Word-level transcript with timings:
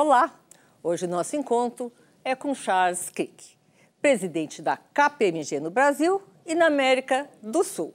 Olá! 0.00 0.32
Hoje 0.80 1.08
nosso 1.08 1.34
encontro 1.34 1.92
é 2.24 2.36
com 2.36 2.54
Charles 2.54 3.10
Crick, 3.10 3.58
presidente 4.00 4.62
da 4.62 4.76
KPMG 4.76 5.58
no 5.58 5.72
Brasil 5.72 6.22
e 6.46 6.54
na 6.54 6.66
América 6.66 7.28
do 7.42 7.64
Sul. 7.64 7.92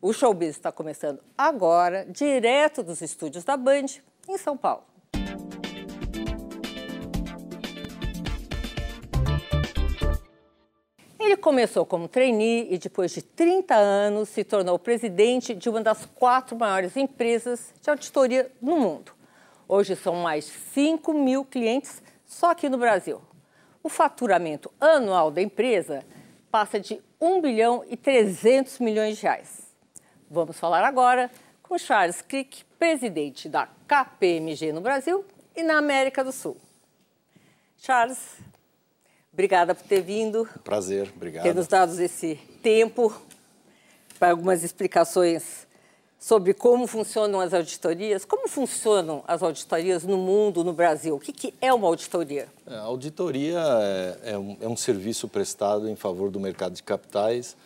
O 0.00 0.12
showbiz 0.12 0.50
está 0.50 0.70
começando 0.70 1.18
agora, 1.36 2.06
direto 2.08 2.84
dos 2.84 3.02
estúdios 3.02 3.42
da 3.42 3.56
Band, 3.56 3.86
em 4.28 4.38
São 4.38 4.56
Paulo. 4.56 4.84
Ele 11.18 11.36
começou 11.36 11.84
como 11.84 12.06
trainee 12.06 12.68
e, 12.72 12.78
depois 12.78 13.10
de 13.10 13.22
30 13.22 13.74
anos, 13.74 14.28
se 14.28 14.44
tornou 14.44 14.78
presidente 14.78 15.52
de 15.52 15.68
uma 15.68 15.82
das 15.82 16.06
quatro 16.06 16.56
maiores 16.56 16.96
empresas 16.96 17.74
de 17.82 17.90
auditoria 17.90 18.48
no 18.62 18.78
mundo. 18.78 19.19
Hoje 19.72 19.94
são 19.94 20.16
mais 20.16 20.46
5 20.74 21.14
mil 21.14 21.44
clientes 21.44 22.02
só 22.26 22.50
aqui 22.50 22.68
no 22.68 22.76
Brasil. 22.76 23.22
O 23.84 23.88
faturamento 23.88 24.68
anual 24.80 25.30
da 25.30 25.40
empresa 25.40 26.04
passa 26.50 26.80
de 26.80 27.00
1 27.20 27.40
bilhão 27.40 27.84
e 27.88 27.96
300 27.96 28.80
milhões 28.80 29.16
de 29.16 29.22
reais. 29.22 29.72
Vamos 30.28 30.58
falar 30.58 30.84
agora 30.84 31.30
com 31.62 31.78
Charles 31.78 32.20
Crick, 32.20 32.64
presidente 32.80 33.48
da 33.48 33.68
KPMG 33.86 34.72
no 34.72 34.80
Brasil 34.80 35.24
e 35.54 35.62
na 35.62 35.78
América 35.78 36.24
do 36.24 36.32
Sul. 36.32 36.56
Charles, 37.78 38.40
Obrigada 39.32 39.72
por 39.72 39.84
ter 39.84 40.02
vindo. 40.02 40.48
Prazer, 40.64 41.12
obrigado. 41.14 41.44
Ter 41.44 41.54
nos 41.54 41.68
dado 41.68 41.96
esse 42.00 42.34
tempo 42.60 43.14
para 44.18 44.32
algumas 44.32 44.64
explicações 44.64 45.69
sobre 46.20 46.52
como 46.52 46.86
funcionam 46.86 47.40
as 47.40 47.54
auditorias. 47.54 48.26
Como 48.26 48.46
funcionam 48.46 49.24
as 49.26 49.42
auditorias 49.42 50.04
no 50.04 50.18
mundo, 50.18 50.62
no 50.62 50.74
Brasil? 50.74 51.16
O 51.16 51.18
que, 51.18 51.32
que 51.32 51.54
é 51.62 51.72
uma 51.72 51.88
auditoria? 51.88 52.46
É, 52.66 52.74
a 52.74 52.82
auditoria 52.82 53.58
é, 53.58 54.32
é, 54.32 54.38
um, 54.38 54.56
é, 54.60 54.68
um, 54.68 54.76
serviço 54.76 55.26
prestado 55.26 55.88
em 55.88 55.96
favor 55.96 56.30
do 56.30 56.38
mercado 56.38 56.74
de 56.74 56.82
capitais, 56.82 57.56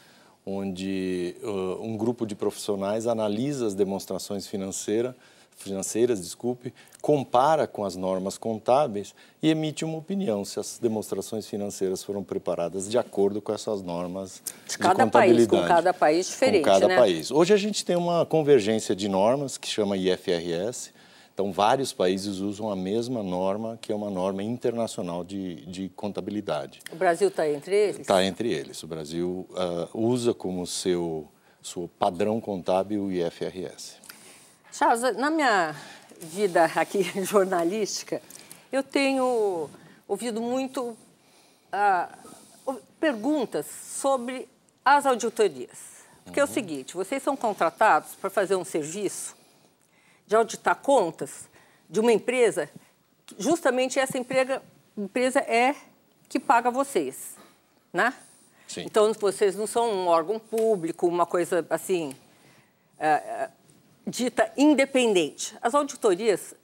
onde 0.46 1.34
uh, 1.42 1.82
um 1.82 1.96
grupo 1.96 2.24
de 2.24 2.36
profissionais 2.36 3.08
analisa 3.08 3.66
as 3.66 3.74
demonstrações 3.74 4.46
financeiras 4.46 5.14
financeiras, 5.56 6.20
desculpe, 6.20 6.72
compara 7.00 7.66
com 7.66 7.84
as 7.84 7.96
normas 7.96 8.36
contábeis 8.36 9.14
e 9.42 9.50
emite 9.50 9.84
uma 9.84 9.98
opinião 9.98 10.44
se 10.44 10.58
as 10.58 10.78
demonstrações 10.78 11.46
financeiras 11.46 12.02
foram 12.02 12.22
preparadas 12.22 12.90
de 12.90 12.98
acordo 12.98 13.40
com 13.40 13.52
essas 13.52 13.82
normas 13.82 14.42
de, 14.68 14.78
cada 14.78 15.04
de 15.04 15.10
país, 15.10 15.46
com 15.46 15.62
cada 15.62 15.94
país 15.94 16.26
diferente, 16.26 16.64
com 16.64 16.70
cada 16.70 16.88
né? 16.88 16.96
país. 16.96 17.30
Hoje 17.30 17.52
a 17.52 17.56
gente 17.56 17.84
tem 17.84 17.96
uma 17.96 18.26
convergência 18.26 18.94
de 18.94 19.08
normas 19.08 19.56
que 19.56 19.68
chama 19.68 19.96
IFRS. 19.96 20.92
Então, 21.34 21.50
vários 21.50 21.92
países 21.92 22.38
usam 22.38 22.70
a 22.70 22.76
mesma 22.76 23.20
norma, 23.20 23.76
que 23.82 23.90
é 23.90 23.94
uma 23.94 24.08
norma 24.08 24.40
internacional 24.40 25.24
de, 25.24 25.66
de 25.66 25.88
contabilidade. 25.88 26.78
O 26.92 26.96
Brasil 26.96 27.26
está 27.26 27.48
entre 27.48 27.74
eles? 27.74 27.98
Está 27.98 28.24
entre 28.24 28.52
eles. 28.52 28.80
O 28.84 28.86
Brasil 28.86 29.44
uh, 29.50 29.88
usa 29.92 30.32
como 30.32 30.64
seu, 30.64 31.26
seu 31.60 31.90
padrão 31.98 32.40
contábil 32.40 33.06
o 33.06 33.12
IFRS. 33.12 34.03
Charles, 34.76 35.02
na 35.16 35.30
minha 35.30 35.72
vida 36.18 36.64
aqui 36.64 37.04
jornalística, 37.24 38.20
eu 38.72 38.82
tenho 38.82 39.70
ouvido 40.08 40.40
muito 40.40 40.98
uh, 42.66 42.82
perguntas 42.98 43.66
sobre 43.66 44.48
as 44.84 45.06
auditorias. 45.06 45.78
Porque 46.24 46.40
uhum. 46.40 46.44
é 46.44 46.44
o 46.44 46.48
uhum. 46.48 46.54
seguinte, 46.54 46.94
vocês 46.94 47.22
são 47.22 47.36
contratados 47.36 48.16
para 48.16 48.28
fazer 48.28 48.56
um 48.56 48.64
serviço 48.64 49.36
de 50.26 50.34
auditar 50.34 50.74
contas 50.74 51.48
de 51.88 52.00
uma 52.00 52.12
empresa, 52.12 52.68
justamente 53.38 54.00
essa 54.00 54.18
empresa, 54.18 54.60
empresa 54.98 55.38
é 55.38 55.76
que 56.28 56.40
paga 56.40 56.68
vocês, 56.68 57.36
né? 57.92 58.12
Sim. 58.66 58.82
Então, 58.86 59.12
vocês 59.12 59.54
não 59.54 59.68
são 59.68 59.88
um 59.88 60.08
órgão 60.08 60.40
público, 60.40 61.06
uma 61.06 61.26
coisa 61.26 61.64
assim... 61.70 62.12
Uh, 62.98 63.63
dita 64.06 64.52
independente. 64.56 65.56
As 65.60 65.74
auditorias 65.74 66.54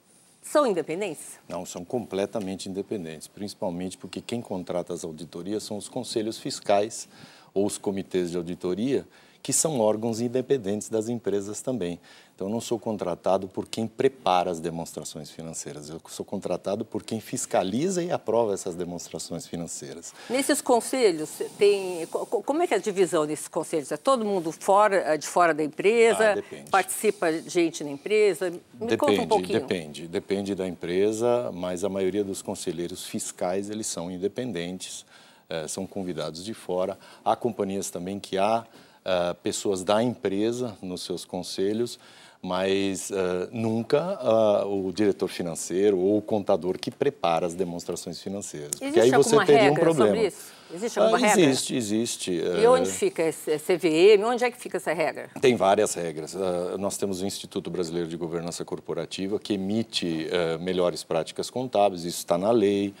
são 0.41 0.65
independentes? 0.65 1.39
Não, 1.47 1.65
são 1.65 1.85
completamente 1.85 2.67
independentes, 2.67 3.27
principalmente 3.27 3.97
porque 3.97 4.21
quem 4.21 4.41
contrata 4.41 4.93
as 4.93 5.03
auditorias 5.03 5.63
são 5.63 5.77
os 5.77 5.87
conselhos 5.87 6.39
fiscais 6.39 7.07
ou 7.53 7.65
os 7.65 7.77
comitês 7.77 8.31
de 8.31 8.37
auditoria, 8.37 9.07
que 9.41 9.51
são 9.51 9.79
órgãos 9.79 10.21
independentes 10.21 10.89
das 10.89 11.09
empresas 11.09 11.61
também. 11.61 11.99
Então, 12.41 12.47
eu 12.47 12.51
não 12.51 12.61
sou 12.61 12.79
contratado 12.79 13.47
por 13.47 13.67
quem 13.67 13.85
prepara 13.85 14.49
as 14.49 14.59
demonstrações 14.59 15.29
financeiras, 15.29 15.89
eu 15.89 16.01
sou 16.09 16.25
contratado 16.25 16.83
por 16.83 17.03
quem 17.03 17.19
fiscaliza 17.19 18.01
e 18.01 18.11
aprova 18.11 18.53
essas 18.53 18.73
demonstrações 18.73 19.45
financeiras. 19.45 20.11
Nesses 20.27 20.59
conselhos, 20.59 21.29
tem 21.59 22.07
como 22.07 22.63
é 22.63 22.67
que 22.67 22.73
é 22.73 22.77
a 22.77 22.79
divisão 22.79 23.27
desses 23.27 23.47
conselhos? 23.47 23.91
É 23.91 23.97
todo 23.97 24.25
mundo 24.25 24.51
fora, 24.51 25.13
é 25.13 25.17
de 25.17 25.27
fora 25.27 25.53
da 25.53 25.63
empresa? 25.63 26.33
Ah, 26.39 26.55
participa 26.71 27.31
gente 27.31 27.83
na 27.83 27.91
empresa? 27.91 28.49
Me 28.49 28.59
depende, 28.87 28.97
conta 28.97 29.21
um 29.21 29.27
pouquinho. 29.27 29.59
Depende, 29.59 30.07
depende 30.07 30.55
da 30.55 30.67
empresa, 30.67 31.51
mas 31.53 31.83
a 31.83 31.89
maioria 31.89 32.23
dos 32.23 32.41
conselheiros 32.41 33.05
fiscais, 33.05 33.69
eles 33.69 33.85
são 33.85 34.09
independentes, 34.09 35.05
eh, 35.47 35.67
são 35.67 35.85
convidados 35.85 36.43
de 36.43 36.55
fora. 36.55 36.97
Há 37.23 37.35
companhias 37.35 37.91
também 37.91 38.19
que 38.19 38.39
há 38.39 38.65
uh, 39.05 39.35
pessoas 39.41 39.83
da 39.83 40.01
empresa 40.01 40.77
nos 40.81 41.01
seus 41.03 41.25
conselhos, 41.25 41.99
mas 42.41 43.11
uh, 43.11 43.49
nunca 43.51 44.17
uh, 44.19 44.87
o 44.87 44.91
diretor 44.91 45.27
financeiro 45.27 45.99
ou 45.99 46.17
o 46.17 46.21
contador 46.21 46.77
que 46.79 46.89
prepara 46.89 47.45
as 47.45 47.53
demonstrações 47.53 48.19
financeiras. 48.19 48.71
Existe 48.81 48.85
porque 48.85 48.99
aí 48.99 49.11
você 49.11 49.45
teria 49.45 49.71
um 49.71 49.75
problema. 49.75 50.07
Sobre 50.07 50.27
isso? 50.27 50.61
Existe 50.73 50.99
alguma 50.99 51.17
uh, 51.17 51.21
regra? 51.21 51.41
Existe, 51.41 51.75
existe. 51.75 52.31
E 52.31 52.65
onde 52.65 52.89
fica 52.89 53.23
esse 53.23 53.59
CVM? 53.59 54.23
Onde 54.25 54.43
é 54.43 54.49
que 54.49 54.57
fica 54.57 54.77
essa 54.77 54.91
regra? 54.91 55.29
Tem 55.39 55.55
várias 55.55 55.93
regras. 55.93 56.35
nós 56.79 56.97
temos 56.97 57.21
o 57.21 57.25
Instituto 57.25 57.69
Brasileiro 57.69 58.07
de 58.07 58.17
Governança 58.17 58.65
Corporativa, 58.65 59.37
que 59.37 59.53
emite 59.53 60.29
melhores 60.61 61.03
práticas 61.03 61.49
contábeis, 61.49 62.05
isso 62.05 62.19
está 62.19 62.37
na 62.37 62.51
lei. 62.51 62.93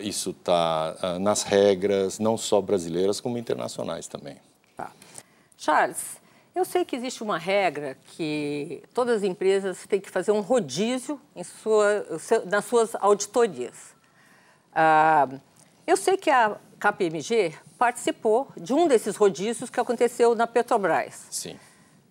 isso 0.00 0.30
está 0.30 1.18
nas 1.20 1.44
regras, 1.44 2.18
não 2.18 2.36
só 2.36 2.60
brasileiras, 2.60 3.20
como 3.20 3.38
internacionais 3.38 4.08
também. 4.08 4.36
Charles, 5.60 6.22
eu 6.54 6.64
sei 6.64 6.84
que 6.84 6.94
existe 6.94 7.20
uma 7.20 7.36
regra 7.36 7.98
que 8.14 8.80
todas 8.94 9.16
as 9.18 9.22
empresas 9.24 9.84
têm 9.88 10.00
que 10.00 10.08
fazer 10.08 10.30
um 10.30 10.40
rodízio 10.40 11.20
sua, 11.44 12.06
nas 12.46 12.64
suas 12.64 12.94
auditorias. 12.94 13.74
Ah, 14.72 15.28
eu 15.84 15.96
sei 15.96 16.16
que 16.16 16.30
a 16.30 16.56
KPMG 16.78 17.54
participou 17.76 18.48
de 18.56 18.72
um 18.72 18.86
desses 18.86 19.16
rodízios 19.16 19.68
que 19.68 19.80
aconteceu 19.80 20.36
na 20.36 20.46
Petrobras. 20.46 21.26
Sim. 21.28 21.58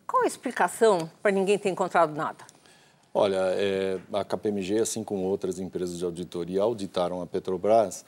Qual 0.05 0.23
a 0.23 0.27
explicação 0.27 1.09
para 1.21 1.31
ninguém 1.31 1.57
ter 1.57 1.69
encontrado 1.69 2.13
nada? 2.13 2.45
Olha, 3.13 3.39
é, 3.53 3.97
a 4.11 4.25
KPMG, 4.25 4.79
assim 4.79 5.05
como 5.05 5.23
outras 5.23 5.57
empresas 5.57 5.97
de 5.97 6.03
auditoria, 6.03 6.61
auditaram 6.61 7.21
a 7.21 7.25
Petrobras 7.25 8.03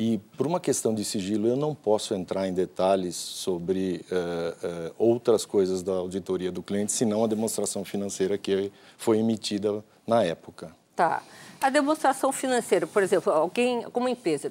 e 0.00 0.16
por 0.34 0.46
uma 0.46 0.58
questão 0.58 0.94
de 0.94 1.04
sigilo, 1.04 1.46
eu 1.46 1.58
não 1.58 1.74
posso 1.74 2.14
entrar 2.14 2.48
em 2.48 2.54
detalhes 2.54 3.14
sobre 3.14 4.02
uh, 4.10 4.88
uh, 4.88 4.94
outras 4.96 5.44
coisas 5.44 5.82
da 5.82 5.92
auditoria 5.92 6.50
do 6.50 6.62
cliente, 6.62 6.90
senão 6.90 7.22
a 7.22 7.26
demonstração 7.26 7.84
financeira 7.84 8.38
que 8.38 8.72
foi 8.96 9.18
emitida 9.18 9.84
na 10.06 10.24
época. 10.24 10.74
Tá. 10.96 11.22
A 11.60 11.68
demonstração 11.68 12.32
financeira, 12.32 12.86
por 12.86 13.02
exemplo, 13.02 13.30
alguém, 13.30 13.82
como 13.90 14.08
empresa, 14.08 14.50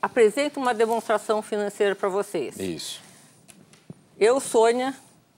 apresenta 0.00 0.60
uma 0.60 0.72
demonstração 0.72 1.42
financeira 1.42 1.96
para 1.96 2.08
vocês. 2.08 2.56
Isso. 2.56 3.02
Eu, 4.16 4.38
Sônia, 4.38 4.94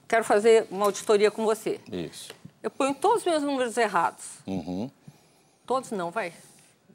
quero 0.07 0.23
fazer 0.23 0.67
uma 0.69 0.85
auditoria 0.85 1.31
com 1.31 1.43
você. 1.43 1.79
Isso. 1.91 2.31
Eu 2.61 2.69
ponho 2.69 2.93
todos 2.93 3.21
os 3.21 3.25
meus 3.25 3.41
números 3.41 3.75
errados. 3.75 4.23
Uhum. 4.45 4.87
Todos 5.65 5.89
não, 5.89 6.11
vai. 6.11 6.31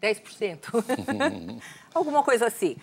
10%. 0.02 1.60
Alguma 1.94 2.22
coisa 2.22 2.46
assim. 2.46 2.76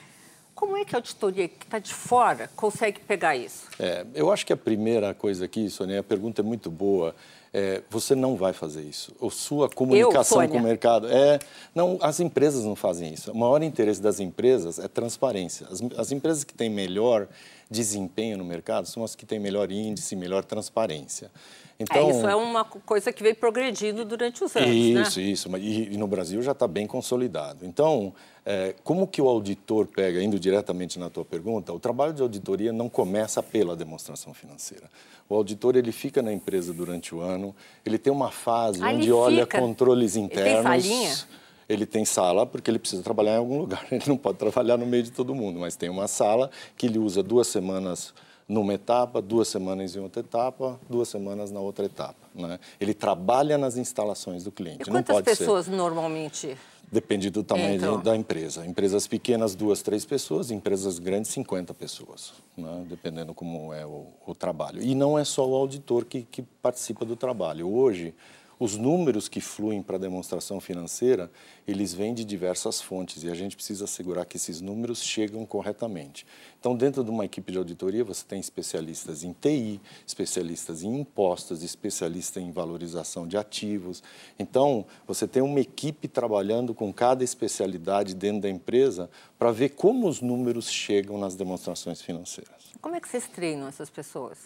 Como 0.56 0.75
é 0.75 0.83
que 0.83 0.95
a 0.95 0.98
auditoria 0.98 1.48
que 1.48 1.63
está 1.63 1.80
de 1.80 1.94
fora 1.94 2.50
consegue 2.56 3.00
pegar 3.00 3.36
isso? 3.36 3.68
É, 3.80 4.06
eu 4.13 4.31
acho 4.31 4.45
que 4.45 4.51
a 4.51 4.57
primeira 4.57 5.13
coisa 5.13 5.45
aqui, 5.45 5.69
Sônia, 5.69 6.00
a 6.00 6.04
pergunta 6.04 6.42
é 6.42 6.44
muito 6.44 6.69
boa. 6.69 7.16
É, 7.51 7.81
você 7.90 8.13
não 8.13 8.36
vai 8.36 8.54
fazer 8.54 8.84
isso. 8.84 9.12
A 9.19 9.30
sua 9.30 9.68
comunicação 9.68 10.44
eu, 10.44 10.50
com 10.50 10.57
o 10.57 10.62
mercado 10.62 11.07
é 11.07 11.40
não. 11.74 11.98
As 12.00 12.19
empresas 12.19 12.63
não 12.63 12.75
fazem 12.75 13.13
isso. 13.13 13.31
O 13.31 13.36
maior 13.36 13.63
interesse 13.63 14.00
das 14.00 14.19
empresas 14.19 14.78
é 14.78 14.88
transparência. 14.88 15.68
As, 15.72 15.81
as 15.98 16.12
empresas 16.12 16.44
que 16.44 16.54
têm 16.54 16.69
melhor 16.69 17.28
desempenho 17.69 18.38
no 18.38 18.46
mercado 18.46 18.88
são 18.88 19.04
as 19.04 19.16
que 19.16 19.25
têm 19.25 19.40
melhor 19.40 19.72
índice, 19.72 20.16
melhor 20.16 20.44
transparência. 20.44 21.31
Então, 21.80 22.10
é, 22.10 22.12
isso 22.12 22.28
é 22.28 22.36
uma 22.36 22.66
coisa 22.66 23.12
que 23.12 23.24
vem 23.24 23.34
progredindo 23.34 24.04
durante 24.04 24.44
os 24.44 24.54
anos, 24.54 24.69
Isso, 24.69 25.19
né? 25.19 25.25
isso. 25.25 25.57
E, 25.57 25.94
e 25.94 25.98
no 25.98 26.07
Brasil 26.07 26.42
já 26.42 26.52
está 26.52 26.68
bem 26.68 26.86
consolidado. 26.86 27.66
Então, 27.66 28.13
é, 28.45 28.75
como 28.83 29.07
que 29.07 29.21
o 29.21 29.27
auditor 29.27 29.88
pega, 29.88 30.21
indo 30.21 30.39
diretamente 30.39 30.97
na 30.97 31.09
tua 31.09 31.25
pergunta, 31.25 31.74
o 31.74 31.80
trabalho 31.80 32.13
de 32.13 32.21
auditoria 32.21 32.74
não 32.74 32.89
começa 32.89 33.44
pela 33.44 33.75
demonstração 33.75 34.33
financeira. 34.33 34.89
O 35.27 35.36
auditor, 35.36 35.75
ele 35.75 35.91
fica 35.91 36.21
na 36.21 36.33
empresa 36.33 36.74
durante 36.74 37.13
o 37.13 37.21
ano, 37.21 37.56
ele 37.86 37.97
tem 37.97 38.12
uma 38.12 38.31
fase 38.31 38.81
ah, 38.83 38.89
onde 38.89 39.12
olha 39.12 39.45
controles 39.45 40.15
internos. 40.15 40.65
Ele 40.65 40.81
tem 40.81 40.81
salinha? 40.81 41.39
ele 41.69 41.86
tem 41.86 42.03
sala 42.03 42.47
porque 42.47 42.71
ele 42.71 42.80
precisa 42.80 43.03
trabalhar 43.03 43.36
em 43.36 43.38
algum 43.38 43.59
lugar. 43.62 43.86
Ele 43.91 44.03
não 44.07 44.18
pode 44.18 44.39
trabalhar 44.39 44.75
no 44.75 44.88
meio 44.88 45.03
de 45.03 45.12
todo 45.12 45.35
mundo, 45.35 45.59
mas 45.59 45.75
tem 45.75 45.89
uma 45.89 46.07
sala 46.07 46.50
que 46.75 46.88
ele 46.88 46.97
usa 46.97 47.21
duas 47.21 47.47
semanas 47.47 48.13
numa 48.50 48.74
etapa, 48.74 49.22
duas 49.22 49.48
semanas 49.48 49.96
em 49.96 50.00
outra 50.00 50.22
etapa, 50.22 50.80
duas 50.90 51.07
semanas 51.07 51.51
na 51.51 51.60
outra 51.60 51.86
etapa. 51.86 52.28
Né? 52.34 52.60
Ele 52.81 52.96
trabalha 52.96 53.60
nas 53.60 53.78
instalações 53.78 54.44
do 54.44 54.51
cliente. 54.51 54.81
E 54.81 54.86
quantas 54.92 55.22
pessoas 55.22 55.66
ser... 55.66 55.72
normalmente? 55.72 56.57
Depende 56.92 57.30
do 57.30 57.44
tamanho 57.44 58.01
da 58.01 58.16
empresa. 58.18 58.66
Empresas 58.66 59.06
pequenas, 59.06 59.54
duas, 59.54 59.84
três 59.84 60.04
pessoas. 60.04 60.50
Empresas 60.50 60.98
grandes, 60.98 61.30
50 61.30 61.72
pessoas, 61.75 62.34
né? 62.57 62.84
dependendo 62.90 63.31
como 63.31 63.72
é 63.72 63.86
o, 63.86 64.07
o, 64.25 64.34
trabalho. 64.34 64.81
E 64.81 64.95
não 64.95 65.19
é 65.19 65.24
só 65.24 65.48
o 65.48 65.54
auditor 65.54 66.04
que, 66.04 66.24
que 66.24 66.42
participa 66.42 67.06
do 67.06 67.16
trabalho. 67.16 67.72
Hoje, 67.72 68.16
os 68.59 68.75
números 68.75 69.29
que 69.29 69.39
fluem 69.39 69.81
para 69.81 69.95
a 69.95 70.00
demonstração 70.00 70.59
financeira, 70.59 71.31
eles 71.65 71.94
vêm 71.94 72.13
de 72.13 72.25
diversas 72.25 72.81
fontes 72.81 73.23
e 73.23 73.29
a 73.29 73.33
gente 73.33 73.56
precisa 73.56 73.85
assegurar 73.85 74.25
que 74.25 74.35
esses 74.35 74.59
números 74.59 75.01
chegam 75.01 75.45
corretamente. 75.45 76.27
Então, 76.59 76.75
dentro 76.75 77.01
de 77.01 77.09
uma 77.09 77.23
equipe 77.23 77.53
de 77.53 77.57
auditoria, 77.57 78.03
você 78.03 78.25
tem 78.25 78.38
especialistas 78.38 79.23
em 79.23 79.31
TI, 79.31 79.79
especialistas 80.06 80.83
em 80.83 81.00
impostos, 81.00 81.63
especialistas 81.63 82.44
em 82.44 82.51
valorização 82.51 83.25
de 83.25 83.38
ativos. 83.38 84.03
Então, 84.38 84.85
você 85.07 85.25
tem 85.25 85.41
uma 85.41 85.61
equipe 85.61 86.09
trabalhando 86.09 86.73
com 86.73 86.91
cada 86.91 87.23
especialidade 87.23 88.13
dentro 88.13 88.41
da 88.41 88.50
empresa 88.50 89.09
para 89.38 89.53
ver 89.53 89.69
como 89.69 90.06
os 90.06 90.19
números 90.19 90.69
chegam 90.69 91.17
nas 91.17 91.33
demonstrações 91.33 92.01
financeiras. 92.01 92.73
Como 92.81 92.95
é 92.95 93.00
que 93.00 93.07
vocês 93.07 93.25
treinam 93.27 93.69
essas 93.69 93.89
pessoas? 93.89 94.38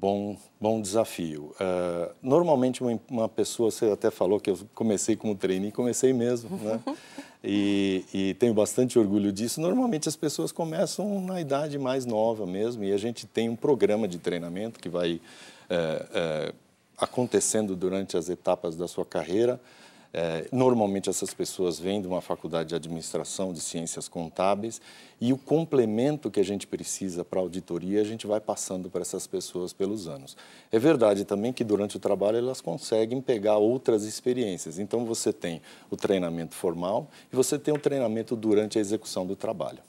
Bom, 0.00 0.36
bom 0.60 0.80
desafio. 0.80 1.54
Uh, 1.60 2.14
normalmente, 2.22 2.82
uma, 2.82 3.00
uma, 3.10 3.28
pessoa, 3.28 3.70
você 3.70 3.90
até 3.90 4.10
falou 4.10 4.40
que 4.40 4.50
eu 4.50 4.58
comecei 4.74 5.16
como 5.16 5.34
trainee, 5.34 5.72
comecei 5.72 6.12
mesmo, 6.12 6.56
né? 6.58 6.80
E, 7.46 8.06
e, 8.14 8.34
tenho 8.34 8.54
bastante 8.54 8.98
orgulho 8.98 9.30
disso. 9.30 9.60
Normalmente, 9.60 10.08
as 10.08 10.16
pessoas 10.16 10.50
começam 10.50 11.20
na 11.20 11.42
idade 11.42 11.78
mais 11.78 12.06
nova 12.06 12.46
mesmo, 12.46 12.82
e 12.82 12.90
a 12.90 12.96
gente 12.96 13.26
tem 13.26 13.50
um 13.50 13.54
programa 13.54 14.08
de 14.08 14.18
treinamento 14.18 14.80
que 14.80 14.88
vai 14.88 15.20
é, 15.68 16.06
é, 16.14 16.54
acontecendo 16.96 17.76
durante 17.76 18.16
as 18.16 18.30
etapas 18.30 18.76
da 18.76 18.88
sua 18.88 19.04
carreira. 19.04 19.60
É, 20.16 20.46
normalmente 20.52 21.10
essas 21.10 21.34
pessoas 21.34 21.80
vêm 21.80 22.00
de 22.00 22.06
uma 22.06 22.20
faculdade 22.20 22.68
de 22.68 22.74
administração, 22.76 23.52
de 23.52 23.60
ciências 23.60 24.06
contábeis, 24.06 24.80
e 25.20 25.32
o 25.32 25.36
complemento 25.36 26.30
que 26.30 26.38
a 26.38 26.44
gente 26.44 26.68
precisa 26.68 27.24
para 27.24 27.40
a 27.40 27.42
auditoria, 27.42 28.00
a 28.00 28.04
gente 28.04 28.24
vai 28.24 28.38
passando 28.40 28.88
para 28.88 29.00
essas 29.00 29.26
pessoas 29.26 29.72
pelos 29.72 30.06
anos. 30.06 30.36
É 30.70 30.78
verdade 30.78 31.24
também 31.24 31.52
que 31.52 31.64
durante 31.64 31.96
o 31.96 32.00
trabalho 32.00 32.38
elas 32.38 32.60
conseguem 32.60 33.20
pegar 33.20 33.56
outras 33.56 34.04
experiências. 34.04 34.78
Então 34.78 35.04
você 35.04 35.32
tem 35.32 35.60
o 35.90 35.96
treinamento 35.96 36.54
formal 36.54 37.08
e 37.32 37.34
você 37.34 37.58
tem 37.58 37.74
o 37.74 37.78
treinamento 37.78 38.36
durante 38.36 38.78
a 38.78 38.80
execução 38.80 39.26
do 39.26 39.34
trabalho. 39.34 39.80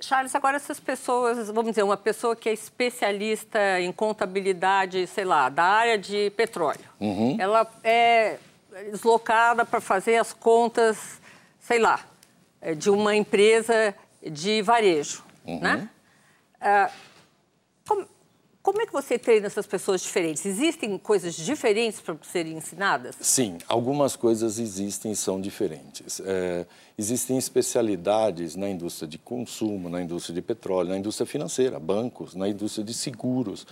Charles, 0.00 0.34
agora 0.34 0.56
essas 0.56 0.80
pessoas, 0.80 1.46
vamos 1.46 1.70
dizer, 1.70 1.84
uma 1.84 1.96
pessoa 1.96 2.34
que 2.34 2.48
é 2.48 2.52
especialista 2.52 3.80
em 3.80 3.92
contabilidade, 3.92 5.06
sei 5.06 5.24
lá, 5.24 5.48
da 5.48 5.62
área 5.62 5.96
de 5.96 6.30
petróleo, 6.30 6.80
uhum. 6.98 7.36
ela 7.38 7.70
é 7.84 8.38
deslocada 8.90 9.64
para 9.64 9.80
fazer 9.80 10.16
as 10.16 10.32
contas, 10.32 11.20
sei 11.60 11.78
lá, 11.78 12.04
é, 12.60 12.74
de 12.74 12.90
uma 12.90 13.14
empresa 13.14 13.94
de 14.22 14.62
varejo, 14.62 15.22
uhum. 15.44 15.60
né? 15.60 15.88
Ah, 16.60 16.90
como, 17.86 18.06
como, 18.62 18.80
é 18.80 18.86
que 18.86 18.92
você 18.92 19.18
treina 19.18 19.48
essas 19.48 19.66
pessoas 19.66 20.00
diferentes? 20.00 20.46
Existem 20.46 20.96
coisas 20.96 21.34
diferentes 21.34 22.00
para 22.00 22.16
serem 22.22 22.56
ensinadas? 22.56 23.16
Sim, 23.20 23.58
algumas 23.66 24.14
coisas 24.14 24.60
existem 24.60 25.10
e 25.10 25.16
são 25.16 25.40
diferentes. 25.40 26.20
É, 26.24 26.64
existem 26.96 27.36
especialidades 27.36 28.54
na 28.54 28.70
indústria 28.70 29.08
de 29.08 29.18
consumo, 29.18 29.88
na 29.88 30.00
indústria 30.00 30.34
de 30.34 30.40
petróleo, 30.40 30.90
na 30.90 30.98
indústria 30.98 31.26
financeira, 31.26 31.80
bancos, 31.80 32.34
na 32.36 32.48
indústria 32.48 32.84
de 32.84 32.94
seguros. 32.94 33.66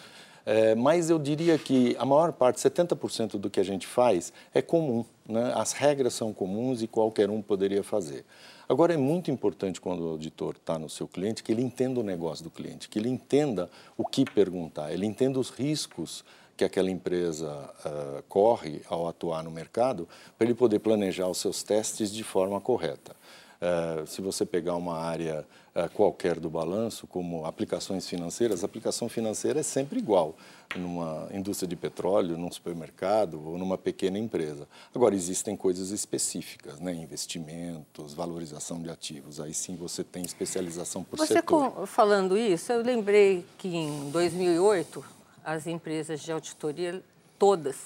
É, 0.44 0.74
mas 0.74 1.10
eu 1.10 1.18
diria 1.18 1.58
que 1.58 1.96
a 1.98 2.04
maior 2.04 2.32
parte, 2.32 2.60
70% 2.60 3.38
do 3.38 3.50
que 3.50 3.60
a 3.60 3.64
gente 3.64 3.86
faz 3.86 4.32
é 4.54 4.62
comum. 4.62 5.04
Né? 5.28 5.52
As 5.54 5.72
regras 5.72 6.14
são 6.14 6.32
comuns 6.32 6.82
e 6.82 6.86
qualquer 6.86 7.30
um 7.30 7.42
poderia 7.42 7.82
fazer. 7.82 8.24
Agora, 8.68 8.94
é 8.94 8.96
muito 8.96 9.30
importante 9.30 9.80
quando 9.80 10.04
o 10.04 10.10
auditor 10.10 10.54
está 10.54 10.78
no 10.78 10.88
seu 10.88 11.08
cliente 11.08 11.42
que 11.42 11.50
ele 11.50 11.62
entenda 11.62 11.98
o 11.98 12.04
negócio 12.04 12.44
do 12.44 12.50
cliente, 12.50 12.88
que 12.88 12.98
ele 12.98 13.08
entenda 13.08 13.68
o 13.96 14.04
que 14.04 14.24
perguntar, 14.24 14.92
ele 14.92 15.06
entenda 15.06 15.40
os 15.40 15.50
riscos 15.50 16.24
que 16.56 16.64
aquela 16.64 16.90
empresa 16.90 17.48
uh, 17.48 18.22
corre 18.28 18.82
ao 18.88 19.08
atuar 19.08 19.42
no 19.42 19.50
mercado, 19.50 20.06
para 20.36 20.46
ele 20.46 20.54
poder 20.54 20.78
planejar 20.78 21.26
os 21.26 21.38
seus 21.38 21.62
testes 21.62 22.12
de 22.12 22.22
forma 22.22 22.60
correta. 22.60 23.16
Uh, 23.60 24.06
se 24.06 24.22
você 24.22 24.46
pegar 24.46 24.74
uma 24.74 24.96
área 24.96 25.46
uh, 25.74 25.90
qualquer 25.90 26.40
do 26.40 26.48
balanço, 26.48 27.06
como 27.06 27.44
aplicações 27.44 28.08
financeiras, 28.08 28.62
a 28.62 28.66
aplicação 28.66 29.06
financeira 29.06 29.60
é 29.60 29.62
sempre 29.62 29.98
igual 29.98 30.34
numa 30.74 31.28
indústria 31.30 31.68
de 31.68 31.76
petróleo, 31.76 32.38
num 32.38 32.50
supermercado 32.50 33.38
ou 33.46 33.58
numa 33.58 33.76
pequena 33.76 34.18
empresa. 34.18 34.66
Agora, 34.94 35.14
existem 35.14 35.56
coisas 35.56 35.90
específicas, 35.90 36.80
né? 36.80 36.94
investimentos, 36.94 38.14
valorização 38.14 38.80
de 38.80 38.88
ativos. 38.88 39.40
Aí 39.40 39.52
sim 39.52 39.76
você 39.76 40.02
tem 40.02 40.24
especialização 40.24 41.04
por 41.04 41.18
você 41.18 41.34
setor. 41.34 41.70
Você 41.70 41.86
falando 41.86 42.38
isso, 42.38 42.72
eu 42.72 42.82
lembrei 42.82 43.44
que 43.58 43.68
em 43.68 44.10
2008 44.10 45.04
as 45.44 45.66
empresas 45.66 46.20
de 46.20 46.32
auditoria 46.32 47.02
todas 47.38 47.76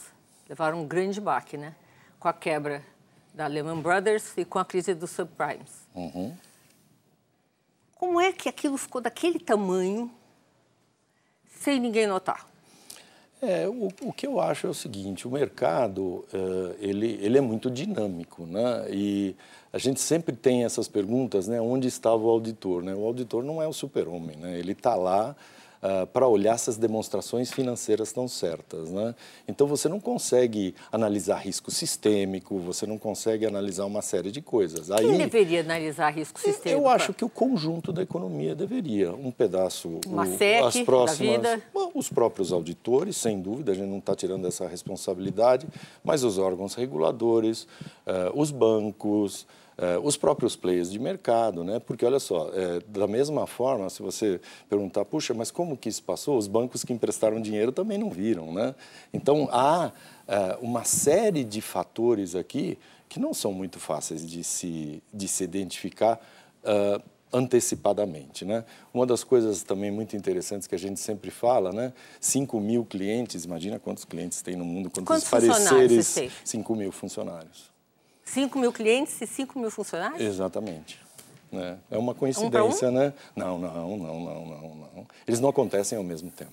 levaram 0.49 0.83
um 0.83 0.87
grande 0.87 1.21
baque, 1.21 1.57
né? 1.57 1.75
Com 2.21 2.29
a 2.29 2.33
quebra 2.33 2.81
da 3.35 3.47
Lehman 3.47 3.81
Brothers 3.81 4.33
e 4.37 4.45
com 4.45 4.59
a 4.59 4.65
crise 4.65 4.95
dos 4.95 5.11
subprimes. 5.11 5.89
Uhum. 5.95 6.35
Como 7.97 8.21
é 8.21 8.33
que 8.33 8.49
aquilo 8.49 8.77
ficou 8.77 9.01
daquele 9.01 9.39
tamanho 9.39 10.11
sem 11.49 11.81
ninguém 11.81 12.07
notar? 12.07 12.47
É, 13.43 13.69
o, 13.69 13.89
o 14.03 14.13
que 14.13 14.27
eu 14.27 14.41
acho 14.41 14.67
é 14.67 14.71
o 14.71 14.75
seguinte, 14.75 15.29
o 15.29 15.31
mercado 15.31 16.25
uh, 16.33 16.75
ele, 16.79 17.19
ele 17.21 17.37
é 17.37 17.41
muito 17.41 17.71
dinâmico, 17.71 18.47
né? 18.47 18.87
E 18.89 19.37
a 19.73 19.79
gente 19.79 20.01
sempre 20.01 20.35
tem 20.35 20.65
essas 20.65 20.89
perguntas, 20.89 21.47
né? 21.47 21.61
Onde 21.61 21.89
estava 21.89 22.23
o 22.23 22.31
auditor? 22.31 22.83
Né? 22.83 22.95
O 22.95 23.05
auditor 23.05 23.43
não 23.43 23.61
é 23.61 23.69
o 23.69 23.73
super-homem, 23.73 24.37
né? 24.37 24.59
Ele 24.59 24.73
está 24.73 24.95
lá 24.95 25.37
uh, 25.85 26.07
para 26.07 26.27
olhar 26.27 26.59
se 26.59 26.71
as 26.71 26.77
demonstrações 26.77 27.53
financeiras 27.53 28.09
estão 28.09 28.27
certas. 28.27 28.91
Né? 28.91 29.15
Então, 29.47 29.67
você 29.67 29.89
não 29.89 30.01
consegue 30.01 30.75
analisar 30.91 31.37
risco 31.37 31.71
sistêmico, 31.71 32.59
você 32.59 32.87
não 32.87 32.97
consegue 32.97 33.45
analisar 33.45 33.85
uma 33.85 34.01
série 34.01 34.31
de 34.31 34.41
coisas. 34.41 34.89
Quem 34.89 35.11
Aí, 35.13 35.19
deveria 35.19 35.61
analisar 35.61 36.11
risco 36.11 36.41
sistêmico? 36.41 36.83
Eu 36.83 36.89
acho 36.89 37.13
que 37.13 37.25
o 37.25 37.29
conjunto 37.29 37.93
da 37.93 38.03
economia 38.03 38.55
deveria. 38.55 39.13
Um 39.13 39.31
pedaço... 39.31 40.01
Uma 40.07 40.25
o, 40.25 40.39
SEC 40.39 40.65
as 40.65 40.81
próximas, 40.81 41.43
da 41.43 41.57
vida. 41.57 41.63
Os 41.95 42.09
próprios 42.09 42.53
auditores, 42.53 43.17
sem 43.17 43.41
dúvida, 43.41 43.73
a 43.73 43.75
gente 43.75 43.89
não 43.89 43.99
está 43.99 44.17
tirando 44.17 44.47
essa 44.47 44.67
responsabilidade, 44.67 45.67
mas 46.03 46.25
os 46.25 46.39
órgãos 46.39 46.75
reguladores, 46.75 47.65
uh, 48.07 48.33
os 48.35 48.51
bancos... 48.51 49.47
É, 49.77 49.99
os 49.99 50.17
próprios 50.17 50.55
players 50.55 50.91
de 50.91 50.99
mercado, 51.01 51.65
né? 51.65 51.81
Porque 51.81 52.07
olha 52.07 52.21
só, 52.21 52.49
é, 52.55 52.81
da 52.87 53.09
mesma 53.09 53.45
forma, 53.45 53.91
se 53.91 54.03
você 54.03 54.41
perguntar, 54.69 55.05
puxa, 55.05 55.35
mas 55.35 55.51
como 55.51 55.77
que 55.77 55.89
isso 55.89 56.03
passou? 56.03 56.39
Os 56.39 56.47
bancos 56.47 56.85
que 56.85 56.93
emprestaram 56.93 57.41
dinheiro 57.41 57.73
também 57.73 57.99
não 57.99 58.09
viram, 58.09 58.53
né? 58.53 58.75
Então 59.13 59.49
há 59.51 59.91
é, 60.29 60.59
uma 60.63 60.85
série 60.85 61.43
de 61.43 61.61
fatores 61.61 62.37
aqui 62.37 62.79
que 63.09 63.19
não 63.19 63.35
são 63.35 63.53
muito 63.53 63.81
fáceis 63.81 64.29
de 64.29 64.45
se 64.45 65.03
de 65.13 65.27
se 65.27 65.43
identificar. 65.43 66.21
Uh, 66.63 67.03
antecipadamente. 67.35 68.45
Né? 68.45 68.65
Uma 68.93 69.05
das 69.05 69.25
coisas 69.25 69.65
também 69.65 69.91
muito 69.91 70.17
interessantes 70.17 70.69
que 70.69 70.75
a 70.75 70.79
gente 70.79 71.01
sempre 71.01 71.33
fala, 71.33 71.73
né? 71.73 71.93
5 72.21 72.61
mil 72.61 72.85
clientes, 72.85 73.45
imagina 73.45 73.77
quantos 73.79 74.05
clientes 74.05 74.41
tem 74.41 74.55
no 74.55 74.65
mundo, 74.65 74.89
quantos, 74.89 75.29
quantos 75.29 75.29
pareceres, 75.29 76.31
5 76.45 76.77
mil 76.77 76.93
funcionários. 76.93 77.74
5 78.25 78.59
mil 78.59 78.73
clientes 78.73 79.21
e 79.21 79.27
5 79.27 79.59
mil 79.59 79.71
funcionários? 79.71 80.21
Exatamente. 80.21 80.99
É, 81.53 81.77
é 81.93 81.99
uma 81.99 82.15
coincidência, 82.15 82.89
um 82.89 82.91
um? 82.91 82.95
né? 82.95 83.13
Não, 83.37 83.59
não, 83.59 83.97
não, 83.97 84.21
não, 84.21 84.47
não, 84.47 84.75
não. 84.97 85.07
Eles 85.27 85.41
não 85.41 85.49
acontecem 85.49 85.97
ao 85.97 86.05
mesmo 86.05 86.31
tempo. 86.31 86.53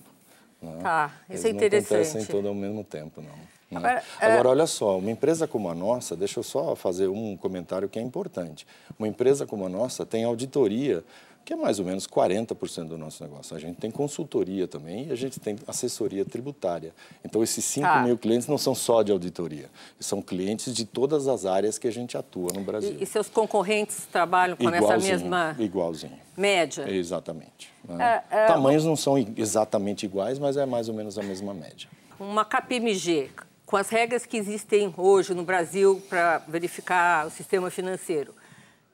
Né? 0.60 0.78
Tá, 0.80 1.12
isso 1.28 1.32
Eles 1.32 1.44
é 1.44 1.50
interessante. 1.50 1.90
não 1.90 2.00
acontecem 2.00 2.26
todos 2.26 2.48
ao 2.48 2.54
mesmo 2.54 2.84
tempo, 2.84 3.20
não. 3.20 3.32
Né? 3.72 3.78
Agora, 3.88 4.02
é... 4.20 4.26
Agora, 4.26 4.48
olha 4.50 4.66
só, 4.66 4.98
uma 4.98 5.10
empresa 5.10 5.48
como 5.48 5.68
a 5.68 5.74
nossa, 5.74 6.14
deixa 6.14 6.38
eu 6.38 6.44
só 6.44 6.76
fazer 6.76 7.08
um 7.08 7.36
comentário 7.36 7.88
que 7.88 7.98
é 7.98 8.02
importante. 8.02 8.66
Uma 8.98 9.08
empresa 9.08 9.46
como 9.46 9.66
a 9.66 9.68
nossa 9.68 10.06
tem 10.06 10.24
auditoria 10.24 11.02
que 11.44 11.52
é 11.52 11.56
mais 11.56 11.78
ou 11.78 11.84
menos 11.84 12.06
40% 12.06 12.88
do 12.88 12.98
nosso 12.98 13.22
negócio. 13.22 13.56
A 13.56 13.58
gente 13.58 13.76
tem 13.76 13.90
consultoria 13.90 14.68
também 14.68 15.08
e 15.08 15.12
a 15.12 15.16
gente 15.16 15.40
tem 15.40 15.56
assessoria 15.66 16.24
tributária. 16.24 16.94
Então, 17.24 17.42
esses 17.42 17.64
5 17.64 17.86
ah. 17.86 18.02
mil 18.02 18.16
clientes 18.16 18.46
não 18.46 18.58
são 18.58 18.74
só 18.74 19.02
de 19.02 19.10
auditoria, 19.10 19.68
são 19.98 20.22
clientes 20.22 20.74
de 20.74 20.84
todas 20.84 21.26
as 21.28 21.44
áreas 21.44 21.78
que 21.78 21.88
a 21.88 21.92
gente 21.92 22.16
atua 22.16 22.52
no 22.52 22.60
Brasil. 22.60 22.96
E, 22.98 23.02
e 23.02 23.06
seus 23.06 23.28
concorrentes 23.28 24.06
trabalham 24.10 24.56
com 24.56 24.64
igualzinho, 24.64 24.92
essa 24.92 24.98
mesma 24.98 25.56
igualzinho. 25.58 26.18
média? 26.36 26.88
Exatamente. 26.88 27.72
Né? 27.88 28.22
É, 28.30 28.44
é, 28.44 28.46
Tamanhos 28.46 28.84
não 28.84 28.96
são 28.96 29.18
exatamente 29.36 30.06
iguais, 30.06 30.38
mas 30.38 30.56
é 30.56 30.64
mais 30.64 30.88
ou 30.88 30.94
menos 30.94 31.18
a 31.18 31.22
mesma 31.22 31.52
média. 31.52 31.88
Uma 32.18 32.44
KPMG, 32.44 33.30
com 33.66 33.76
as 33.76 33.88
regras 33.88 34.24
que 34.24 34.36
existem 34.36 34.92
hoje 34.96 35.34
no 35.34 35.42
Brasil 35.42 36.00
para 36.08 36.38
verificar 36.46 37.26
o 37.26 37.30
sistema 37.30 37.70
financeiro, 37.70 38.34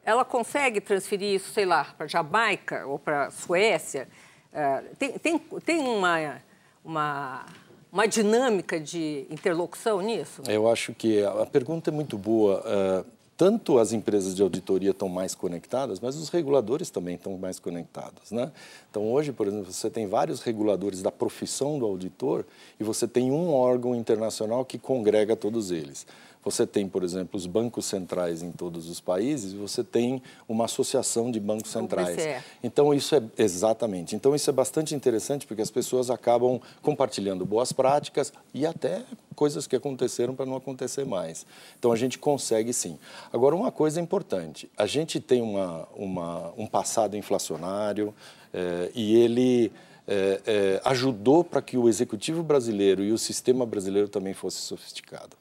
ela 0.08 0.24
consegue 0.24 0.80
transferir 0.80 1.34
isso, 1.34 1.52
sei 1.52 1.66
lá, 1.66 1.84
para 1.84 2.06
Jamaica 2.06 2.86
ou 2.86 2.98
para 2.98 3.30
Suécia? 3.30 4.08
Uh, 4.50 4.96
tem, 4.96 5.18
tem, 5.18 5.38
tem 5.38 5.78
uma, 5.80 6.40
uma, 6.82 7.44
uma 7.92 8.08
dinâmica 8.08 8.80
de 8.80 9.26
interlocução 9.28 10.00
nisso? 10.00 10.40
Eu 10.48 10.66
acho 10.66 10.94
que 10.94 11.22
a 11.22 11.44
pergunta 11.44 11.90
é 11.90 11.92
muito 11.92 12.16
boa. 12.16 12.64
Uh, 12.64 13.04
tanto 13.36 13.78
as 13.78 13.92
empresas 13.92 14.34
de 14.34 14.40
auditoria 14.40 14.92
estão 14.92 15.10
mais 15.10 15.34
conectadas, 15.34 16.00
mas 16.00 16.16
os 16.16 16.30
reguladores 16.30 16.88
também 16.88 17.16
estão 17.16 17.36
mais 17.36 17.60
conectados. 17.60 18.30
Né? 18.32 18.50
Então, 18.90 19.12
hoje, 19.12 19.30
por 19.30 19.46
exemplo, 19.46 19.70
você 19.70 19.90
tem 19.90 20.06
vários 20.06 20.40
reguladores 20.40 21.02
da 21.02 21.12
profissão 21.12 21.78
do 21.78 21.84
auditor 21.84 22.46
e 22.80 22.82
você 22.82 23.06
tem 23.06 23.30
um 23.30 23.52
órgão 23.52 23.94
internacional 23.94 24.64
que 24.64 24.78
congrega 24.78 25.36
todos 25.36 25.70
eles. 25.70 26.06
Você 26.45 26.66
tem, 26.66 26.88
por 26.88 27.02
exemplo, 27.02 27.37
os 27.37 27.47
bancos 27.47 27.85
centrais 27.87 28.42
em 28.42 28.52
todos 28.52 28.88
os 28.88 29.00
países, 29.00 29.52
você 29.52 29.85
tem 29.85 30.23
uma 30.49 30.64
associação 30.64 31.30
de 31.30 31.38
bancos 31.38 31.71
centrais. 31.71 32.16
Então 32.62 32.95
isso 32.95 33.14
é 33.14 33.23
exatamente. 33.37 34.14
Então 34.16 34.35
isso 34.35 34.49
é 34.49 34.52
bastante 34.52 34.95
interessante 34.95 35.47
porque 35.47 35.62
as 35.62 35.71
pessoas 35.71 36.11
acabam 36.11 36.61
compartilhando 36.83 37.45
boas 37.45 37.73
práticas 37.73 38.33
e 38.54 38.64
até 38.64 39.02
coisas 39.35 39.66
que 39.66 39.76
aconteceram 39.76 40.35
para 40.35 40.47
não 40.47 40.57
acontecer 40.57 41.04
mais. 41.04 41.47
Então 41.78 41.92
a 41.92 41.97
gente 41.97 42.18
consegue 42.18 42.73
sim. 42.73 42.99
Agora 43.33 43.54
uma 43.54 43.71
coisa 43.71 44.00
importante, 44.00 44.71
a 44.76 44.87
gente 44.87 45.21
tem 45.21 45.42
uma, 45.42 45.87
uma 45.95 46.52
um 46.57 46.66
passado 46.66 47.16
inflacionário 47.16 48.14
é, 48.52 48.90
e 48.95 49.16
ele 49.16 49.73
é, 50.07 50.40
é, 50.47 50.80
ajudou 50.85 51.45
para 51.45 51.61
que 51.61 51.76
o 51.76 51.88
executivo 51.88 52.42
brasileiro 52.42 53.04
e 53.04 53.12
o 53.12 53.18
sistema 53.18 53.66
brasileiro 53.66 54.09
também 54.09 54.33
fosse 54.33 54.59
sofisticado. 54.59 55.37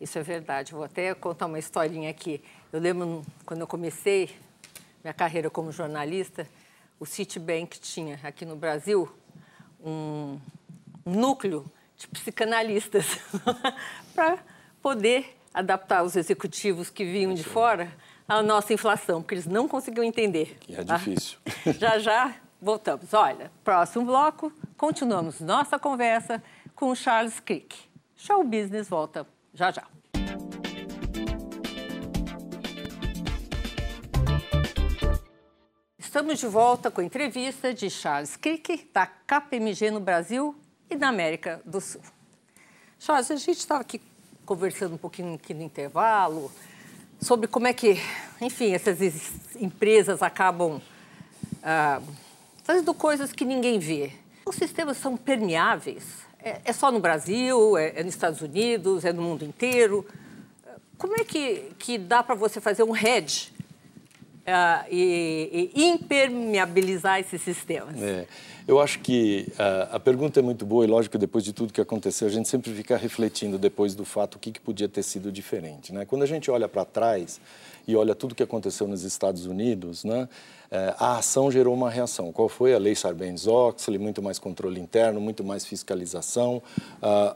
Isso 0.00 0.18
é 0.18 0.22
verdade. 0.22 0.72
Vou 0.72 0.84
até 0.84 1.14
contar 1.14 1.46
uma 1.46 1.58
historinha 1.58 2.10
aqui. 2.10 2.42
Eu 2.72 2.80
lembro 2.80 3.22
quando 3.44 3.60
eu 3.60 3.66
comecei 3.66 4.30
minha 5.04 5.12
carreira 5.12 5.50
como 5.50 5.70
jornalista, 5.70 6.46
o 6.98 7.06
Citibank 7.06 7.78
tinha 7.80 8.18
aqui 8.22 8.44
no 8.44 8.56
Brasil 8.56 9.10
um, 9.82 10.38
núcleo 11.04 11.70
de 11.96 12.06
psicanalistas 12.08 13.18
para 14.14 14.38
poder 14.82 15.36
adaptar 15.52 16.02
os 16.02 16.16
executivos 16.16 16.90
que 16.90 17.04
vinham 17.04 17.34
de 17.34 17.44
fora 17.44 17.92
à 18.28 18.42
nossa 18.42 18.72
inflação, 18.72 19.20
porque 19.20 19.34
eles 19.34 19.46
não 19.46 19.66
conseguiam 19.66 20.04
entender. 20.04 20.56
Que 20.60 20.76
é 20.76 20.84
difícil. 20.84 21.38
Já 21.78 21.98
já 21.98 22.34
voltamos. 22.60 23.12
Olha, 23.14 23.50
próximo 23.64 24.04
bloco, 24.04 24.52
continuamos 24.76 25.40
nossa 25.40 25.78
conversa 25.78 26.42
com 26.74 26.90
o 26.90 26.96
Charles 26.96 27.40
Crick. 27.40 27.76
Show 28.14 28.44
Business 28.44 28.88
volta 28.88 29.26
já 29.54 29.70
já. 29.70 29.86
Estamos 35.98 36.40
de 36.40 36.46
volta 36.46 36.90
com 36.90 37.00
entrevista 37.00 37.72
de 37.72 37.88
Charles 37.88 38.36
Crick, 38.36 38.90
da 38.92 39.06
KPMG 39.06 39.90
no 39.90 40.00
Brasil 40.00 40.56
e 40.90 40.96
na 40.96 41.08
América 41.08 41.62
do 41.64 41.80
Sul. 41.80 42.00
Charles, 42.98 43.30
a 43.30 43.36
gente 43.36 43.58
estava 43.58 43.80
aqui 43.80 44.00
conversando 44.44 44.94
um 44.94 44.98
pouquinho 44.98 45.34
aqui 45.34 45.54
no 45.54 45.62
intervalo 45.62 46.50
sobre 47.20 47.46
como 47.46 47.66
é 47.66 47.72
que, 47.72 47.96
enfim, 48.40 48.72
essas 48.72 48.98
empresas 49.54 50.22
acabam 50.22 50.80
ah, 51.62 52.02
fazendo 52.64 52.92
coisas 52.92 53.32
que 53.32 53.44
ninguém 53.44 53.78
vê. 53.78 54.12
Os 54.44 54.56
sistemas 54.56 54.96
são 54.96 55.16
permeáveis 55.16 56.28
é, 56.42 56.60
é 56.64 56.72
só 56.72 56.90
no 56.90 57.00
Brasil? 57.00 57.76
É, 57.76 58.00
é, 58.00 58.04
nos 58.04 58.14
Estados 58.14 58.40
Unidos? 58.40 59.04
É 59.04 59.12
no 59.12 59.22
mundo 59.22 59.44
inteiro? 59.44 60.06
Como 60.96 61.14
é 61.18 61.24
que, 61.24 61.72
que 61.78 61.96
dá 61.96 62.22
para 62.22 62.34
você 62.34 62.60
fazer 62.60 62.82
um 62.82 62.94
hedge 62.94 63.50
uh, 64.40 64.86
e, 64.90 65.70
e, 65.74 65.84
impermeabilizar 65.84 67.20
esses 67.20 67.40
sistemas? 67.40 68.00
É, 68.02 68.26
eu 68.68 68.78
acho 68.78 68.98
que 68.98 69.46
uh, 69.52 69.94
a 69.96 70.00
pergunta 70.00 70.40
é 70.40 70.42
muito 70.42 70.66
boa 70.66 70.84
e, 70.84 70.88
lógico, 70.88 71.16
depois 71.16 71.42
de 71.42 71.54
tudo 71.54 71.72
que 71.72 71.80
aconteceu, 71.80 72.28
a 72.28 72.30
gente 72.30 72.48
sempre 72.48 72.72
fica 72.74 72.96
refletindo 72.98 73.58
depois 73.58 73.94
do 73.94 74.04
fato 74.04 74.34
o 74.34 74.38
que, 74.38 74.52
que 74.52 74.60
podia 74.60 74.88
ter 74.88 75.02
sido 75.02 75.32
diferente. 75.32 75.92
Né? 75.92 76.04
Quando 76.04 76.22
a 76.22 76.26
gente 76.26 76.50
olha 76.50 76.68
para 76.68 76.84
trás 76.84 77.40
e 77.88 77.96
olha 77.96 78.14
tudo 78.14 78.34
que 78.34 78.42
aconteceu 78.42 78.86
nos 78.86 79.02
Estados 79.02 79.46
Unidos, 79.46 80.04
né? 80.04 80.28
É, 80.70 80.94
a 80.98 81.18
ação 81.18 81.50
gerou 81.50 81.74
uma 81.74 81.90
reação. 81.90 82.30
Qual 82.30 82.48
foi? 82.48 82.72
A 82.72 82.78
lei 82.78 82.94
Sarbanes-Oxley, 82.94 83.98
muito 83.98 84.22
mais 84.22 84.38
controle 84.38 84.80
interno, 84.80 85.20
muito 85.20 85.42
mais 85.42 85.64
fiscalização, 85.64 86.62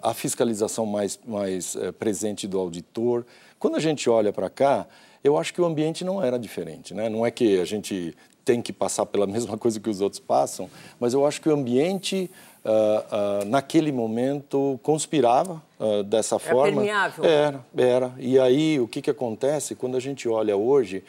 a 0.02 0.14
fiscalização 0.14 0.86
mais, 0.86 1.18
mais 1.26 1.74
é, 1.74 1.90
presente 1.90 2.46
do 2.46 2.58
auditor. 2.58 3.26
Quando 3.58 3.76
a 3.76 3.80
gente 3.80 4.08
olha 4.08 4.32
para 4.32 4.48
cá, 4.48 4.86
eu 5.24 5.38
acho 5.38 5.52
que 5.54 5.60
o 5.60 5.64
ambiente 5.64 6.04
não 6.04 6.22
era 6.22 6.38
diferente. 6.38 6.94
Né? 6.94 7.08
Não 7.08 7.24
é 7.24 7.30
que 7.30 7.58
a 7.58 7.64
gente 7.64 8.14
tem 8.44 8.60
que 8.60 8.72
passar 8.72 9.06
pela 9.06 9.26
mesma 9.26 9.56
coisa 9.56 9.80
que 9.80 9.88
os 9.88 10.00
outros 10.00 10.20
passam, 10.20 10.68
mas 11.00 11.14
eu 11.14 11.26
acho 11.26 11.40
que 11.40 11.48
o 11.48 11.54
ambiente, 11.54 12.30
uh, 12.64 13.42
uh, 13.42 13.44
naquele 13.46 13.90
momento, 13.90 14.78
conspirava 14.82 15.62
uh, 15.80 16.02
dessa 16.04 16.36
era 16.36 16.44
forma. 16.44 16.82
Permeável. 16.82 17.24
Era, 17.24 17.64
era. 17.76 18.12
E 18.18 18.38
aí, 18.38 18.78
o 18.78 18.86
que, 18.86 19.00
que 19.00 19.10
acontece? 19.10 19.74
Quando 19.74 19.96
a 19.96 20.00
gente 20.00 20.28
olha 20.28 20.56
hoje, 20.56 21.02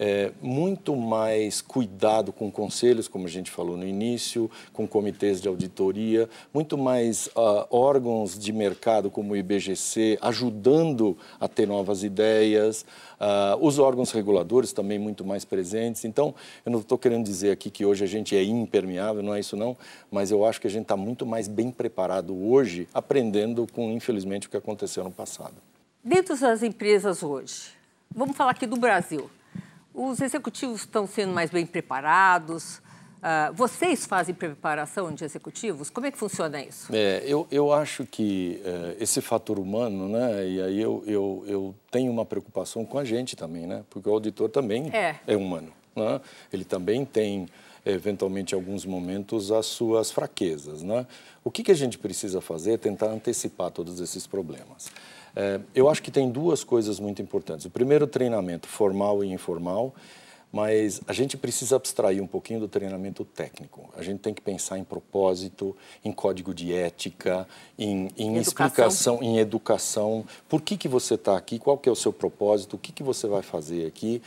é, 0.00 0.32
muito 0.40 0.96
mais 0.96 1.60
cuidado 1.60 2.32
com 2.32 2.50
conselhos, 2.50 3.06
como 3.06 3.26
a 3.26 3.28
gente 3.28 3.50
falou 3.50 3.76
no 3.76 3.86
início, 3.86 4.50
com 4.72 4.88
comitês 4.88 5.42
de 5.42 5.46
auditoria, 5.46 6.26
muito 6.54 6.78
mais 6.78 7.26
uh, 7.26 7.66
órgãos 7.70 8.38
de 8.38 8.50
mercado 8.50 9.10
como 9.10 9.34
o 9.34 9.36
IBGC 9.36 10.18
ajudando 10.22 11.18
a 11.38 11.46
ter 11.46 11.68
novas 11.68 12.02
ideias, 12.02 12.86
uh, 13.20 13.58
os 13.60 13.78
órgãos 13.78 14.10
reguladores 14.10 14.72
também 14.72 14.98
muito 14.98 15.22
mais 15.22 15.44
presentes. 15.44 16.06
Então, 16.06 16.34
eu 16.64 16.72
não 16.72 16.80
estou 16.80 16.96
querendo 16.96 17.26
dizer 17.26 17.50
aqui 17.50 17.70
que 17.70 17.84
hoje 17.84 18.02
a 18.02 18.08
gente 18.08 18.34
é 18.34 18.42
impermeável, 18.42 19.22
não 19.22 19.34
é 19.34 19.40
isso 19.40 19.54
não, 19.54 19.76
mas 20.10 20.30
eu 20.30 20.46
acho 20.46 20.58
que 20.62 20.66
a 20.66 20.70
gente 20.70 20.84
está 20.84 20.96
muito 20.96 21.26
mais 21.26 21.46
bem 21.46 21.70
preparado 21.70 22.34
hoje, 22.34 22.88
aprendendo 22.94 23.66
com, 23.70 23.90
infelizmente, 23.90 24.46
o 24.46 24.50
que 24.50 24.56
aconteceu 24.56 25.04
no 25.04 25.10
passado. 25.10 25.56
Dentro 26.02 26.34
das 26.40 26.62
empresas 26.62 27.22
hoje, 27.22 27.72
vamos 28.10 28.34
falar 28.34 28.52
aqui 28.52 28.66
do 28.66 28.78
Brasil. 28.78 29.28
Os 29.94 30.20
executivos 30.20 30.80
estão 30.80 31.06
sendo 31.06 31.32
mais 31.32 31.50
bem 31.50 31.66
preparados? 31.66 32.80
Uh, 33.20 33.52
vocês 33.52 34.06
fazem 34.06 34.34
preparação 34.34 35.12
de 35.12 35.24
executivos? 35.24 35.90
Como 35.90 36.06
é 36.06 36.10
que 36.10 36.16
funciona 36.16 36.62
isso? 36.62 36.90
É, 36.94 37.22
eu, 37.26 37.46
eu 37.50 37.70
acho 37.70 38.06
que 38.06 38.62
uh, 38.64 38.96
esse 39.02 39.20
fator 39.20 39.58
humano, 39.58 40.08
né? 40.08 40.48
E 40.48 40.62
aí 40.62 40.80
eu, 40.80 41.04
eu, 41.06 41.44
eu 41.46 41.74
tenho 41.90 42.10
uma 42.10 42.24
preocupação 42.24 42.84
com 42.86 42.98
a 42.98 43.04
gente 43.04 43.36
também, 43.36 43.66
né? 43.66 43.84
Porque 43.90 44.08
o 44.08 44.12
auditor 44.12 44.48
também 44.48 44.88
é, 44.94 45.16
é 45.26 45.36
humano. 45.36 45.70
Né? 45.94 46.18
Ele 46.50 46.64
também 46.64 47.04
tem, 47.04 47.46
eventualmente, 47.84 48.54
em 48.54 48.56
alguns 48.56 48.86
momentos, 48.86 49.52
as 49.52 49.66
suas 49.66 50.10
fraquezas, 50.10 50.82
né? 50.82 51.06
O 51.44 51.50
que, 51.50 51.62
que 51.62 51.72
a 51.72 51.76
gente 51.76 51.98
precisa 51.98 52.40
fazer 52.40 52.72
é 52.72 52.76
tentar 52.78 53.08
antecipar 53.08 53.70
todos 53.70 54.00
esses 54.00 54.26
problemas. 54.26 54.90
É, 55.34 55.60
eu 55.74 55.88
acho 55.88 56.02
que 56.02 56.10
tem 56.10 56.30
duas 56.30 56.64
coisas 56.64 56.98
muito 56.98 57.22
importantes. 57.22 57.66
O 57.66 57.70
primeiro, 57.70 58.06
treinamento 58.06 58.66
formal 58.66 59.22
e 59.22 59.32
informal, 59.32 59.94
mas 60.52 61.00
a 61.06 61.12
gente 61.12 61.36
precisa 61.36 61.76
abstrair 61.76 62.22
um 62.22 62.26
pouquinho 62.26 62.58
do 62.58 62.66
treinamento 62.68 63.24
técnico. 63.24 63.88
A 63.96 64.02
gente 64.02 64.18
tem 64.18 64.34
que 64.34 64.42
pensar 64.42 64.78
em 64.78 64.84
propósito, 64.84 65.76
em 66.04 66.10
código 66.10 66.52
de 66.52 66.72
ética, 66.74 67.46
em, 67.78 68.08
em 68.16 68.36
explicação, 68.36 69.22
em 69.22 69.38
educação. 69.38 70.24
Por 70.48 70.60
que, 70.60 70.76
que 70.76 70.88
você 70.88 71.14
está 71.14 71.36
aqui? 71.36 71.58
Qual 71.58 71.78
que 71.78 71.88
é 71.88 71.92
o 71.92 71.96
seu 71.96 72.12
propósito? 72.12 72.74
O 72.74 72.78
que, 72.78 72.90
que 72.90 73.02
você 73.02 73.28
vai 73.28 73.42
fazer 73.42 73.86
aqui? 73.86 74.20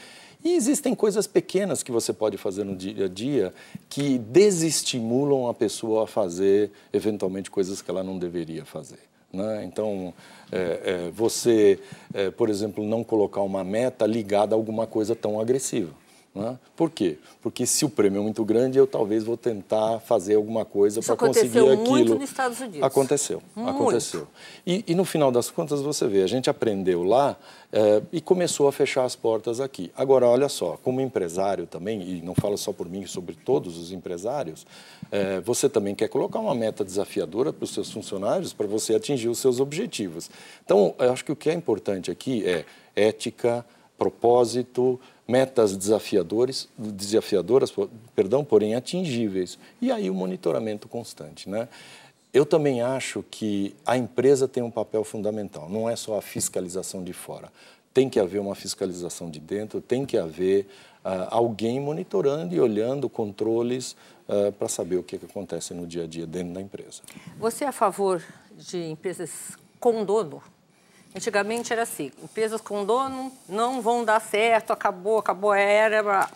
E 0.43 0.53
existem 0.55 0.93
coisas 0.93 1.25
pequenas 1.25 1.83
que 1.83 1.91
você 1.91 2.11
pode 2.11 2.37
fazer 2.37 2.65
no 2.65 2.75
dia 2.75 3.05
a 3.05 3.07
dia 3.07 3.53
que 3.89 4.17
desestimulam 4.17 5.47
a 5.47 5.53
pessoa 5.53 6.03
a 6.03 6.07
fazer, 6.07 6.69
eventualmente, 6.91 7.49
coisas 7.49 7.81
que 7.81 7.89
ela 7.89 8.03
não 8.03 8.17
deveria 8.19 8.65
fazer. 8.65 9.12
Né? 9.33 9.65
Então, 9.65 10.13
é, 10.51 11.07
é, 11.07 11.11
você, 11.11 11.79
é, 12.13 12.29
por 12.29 12.49
exemplo, 12.49 12.85
não 12.85 13.03
colocar 13.03 13.41
uma 13.41 13.63
meta 13.63 14.05
ligada 14.05 14.53
a 14.53 14.57
alguma 14.57 14.85
coisa 14.85 15.15
tão 15.15 15.39
agressiva. 15.39 16.02
Né? 16.35 16.57
Por 16.75 16.89
quê? 16.89 17.19
Porque 17.43 17.63
se 17.67 17.85
o 17.85 17.89
prêmio 17.89 18.19
é 18.19 18.23
muito 18.23 18.43
grande, 18.43 18.79
eu 18.79 18.87
talvez 18.87 19.23
vou 19.23 19.37
tentar 19.37 19.99
fazer 19.99 20.33
alguma 20.33 20.65
coisa 20.65 20.99
para 20.99 21.15
conseguir 21.15 21.59
aquilo. 21.59 21.73
aconteceu 21.73 21.91
muito 21.91 22.15
nos 22.15 22.29
Estados 22.29 22.59
Unidos. 22.59 22.81
Aconteceu, 22.81 23.43
muito. 23.55 23.69
aconteceu. 23.69 24.27
E, 24.65 24.83
e, 24.87 24.95
no 24.95 25.05
final 25.05 25.31
das 25.31 25.51
contas, 25.51 25.79
você 25.81 26.07
vê, 26.07 26.23
a 26.23 26.27
gente 26.27 26.49
aprendeu 26.49 27.03
lá 27.03 27.37
é, 27.71 28.01
e 28.11 28.19
começou 28.19 28.67
a 28.67 28.71
fechar 28.71 29.03
as 29.03 29.15
portas 29.15 29.59
aqui. 29.59 29.91
Agora, 29.95 30.25
olha 30.25 30.49
só, 30.49 30.75
como 30.81 30.99
empresário 30.99 31.67
também, 31.67 32.01
e 32.01 32.21
não 32.23 32.33
falo 32.33 32.57
só 32.57 32.73
por 32.73 32.89
mim, 32.89 33.05
sobre 33.05 33.35
todos 33.35 33.77
os 33.77 33.91
empresários, 33.91 34.65
é, 35.11 35.39
você 35.39 35.69
também 35.69 35.93
quer 35.93 36.07
colocar 36.07 36.39
uma 36.39 36.55
meta 36.55 36.83
desafiadora 36.83 37.53
para 37.53 37.63
os 37.63 37.71
seus 37.75 37.91
funcionários 37.91 38.53
para 38.53 38.65
você 38.65 38.95
atingir 38.95 39.29
os 39.29 39.37
seus 39.37 39.59
objetivos. 39.59 40.31
Então, 40.65 40.95
eu 40.97 41.13
acho 41.13 41.23
que 41.23 41.31
o 41.31 41.35
que 41.35 41.51
é 41.51 41.53
importante 41.53 42.09
aqui 42.09 42.43
é 42.43 42.65
ética, 42.95 43.63
propósito, 43.97 44.99
metas 45.27 45.75
desafiadores, 45.77 46.67
desafiadoras, 46.77 47.73
perdão, 48.15 48.43
porém 48.43 48.75
atingíveis. 48.75 49.57
E 49.81 49.91
aí 49.91 50.09
o 50.09 50.13
monitoramento 50.13 50.87
constante, 50.87 51.49
né? 51.49 51.67
eu 52.33 52.45
também 52.45 52.81
acho 52.81 53.23
que 53.29 53.75
a 53.85 53.95
empresa 53.95 54.47
tem 54.47 54.63
um 54.63 54.71
papel 54.71 55.03
fundamental, 55.03 55.69
não 55.69 55.87
é 55.87 55.95
só 55.95 56.17
a 56.17 56.21
fiscalização 56.21 57.03
de 57.03 57.13
fora. 57.13 57.51
Tem 57.93 58.09
que 58.09 58.19
haver 58.19 58.39
uma 58.39 58.55
fiscalização 58.55 59.29
de 59.29 59.39
dentro, 59.39 59.79
tem 59.79 60.03
que 60.03 60.17
haver 60.17 60.65
uh, 61.05 61.29
alguém 61.29 61.79
monitorando 61.79 62.55
e 62.55 62.59
olhando 62.59 63.07
controles 63.07 63.95
uh, 64.27 64.51
para 64.53 64.67
saber 64.67 64.97
o 64.97 65.03
que, 65.03 65.19
que 65.19 65.25
acontece 65.25 65.75
no 65.75 65.85
dia 65.85 66.05
a 66.05 66.07
dia 66.07 66.25
dentro 66.25 66.55
da 66.55 66.61
empresa. 66.61 67.03
Você 67.37 67.65
é 67.65 67.67
a 67.67 67.71
favor 67.71 68.23
de 68.57 68.83
empresas 68.83 69.55
com 69.79 70.03
dono? 70.03 70.41
Antigamente 71.15 71.71
era 71.71 71.83
assim, 71.83 72.11
empresas 72.23 72.59
com 72.59 72.83
dono 72.83 73.31
não 73.47 73.81
vão 73.81 74.03
dar 74.03 74.19
certo, 74.19 74.73
acabou, 74.73 75.19
acabou 75.19 75.51
a 75.51 75.59
era. 75.59 76.29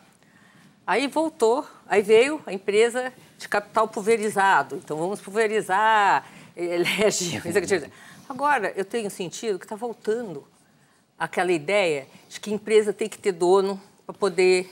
Aí 0.85 1.07
voltou, 1.07 1.67
aí 1.87 2.01
veio 2.01 2.41
a 2.45 2.53
empresa 2.53 3.11
de 3.39 3.49
capital 3.49 3.87
pulverizado. 3.87 4.75
Então 4.75 4.97
vamos 4.97 5.19
pulverizar, 5.19 6.25
elege 6.55 7.41
Agora 8.29 8.71
eu 8.75 8.85
tenho 8.85 9.09
sentido 9.09 9.57
que 9.57 9.65
está 9.65 9.75
voltando 9.75 10.45
aquela 11.17 11.51
ideia 11.51 12.07
de 12.29 12.39
que 12.39 12.53
empresa 12.53 12.93
tem 12.93 13.09
que 13.09 13.17
ter 13.17 13.31
dono 13.31 13.81
para 14.05 14.13
poder 14.13 14.69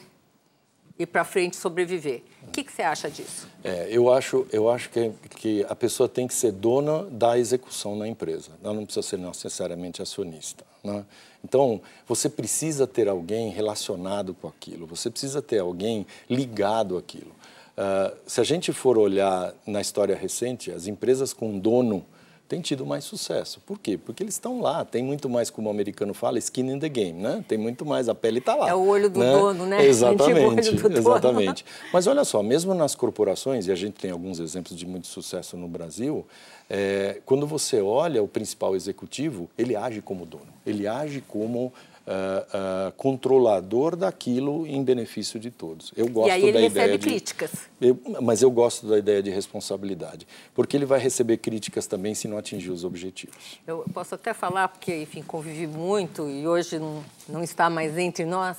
ir 0.98 1.06
para 1.06 1.24
frente 1.26 1.56
sobreviver. 1.58 2.24
O 2.48 2.52
que, 2.52 2.64
que, 2.64 2.72
você 2.72 2.82
acha 2.82 3.10
disso? 3.10 3.48
É, 3.64 3.88
eu 3.90 4.12
acho, 4.12 4.48
eu 4.52 4.70
acho 4.70 4.90
que, 4.90 5.12
que 5.32 5.66
a 5.68 5.76
pessoa 5.76 6.08
tem 6.08 6.28
que 6.28 6.34
ser 6.34 6.52
dona 6.52 7.04
da 7.04 7.38
execução 7.38 7.96
na 7.96 8.08
empresa. 8.08 8.52
Ela 8.64 8.74
não 8.74 8.86
precisa 8.86 9.06
ser 9.06 9.18
necessariamente 9.18 10.02
acionista. 10.02 10.64
Né? 10.84 11.06
Então, 11.44 11.82
você 12.08 12.30
precisa 12.30 12.88
ter 12.88 13.10
alguém 13.10 13.50
relacionado 13.50 14.34
com 14.34 14.48
aquilo, 14.48 14.88
você 14.88 15.10
precisa 15.10 15.42
ter 15.42 15.60
alguém 15.60 16.06
ligado 16.30 16.98
àquilo. 16.98 17.36
Uh, 17.78 18.16
se 18.26 18.40
a 18.40 18.44
gente 18.44 18.72
for 18.72 18.98
olhar 18.98 19.54
na 19.68 19.82
história 19.82 20.16
recente, 20.16 20.72
as 20.72 20.88
empresas 20.88 21.34
com 21.34 21.60
dono 21.60 22.06
tem 22.48 22.62
tido 22.62 22.86
mais 22.86 23.04
sucesso. 23.04 23.60
Por 23.66 23.80
quê? 23.80 23.98
Porque 23.98 24.22
eles 24.22 24.36
estão 24.36 24.62
lá, 24.62 24.86
tem 24.86 25.04
muito 25.04 25.28
mais, 25.28 25.50
como 25.50 25.68
o 25.68 25.72
americano 25.72 26.14
fala, 26.14 26.38
skin 26.38 26.72
in 26.72 26.80
the 26.80 26.90
game, 26.90 27.22
né? 27.22 27.44
Tem 27.48 27.58
muito 27.58 27.86
mais, 27.86 28.08
a 28.08 28.16
pele 28.16 28.40
está 28.40 28.56
lá. 28.56 28.70
É 28.70 28.76
o 28.76 28.88
olho 28.88 29.10
do 29.10 29.20
né? 29.20 29.32
dono, 29.32 29.66
né? 29.66 29.84
Exatamente, 29.86 30.70
exatamente. 30.70 31.66
Mas 31.92 32.08
olha 32.08 32.24
só, 32.24 32.44
mesmo 32.44 32.74
nas 32.74 32.96
corporações, 32.96 33.68
e 33.68 33.72
a 33.72 33.76
gente 33.76 33.94
tem 33.94 34.12
alguns 34.12 34.40
exemplos 34.40 34.78
de 34.78 34.86
muito 34.86 35.08
sucesso 35.08 35.58
no 35.58 35.68
Brasil, 35.68 36.26
é, 36.70 37.22
quando 37.26 37.48
você 37.48 37.82
olha 37.82 38.22
o 38.22 38.28
principal 38.28 38.76
executivo, 38.76 39.50
ele 39.58 39.76
age 39.76 40.02
como 40.02 40.26
dono, 40.26 40.48
ele 40.66 40.88
age 40.88 41.24
como 41.28 41.74
uh, 42.06 42.90
uh, 42.90 42.92
controlador 42.94 43.96
daquilo 43.96 44.66
em 44.68 44.84
benefício 44.84 45.40
de 45.40 45.52
todos. 45.52 45.92
Eu 45.96 46.08
gosto 46.08 46.30
e 46.30 46.32
aí 46.32 46.44
ele 46.44 46.54
da 46.54 46.60
recebe 46.60 46.86
ideia 46.86 47.00
críticas. 47.00 47.52
De, 47.80 47.88
eu, 47.90 48.00
mas 48.22 48.42
eu 48.42 48.52
gosto 48.52 48.88
da 48.88 48.98
ideia 48.98 49.22
de 49.22 49.30
responsabilidade, 49.30 50.28
porque 50.54 50.78
ele 50.78 50.86
vai 50.86 51.00
receber 51.00 51.38
críticas 51.38 51.88
também 51.88 52.14
se 52.14 52.28
não 52.28 52.38
atingir 52.38 52.72
os 52.72 52.84
objetivos. 52.84 53.60
Eu 53.66 53.86
posso 53.94 54.16
até 54.16 54.34
falar, 54.34 54.68
porque, 54.68 54.96
enfim, 55.02 55.22
convivi 55.22 55.68
muito 55.68 56.30
e 56.30 56.48
hoje 56.48 56.80
não, 56.80 57.04
não 57.28 57.44
está 57.44 57.70
mais 57.70 57.98
entre 57.98 58.26
nós, 58.26 58.58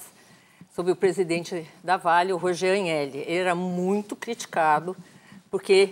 sobre 0.74 0.92
o 0.92 0.96
presidente 0.96 1.66
da 1.82 1.96
Vale, 1.96 2.32
o 2.32 2.36
Roger 2.36 2.74
Agnelli. 2.74 3.18
Ele 3.20 3.38
era 3.38 3.54
muito 3.54 4.14
criticado, 4.14 4.94
porque 5.50 5.90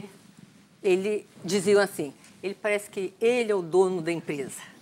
ele 0.83 1.27
dizia 1.43 1.83
assim, 1.83 2.13
ele 2.43 2.55
parece 2.55 2.91
que 2.91 3.15
ele 3.19 3.51
é 3.51 3.55
o 3.55 3.63
dono 3.63 4.03
da 4.03 4.13
empresa. 4.13 4.74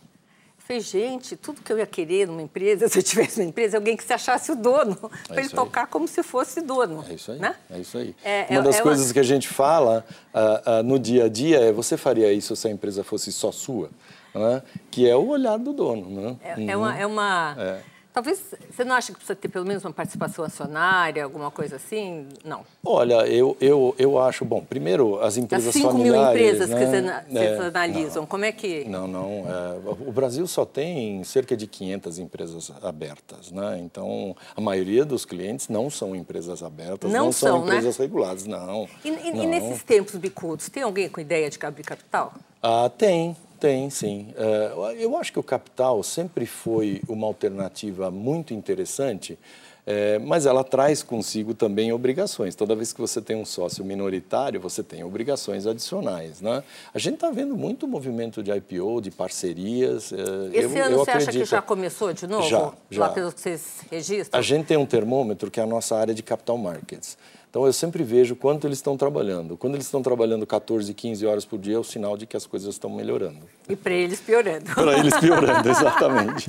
Falei, 0.65 0.81
gente, 0.81 1.37
tudo 1.37 1.61
que 1.61 1.73
eu 1.73 1.79
ia 1.79 1.87
querer 1.87 2.29
numa 2.29 2.43
empresa, 2.43 2.87
se 2.89 2.99
eu 2.99 3.03
tivesse 3.03 3.41
uma 3.41 3.49
empresa, 3.49 3.77
alguém 3.77 3.97
que 3.97 4.05
se 4.05 4.13
achasse 4.13 4.53
o 4.53 4.57
dono, 4.57 4.97
é 5.29 5.33
para 5.33 5.41
ele 5.41 5.51
tocar 5.51 5.87
como 5.89 6.07
se 6.07 6.23
fosse 6.23 6.61
dono. 6.61 7.05
É 7.09 7.15
isso 7.15 7.33
aí. 7.33 7.39
Né? 7.39 7.57
É 7.71 7.79
isso 7.79 7.99
aí. 7.99 8.15
É, 8.25 8.47
uma 8.51 8.61
é, 8.61 8.63
das 8.63 8.77
é 8.77 8.83
coisas 8.83 9.07
uma... 9.07 9.13
que 9.13 9.21
a 9.21 9.25
gente 9.25 9.49
fala 9.49 10.05
uh, 10.33 10.71
uh, 10.71 10.83
no 10.83 10.99
dia 10.99 11.25
a 11.25 11.29
dia 11.29 11.59
é: 11.61 11.73
você 11.73 11.97
faria 11.97 12.33
isso 12.33 12.55
se 12.55 12.69
a 12.69 12.71
empresa 12.71 13.03
fosse 13.03 13.33
só 13.33 13.51
sua? 13.51 13.91
Né? 14.35 14.63
Que 14.91 15.09
é 15.09 15.17
o 15.17 15.27
olhar 15.27 15.59
do 15.59 15.73
dono. 15.73 16.09
Né? 16.09 16.37
É, 16.43 16.55
uhum. 16.55 16.71
é 16.71 16.77
uma. 16.77 16.99
É 17.01 17.07
uma 17.07 17.57
é. 17.59 17.92
Talvez 18.13 18.43
você 18.71 18.85
não 18.85 18.95
acha 18.95 19.09
que 19.09 19.15
precisa 19.15 19.35
ter 19.35 19.49
pelo 19.49 19.65
menos 19.65 19.85
uma 19.85 19.93
participação 19.93 20.45
acionária, 20.45 21.25
alguma 21.25 21.51
coisa 21.51 21.77
assim? 21.77 22.29
Não. 22.45 22.63
Olha, 22.85 23.27
eu, 23.27 23.57
eu, 23.59 23.95
eu 23.99 24.19
acho, 24.19 24.45
bom, 24.45 24.63
primeiro 24.63 25.19
as 25.21 25.39
empresas 25.39 25.69
As 25.69 25.81
5 25.81 25.95
mil 25.95 26.15
empresas 26.15 26.69
né? 26.69 26.79
que 26.79 26.87
vocês 26.87 27.05
é, 27.35 27.67
analisam, 27.67 28.23
não, 28.23 28.27
como 28.27 28.45
é 28.45 28.53
que... 28.53 28.85
Não, 28.85 29.07
não, 29.07 29.45
é, 29.49 29.91
o 30.07 30.13
Brasil 30.13 30.47
só 30.47 30.67
tem 30.67 31.25
cerca 31.25 31.57
de 31.57 31.67
500 31.67 32.19
empresas 32.19 32.73
abertas, 32.83 33.51
né? 33.51 33.79
Então, 33.79 34.37
a 34.55 34.61
maioria 34.61 35.07
dos 35.07 35.25
clientes 35.25 35.69
não 35.69 35.89
são 35.89 36.15
empresas 36.15 36.63
abertas, 36.63 37.11
não, 37.11 37.27
não 37.27 37.33
são, 37.33 37.49
são 37.49 37.65
né? 37.65 37.77
empresas 37.77 37.97
né? 37.97 38.05
reguladas, 38.05 38.47
não. 38.47 38.87
E, 39.03 39.09
e, 39.09 39.33
não. 39.33 39.45
e 39.45 39.47
nesses 39.47 39.83
tempos 39.83 40.17
bicudos, 40.17 40.69
tem 40.69 40.83
alguém 40.83 41.09
com 41.09 41.19
ideia 41.19 41.49
de 41.49 41.59
abrir 41.65 41.85
capital? 41.85 42.35
Ah, 42.63 42.91
tem, 42.97 43.35
tem, 43.63 43.89
sim. 43.91 44.35
Uh, 44.37 44.91
eu 44.99 45.17
acho 45.17 45.33
que 45.33 45.39
o 45.39 45.43
capital 45.43 46.03
sempre 46.03 46.47
foi 46.47 47.01
uma 47.07 47.29
alternativa 47.29 48.11
muito 48.11 48.53
interessante, 48.53 49.39
é, 49.87 50.19
mas 50.19 50.47
ela 50.47 50.65
traz 50.65 51.01
consigo 51.01 51.55
também 51.55 51.93
obrigações. 51.93 52.57
Toda 52.57 52.75
vez 52.75 52.93
que 52.93 53.01
você 53.01 53.21
tem 53.21 53.37
um 53.37 53.45
sócio 53.45 53.85
minoritário, 53.85 54.61
você 54.61 54.83
tem 54.83 55.05
obrigações 55.05 55.65
adicionais. 55.65 56.41
Né? 56.41 56.65
A 56.93 56.99
gente 56.99 57.15
está 57.15 57.31
vendo 57.31 57.57
muito 57.57 57.87
movimento 57.87 58.43
de 58.43 58.51
IPO, 58.51 59.01
de 59.01 59.13
parcerias. 59.13 60.13
É, 60.13 60.17
Esse 60.59 60.77
eu, 60.77 60.85
ano 60.85 60.95
eu 60.95 60.99
você 60.99 61.11
acredito... 61.13 61.29
acha 61.29 61.39
que 61.39 61.45
já 61.45 61.63
começou 61.63 62.13
de 62.13 62.27
novo? 62.27 62.49
Já, 62.49 62.73
já. 62.91 63.01
Lá 63.01 63.09
pelo 63.11 63.33
que 63.33 63.41
vocês 63.41 63.81
registram? 63.89 64.41
A 64.41 64.43
gente 64.43 64.67
tem 64.67 64.77
um 64.77 64.87
termômetro 64.87 65.53
que 65.53 65.61
é 65.61 65.63
a 65.63 65.67
nossa 65.67 65.97
área 65.97 66.13
de 66.13 66.23
capital 66.23 66.59
markets. 66.59 67.17
Então 67.53 67.67
eu 67.67 67.73
sempre 67.75 68.03
vejo 68.03 68.35
quanto 68.35 68.67
eles 68.67 68.79
estão 68.79 68.97
trabalhando. 68.97 69.59
Quando 69.59 69.75
eles 69.75 69.85
estão 69.85 70.03
trabalhando 70.03 70.47
14, 70.47 70.95
15 70.95 71.27
horas 71.27 71.45
por 71.45 71.59
dia, 71.59 71.75
é 71.75 71.79
o 71.79 71.85
sinal 71.85 72.17
de 72.17 72.25
que 72.25 72.35
as 72.35 72.47
coisas 72.47 72.75
estão 72.75 72.89
melhorando. 72.89 73.41
E 73.69 73.77
para 73.77 73.93
eles 73.93 74.21
piorando. 74.21 74.75
para 74.75 74.99
eles 74.99 75.15
piorando, 75.19 75.69
exatamente. 75.69 76.47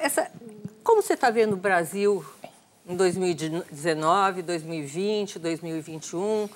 Essa, 0.00 0.30
como 0.82 1.02
você 1.02 1.12
está 1.12 1.30
vendo 1.30 1.52
o 1.52 1.56
Brasil 1.58 2.24
em 2.88 2.96
2019, 2.96 4.40
2020, 4.40 5.38
2021? 5.38 6.48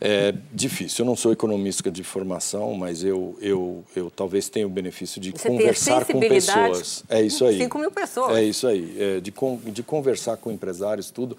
É 0.00 0.34
difícil. 0.52 1.04
Eu 1.04 1.06
não 1.06 1.16
sou 1.16 1.32
economista 1.32 1.90
de 1.90 2.04
formação, 2.04 2.74
mas 2.74 3.02
eu, 3.02 3.36
eu, 3.40 3.84
eu 3.94 4.10
talvez 4.10 4.48
tenha 4.48 4.66
o 4.66 4.70
benefício 4.70 5.20
de 5.20 5.32
Você 5.32 5.48
conversar 5.48 6.04
com 6.04 6.20
pessoas. 6.20 7.04
É 7.08 7.22
isso 7.22 7.44
aí. 7.44 7.58
5 7.58 7.78
mil 7.78 7.90
pessoas. 7.90 8.36
É 8.36 8.42
isso 8.42 8.66
aí. 8.66 8.96
É, 8.98 9.20
de, 9.20 9.32
de 9.70 9.82
conversar 9.82 10.36
com 10.36 10.50
empresários, 10.50 11.10
tudo. 11.10 11.36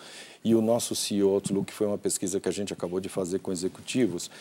E 0.47 0.55
o 0.55 0.61
nosso 0.61 0.95
CEO 0.95 1.31
Outlook 1.31 1.73
foi 1.73 1.85
uma 1.85 1.97
pesquisa 1.97 2.39
que 2.39 2.47
a 2.47 2.51
gente 2.53 2.71
acabou 2.71 3.01
de 3.01 3.09
fazer 3.09 3.39
com 3.39 3.51
executivos. 3.51 4.31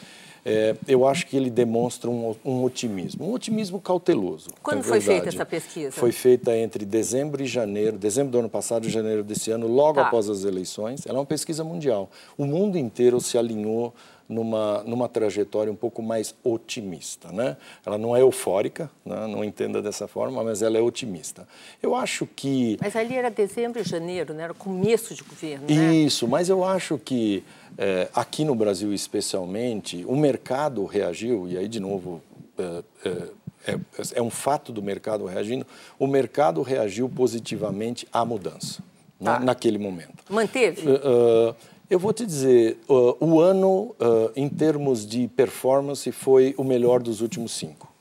É, 0.44 0.76
eu 0.86 1.04
acho 1.04 1.26
que 1.26 1.36
ele 1.36 1.50
demonstra 1.50 2.08
um, 2.08 2.32
um, 2.44 2.62
otimismo, 2.62 3.28
um 3.28 3.32
otimismo 3.32 3.80
cauteloso. 3.80 4.50
Quando 4.62 4.78
é 4.78 4.82
foi 4.84 5.00
feita 5.00 5.28
essa 5.28 5.44
pesquisa? 5.44 5.90
Foi 5.90 6.12
feita 6.12 6.56
entre 6.56 6.84
dezembro 6.84 7.42
e 7.42 7.46
janeiro, 7.46 7.98
dezembro 7.98 8.30
do 8.30 8.38
ano 8.38 8.48
passado 8.48 8.86
e 8.86 8.88
janeiro 8.88 9.24
desse 9.24 9.50
ano, 9.50 9.66
logo 9.66 9.94
tá. 9.94 10.06
após 10.06 10.30
as 10.30 10.44
eleições. 10.44 11.04
Ela 11.04 11.18
é 11.18 11.20
uma 11.20 11.26
pesquisa 11.26 11.64
mundial. 11.64 12.08
O 12.38 12.46
mundo 12.46 12.78
inteiro 12.78 13.20
se 13.20 13.36
alinhou 13.36 13.92
numa, 14.28 14.82
numa 14.84 15.08
trajetória 15.08 15.72
um 15.72 15.76
pouco 15.76 16.02
mais 16.02 16.34
otimista. 16.42 17.30
Né? 17.32 17.56
Ela 17.84 17.98
não 17.98 18.16
é 18.16 18.20
eufórica, 18.20 18.90
né? 19.04 19.26
não 19.26 19.44
entenda 19.44 19.80
dessa 19.80 20.06
forma, 20.06 20.42
mas 20.42 20.62
ela 20.62 20.76
é 20.78 20.80
otimista. 20.80 21.46
Eu 21.82 21.94
acho 21.94 22.26
que... 22.26 22.76
Mas 22.80 22.96
ali 22.96 23.14
era 23.14 23.30
dezembro 23.30 23.80
e 23.80 23.84
janeiro, 23.84 24.34
né? 24.34 24.44
era 24.44 24.54
começo 24.54 25.14
de 25.14 25.22
governo, 25.22 25.66
né? 25.68 25.94
Isso, 25.94 26.26
mas 26.26 26.48
eu 26.48 26.64
acho 26.64 26.98
que 26.98 27.44
é, 27.78 28.08
aqui 28.14 28.44
no 28.44 28.54
Brasil 28.54 28.92
especialmente, 28.92 30.04
o 30.06 30.16
mercado 30.16 30.84
reagiu, 30.84 31.48
e 31.48 31.56
aí 31.56 31.68
de 31.68 31.80
novo... 31.80 32.22
É, 32.58 32.82
é, 33.66 33.78
é, 34.14 34.22
um 34.22 34.30
fato 34.30 34.72
do 34.72 34.80
mercado 34.80 35.26
reagindo, 35.26 35.66
o 35.98 36.06
mercado 36.06 36.62
reagiu 36.62 37.08
positivamente 37.08 38.06
à 38.12 38.24
mudança 38.24 38.80
né? 39.20 39.32
tá. 39.32 39.40
naquele 39.40 39.78
momento. 39.78 40.24
Manteve? 40.28 40.88
Uh, 40.88 41.50
uh, 41.50 41.56
eu 41.88 41.98
vou 41.98 42.12
te 42.12 42.26
dizer, 42.26 42.78
uh, 42.88 43.16
o 43.24 43.40
ano, 43.40 43.94
uh, 44.00 44.30
em 44.34 44.48
termos 44.48 45.06
de 45.06 45.28
performance, 45.28 46.10
foi 46.12 46.54
o 46.56 46.64
melhor 46.64 47.02
dos 47.02 47.20
últimos 47.20 47.52
cinco. 47.52 47.92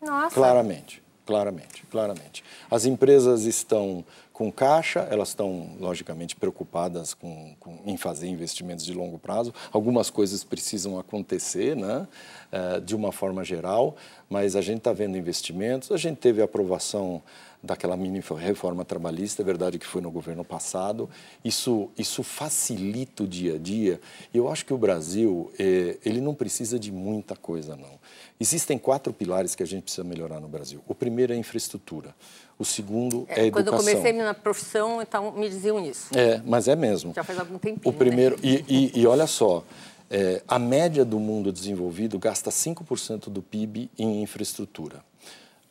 Nossa. 0.00 0.34
Claramente, 0.34 1.02
claramente, 1.24 1.84
claramente. 1.90 2.44
As 2.70 2.86
empresas 2.86 3.44
estão 3.44 4.04
com 4.32 4.52
caixa, 4.52 5.00
elas 5.10 5.28
estão, 5.28 5.70
logicamente, 5.80 6.36
preocupadas 6.36 7.14
com, 7.14 7.54
com, 7.58 7.78
em 7.86 7.96
fazer 7.96 8.28
investimentos 8.28 8.84
de 8.84 8.92
longo 8.92 9.18
prazo. 9.18 9.52
Algumas 9.72 10.10
coisas 10.10 10.44
precisam 10.44 10.98
acontecer, 10.98 11.74
né, 11.74 12.06
uh, 12.52 12.80
de 12.80 12.94
uma 12.94 13.12
forma 13.12 13.44
geral, 13.44 13.96
mas 14.28 14.56
a 14.56 14.60
gente 14.60 14.78
está 14.78 14.92
vendo 14.92 15.16
investimentos. 15.16 15.90
A 15.92 15.96
gente 15.96 16.18
teve 16.18 16.40
a 16.40 16.44
aprovação 16.44 17.22
daquela 17.62 17.96
mini 17.96 18.22
reforma 18.38 18.84
trabalhista, 18.84 19.42
é 19.42 19.44
verdade 19.44 19.78
que 19.78 19.86
foi 19.86 20.00
no 20.00 20.10
governo 20.10 20.44
passado. 20.44 21.10
Isso, 21.44 21.90
isso 21.98 22.22
facilita 22.22 23.24
o 23.24 23.26
dia 23.26 23.56
a 23.56 23.58
dia. 23.58 24.00
E 24.32 24.38
eu 24.38 24.48
acho 24.48 24.64
que 24.64 24.72
o 24.72 24.78
Brasil, 24.78 25.50
eh, 25.58 25.98
ele 26.04 26.20
não 26.20 26.34
precisa 26.34 26.78
de 26.78 26.92
muita 26.92 27.34
coisa, 27.34 27.76
não. 27.76 27.98
Existem 28.38 28.78
quatro 28.78 29.12
pilares 29.12 29.54
que 29.54 29.62
a 29.62 29.66
gente 29.66 29.84
precisa 29.84 30.04
melhorar 30.04 30.40
no 30.40 30.48
Brasil. 30.48 30.80
O 30.86 30.94
primeiro 30.94 31.32
é 31.32 31.36
a 31.36 31.38
infraestrutura. 31.38 32.14
O 32.58 32.64
segundo 32.64 33.26
é, 33.28 33.40
é 33.40 33.42
a 33.42 33.46
educação. 33.46 33.50
Quando 33.50 33.88
eu 33.88 33.94
comecei 33.94 34.12
na 34.12 34.34
profissão, 34.34 35.02
então 35.02 35.32
me 35.32 35.48
diziam 35.48 35.84
isso. 35.84 36.16
É, 36.16 36.40
mas 36.44 36.68
é 36.68 36.76
mesmo. 36.76 37.12
Já 37.14 37.24
faz 37.24 37.38
algum 37.38 37.58
tempinho. 37.58 37.94
O 37.94 37.96
primeiro 37.96 38.36
né? 38.36 38.42
e, 38.68 38.92
e, 38.94 39.00
e 39.00 39.06
olha 39.06 39.26
só, 39.26 39.64
É, 40.10 40.42
a 40.46 40.58
média 40.58 41.04
do 41.04 41.18
mundo 41.18 41.52
desenvolvido 41.52 42.18
gasta 42.18 42.50
5% 42.50 43.28
do 43.28 43.42
PIB 43.42 43.90
em 43.98 44.22
infraestrutura. 44.22 45.04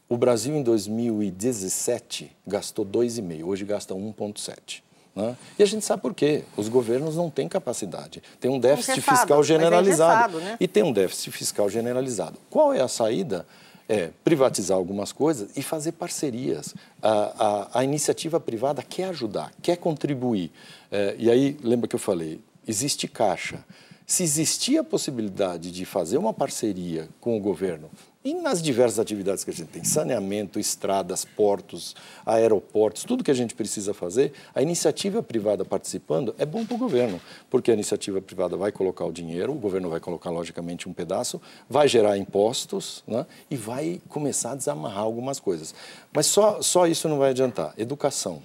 O 0.07 0.17
Brasil, 0.17 0.55
em 0.55 0.61
2017, 0.61 2.31
gastou 2.45 2.85
2,5%, 2.85 3.43
hoje 3.43 3.65
gasta 3.65 3.93
1,7%. 3.93 4.85
Né? 5.15 5.35
E 5.57 5.63
a 5.63 5.65
gente 5.65 5.85
sabe 5.85 6.01
por 6.01 6.13
quê. 6.13 6.43
Os 6.57 6.67
governos 6.67 7.15
não 7.15 7.29
têm 7.29 7.47
capacidade. 7.47 8.21
Tem 8.39 8.51
um 8.51 8.59
déficit 8.59 9.01
fiscal 9.01 9.39
é 9.39 9.43
generalizado. 9.43 10.39
É 10.39 10.43
né? 10.43 10.57
E 10.59 10.67
tem 10.67 10.83
um 10.83 10.91
déficit 10.91 11.31
fiscal 11.31 11.69
generalizado. 11.69 12.37
Qual 12.49 12.73
é 12.73 12.81
a 12.81 12.87
saída? 12.87 13.47
É 13.87 14.09
privatizar 14.23 14.75
algumas 14.75 15.11
coisas 15.11 15.55
e 15.55 15.61
fazer 15.61 15.93
parcerias. 15.93 16.73
A, 17.01 17.69
a, 17.71 17.79
a 17.79 17.83
iniciativa 17.83 18.39
privada 18.39 18.81
quer 18.81 19.05
ajudar, 19.05 19.51
quer 19.61 19.77
contribuir. 19.77 20.51
É, 20.91 21.15
e 21.17 21.29
aí, 21.29 21.57
lembra 21.63 21.87
que 21.87 21.95
eu 21.95 21.99
falei, 21.99 22.41
existe 22.67 23.07
caixa. 23.07 23.63
Se 24.07 24.21
existia 24.21 24.81
a 24.81 24.83
possibilidade 24.83 25.71
de 25.71 25.83
fazer 25.83 26.17
uma 26.17 26.33
parceria 26.33 27.09
com 27.19 27.35
o 27.35 27.39
governo 27.39 27.89
e 28.23 28.35
nas 28.35 28.61
diversas 28.61 28.99
atividades 28.99 29.43
que 29.43 29.49
a 29.49 29.53
gente 29.53 29.67
tem, 29.67 29.83
saneamento, 29.83 30.59
estradas, 30.59 31.25
portos, 31.25 31.95
aeroportos, 32.23 33.03
tudo 33.03 33.23
que 33.23 33.29
a 33.29 33.35
gente 33.35 33.55
precisa 33.55 33.93
fazer, 33.93 34.31
a 34.53 34.61
iniciativa 34.61 35.21
privada 35.23 35.63
participando 35.65 36.35
é 36.37 36.45
bom 36.45 36.65
para 36.65 36.75
o 36.75 36.77
governo, 36.77 37.19
porque 37.49 37.69
a 37.69 37.73
iniciativa 37.73 38.19
privada 38.21 38.55
vai 38.55 38.71
colocar 38.71 39.05
o 39.05 39.11
dinheiro, 39.11 39.51
o 39.51 39.55
governo 39.55 39.89
vai 39.89 39.99
colocar, 39.99 40.29
logicamente, 40.31 40.89
um 40.89 40.93
pedaço, 40.93 41.39
vai 41.67 41.87
gerar 41.87 42.17
impostos 42.17 43.03
né, 43.07 43.27
e 43.49 43.55
vai 43.55 44.01
começar 44.09 44.51
a 44.51 44.55
desamarrar 44.55 45.03
algumas 45.03 45.39
coisas. 45.39 45.73
Mas 46.11 46.27
só, 46.27 46.61
só 46.63 46.87
isso 46.87 47.07
não 47.07 47.19
vai 47.19 47.31
adiantar. 47.31 47.73
Educação. 47.77 48.41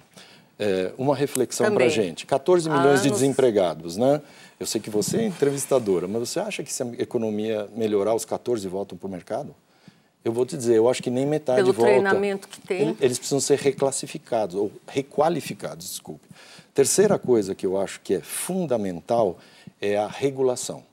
É, 0.59 0.91
uma 0.95 1.15
reflexão 1.15 1.73
para 1.73 1.85
a 1.85 1.89
gente. 1.89 2.27
14 2.27 2.69
milhões 2.69 2.85
anos... 2.85 3.01
de 3.01 3.09
desempregados, 3.09 3.97
né? 3.97 4.21
Eu 4.61 4.67
sei 4.67 4.79
que 4.79 4.91
você 4.91 5.17
é 5.17 5.25
entrevistadora, 5.25 6.07
mas 6.07 6.29
você 6.29 6.39
acha 6.39 6.61
que 6.61 6.71
se 6.71 6.83
a 6.83 6.85
economia 6.99 7.67
melhorar, 7.75 8.13
os 8.13 8.25
14 8.25 8.67
voltam 8.67 8.95
para 8.95 9.07
o 9.07 9.09
mercado? 9.09 9.55
Eu 10.23 10.31
vou 10.31 10.45
te 10.45 10.55
dizer, 10.55 10.75
eu 10.75 10.87
acho 10.87 11.01
que 11.01 11.09
nem 11.09 11.25
metade 11.25 11.63
Pelo 11.63 11.73
volta. 11.73 11.89
treinamento 11.89 12.47
que 12.47 12.61
tem. 12.61 12.95
Eles 13.01 13.17
precisam 13.17 13.39
ser 13.39 13.57
reclassificados, 13.57 14.55
ou 14.55 14.71
requalificados, 14.87 15.89
desculpe. 15.89 16.27
Terceira 16.75 17.17
coisa 17.17 17.55
que 17.55 17.65
eu 17.65 17.75
acho 17.75 18.01
que 18.01 18.13
é 18.13 18.19
fundamental 18.19 19.39
é 19.81 19.97
a 19.97 20.05
regulação. 20.05 20.83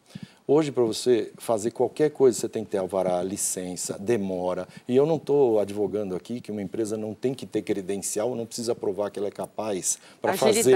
Hoje, 0.51 0.73
para 0.73 0.83
você 0.83 1.31
fazer 1.37 1.73
qualquer 1.73 2.11
coisa, 2.11 2.39
você 2.41 2.49
tem 2.49 2.65
que 2.65 2.71
ter 2.71 2.79
alvará, 2.79 3.23
licença, 3.23 3.99
demora. 3.99 4.67
E 4.89 4.97
eu 4.97 5.05
não 5.05 5.17
estou 5.17 5.61
advogando 5.61 6.17
aqui 6.17 6.41
que 6.41 6.51
uma 6.51 6.63
empresa 6.63 6.97
não 6.97 7.13
tem 7.13 7.35
que 7.35 7.45
ter 7.45 7.61
credencial, 7.61 8.35
não 8.35 8.47
precisa 8.47 8.75
provar 8.75 9.11
que 9.11 9.19
ela 9.19 9.29
é 9.29 9.31
capaz 9.31 9.99
para 10.23 10.39
fazer. 10.39 10.75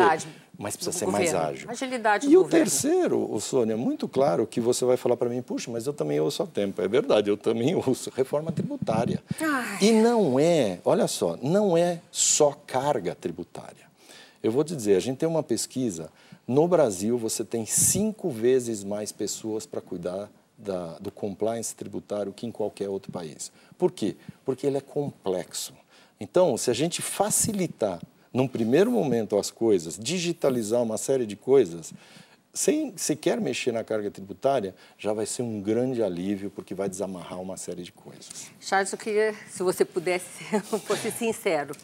Mas 0.59 0.77
precisa 0.77 0.95
ser 0.95 1.07
governo. 1.07 1.25
mais 1.33 1.35
ágil. 1.49 1.71
Agilidade 1.71 2.27
E 2.29 2.37
o 2.37 2.43
governo. 2.43 2.67
terceiro, 2.67 3.35
o 3.35 3.41
Sônia, 3.41 3.75
muito 3.75 4.07
claro 4.07 4.47
que 4.47 4.61
você 4.61 4.85
vai 4.85 4.99
falar 4.99 5.17
para 5.17 5.31
mim, 5.31 5.41
puxa, 5.41 5.71
mas 5.71 5.87
eu 5.87 5.95
também 5.95 6.21
ouço 6.21 6.43
há 6.43 6.47
tempo. 6.47 6.83
É 6.83 6.87
verdade, 6.87 7.31
eu 7.31 7.37
também 7.39 7.75
ouço. 7.87 8.13
Reforma 8.15 8.53
tributária. 8.53 9.23
Ai. 9.41 9.79
E 9.81 9.91
não 9.93 10.39
é, 10.39 10.81
olha 10.85 11.07
só, 11.09 11.39
não 11.41 11.79
é 11.79 11.99
só 12.11 12.53
carga 12.67 13.15
tributária. 13.15 13.91
Eu 14.43 14.53
vou 14.53 14.63
te 14.65 14.77
dizer, 14.77 14.97
a 14.97 15.01
gente 15.01 15.17
tem 15.17 15.29
uma 15.29 15.43
pesquisa 15.43 16.11
no 16.53 16.69
Brasil, 16.69 17.17
você 17.17 17.45
tem 17.45 17.65
cinco 17.65 18.31
vezes 18.31 18.85
mais 18.85 19.11
pessoas 19.11 19.65
para 19.65 19.81
cuidar 19.81 20.31
da, 20.57 20.99
do 20.99 21.11
compliance 21.11 21.75
tributário 21.75 22.33
que 22.33 22.47
em 22.47 22.53
qualquer 22.53 22.89
outro 22.89 23.11
país. 23.11 23.51
Por 23.79 23.91
quê? 23.91 24.17
Porque 24.45 24.67
ele 24.67 24.77
é 24.77 24.81
complexo. 24.81 25.73
Então, 26.21 26.57
se 26.59 26.71
a 26.71 26.75
gente 26.75 27.01
facilitar, 27.01 28.01
num 28.33 28.47
primeiro 28.47 28.91
momento, 28.91 29.39
as 29.39 29.51
coisas, 29.51 29.99
digitalizar 29.99 30.83
uma 30.83 30.99
série 30.99 31.25
de 31.27 31.37
coisas, 31.37 31.93
sem 32.53 32.93
sequer 32.99 33.41
mexer 33.41 33.73
na 33.73 33.83
carga 33.83 34.11
tributária, 34.11 34.75
já 34.99 35.13
vai 35.15 35.25
ser 35.25 35.43
um 35.43 35.61
grande 35.61 36.03
alívio, 36.03 36.51
porque 36.51 36.75
vai 36.75 36.89
desamarrar 36.89 37.41
uma 37.41 37.57
série 37.57 37.83
de 37.83 37.93
coisas. 37.93 38.51
Charles, 38.61 38.93
eu 38.93 38.99
queria, 38.99 39.35
se 39.49 39.63
você 39.63 39.87
pudesse, 39.87 40.45
fosse 40.87 41.11
sincero, 41.11 41.75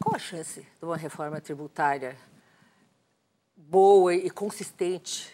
qual 0.00 0.14
a 0.14 0.18
chance 0.18 0.60
de 0.60 0.84
uma 0.84 0.96
reforma 0.96 1.40
tributária 1.40 2.16
boa 3.70 4.12
e 4.12 4.28
consistente 4.28 5.28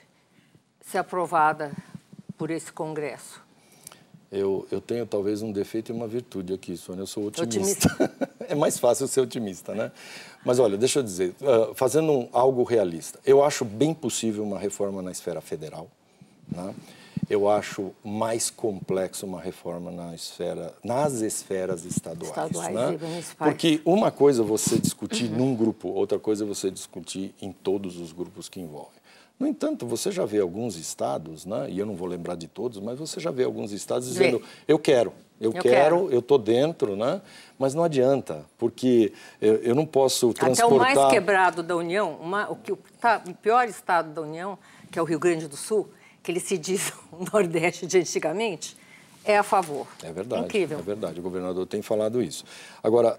ser 0.82 0.98
aprovada 0.98 1.72
por 2.36 2.50
esse 2.50 2.70
Congresso? 2.70 3.40
Eu, 4.30 4.66
eu 4.70 4.80
tenho 4.80 5.06
talvez 5.06 5.40
um 5.40 5.50
defeito 5.50 5.90
e 5.90 5.94
uma 5.94 6.06
virtude 6.06 6.52
aqui, 6.52 6.76
Sônia. 6.76 7.02
Eu 7.02 7.06
sou 7.06 7.26
otimista. 7.26 7.88
otimista. 7.88 8.12
é 8.46 8.54
mais 8.54 8.78
fácil 8.78 9.08
ser 9.08 9.20
otimista, 9.20 9.74
né? 9.74 9.90
Mas 10.44 10.58
olha, 10.58 10.76
deixa 10.76 10.98
eu 10.98 11.02
dizer, 11.02 11.34
uh, 11.40 11.74
fazendo 11.74 12.12
um, 12.12 12.28
algo 12.32 12.62
realista, 12.62 13.18
eu 13.24 13.42
acho 13.42 13.64
bem 13.64 13.94
possível 13.94 14.44
uma 14.44 14.58
reforma 14.58 15.00
na 15.00 15.10
esfera 15.10 15.40
federal. 15.40 15.88
Né? 16.48 16.74
Eu 17.28 17.48
acho 17.48 17.92
mais 18.04 18.50
complexo 18.50 19.26
uma 19.26 19.40
reforma 19.40 19.90
na 19.90 20.14
esfera, 20.14 20.72
nas 20.82 21.20
esferas 21.20 21.84
estaduais. 21.84 22.30
estaduais 22.30 22.74
né? 22.74 23.22
Porque 23.36 23.80
uma 23.84 24.10
coisa 24.10 24.42
é 24.42 24.44
você 24.44 24.78
discutir 24.78 25.30
uhum. 25.30 25.38
num 25.38 25.54
grupo, 25.54 25.88
outra 25.88 26.18
coisa 26.18 26.44
é 26.44 26.46
você 26.46 26.70
discutir 26.70 27.34
em 27.40 27.50
todos 27.52 27.98
os 27.98 28.12
grupos 28.12 28.48
que 28.48 28.60
envolvem. 28.60 28.96
No 29.38 29.46
entanto, 29.46 29.86
você 29.86 30.10
já 30.10 30.24
vê 30.24 30.40
alguns 30.40 30.76
estados, 30.76 31.44
né, 31.44 31.66
e 31.68 31.78
eu 31.78 31.84
não 31.84 31.94
vou 31.94 32.08
lembrar 32.08 32.36
de 32.36 32.48
todos, 32.48 32.80
mas 32.80 32.98
você 32.98 33.20
já 33.20 33.30
vê 33.30 33.44
alguns 33.44 33.70
estados 33.70 34.08
dizendo: 34.08 34.40
eu 34.66 34.78
quero, 34.78 35.12
eu, 35.38 35.52
eu 35.52 35.60
quero, 35.60 35.64
quero, 35.64 36.10
eu 36.10 36.20
estou 36.20 36.38
dentro, 36.38 36.96
né? 36.96 37.20
mas 37.58 37.74
não 37.74 37.84
adianta, 37.84 38.46
porque 38.56 39.12
eu, 39.40 39.56
eu, 39.56 39.74
não 39.74 39.84
posso 39.84 40.32
transportar... 40.32 40.90
Até 40.90 40.98
o 40.98 41.02
mais 41.02 41.12
quebrado 41.12 41.62
da 41.62 41.76
União, 41.76 42.16
uma, 42.20 42.50
o, 42.50 42.56
que, 42.56 42.72
o, 42.72 42.78
tá, 42.98 43.22
o 43.28 43.34
pior 43.34 43.68
estado 43.68 44.14
da 44.14 44.22
União, 44.22 44.58
que 44.90 44.98
é 44.98 45.02
o 45.02 45.04
Rio 45.04 45.18
Grande 45.18 45.46
do 45.46 45.56
Sul, 45.56 45.88
que 46.26 46.32
ele 46.32 46.40
se 46.40 46.58
diz 46.58 46.92
o 47.12 47.24
Nordeste 47.32 47.86
de 47.86 47.98
antigamente, 47.98 48.76
é 49.24 49.38
a 49.38 49.44
favor. 49.44 49.86
É 50.02 50.12
verdade. 50.12 50.44
Incrível. 50.44 50.78
É 50.80 50.82
verdade. 50.82 51.20
O 51.20 51.22
governador 51.22 51.66
tem 51.66 51.80
falado 51.82 52.20
isso. 52.20 52.44
Agora, 52.82 53.16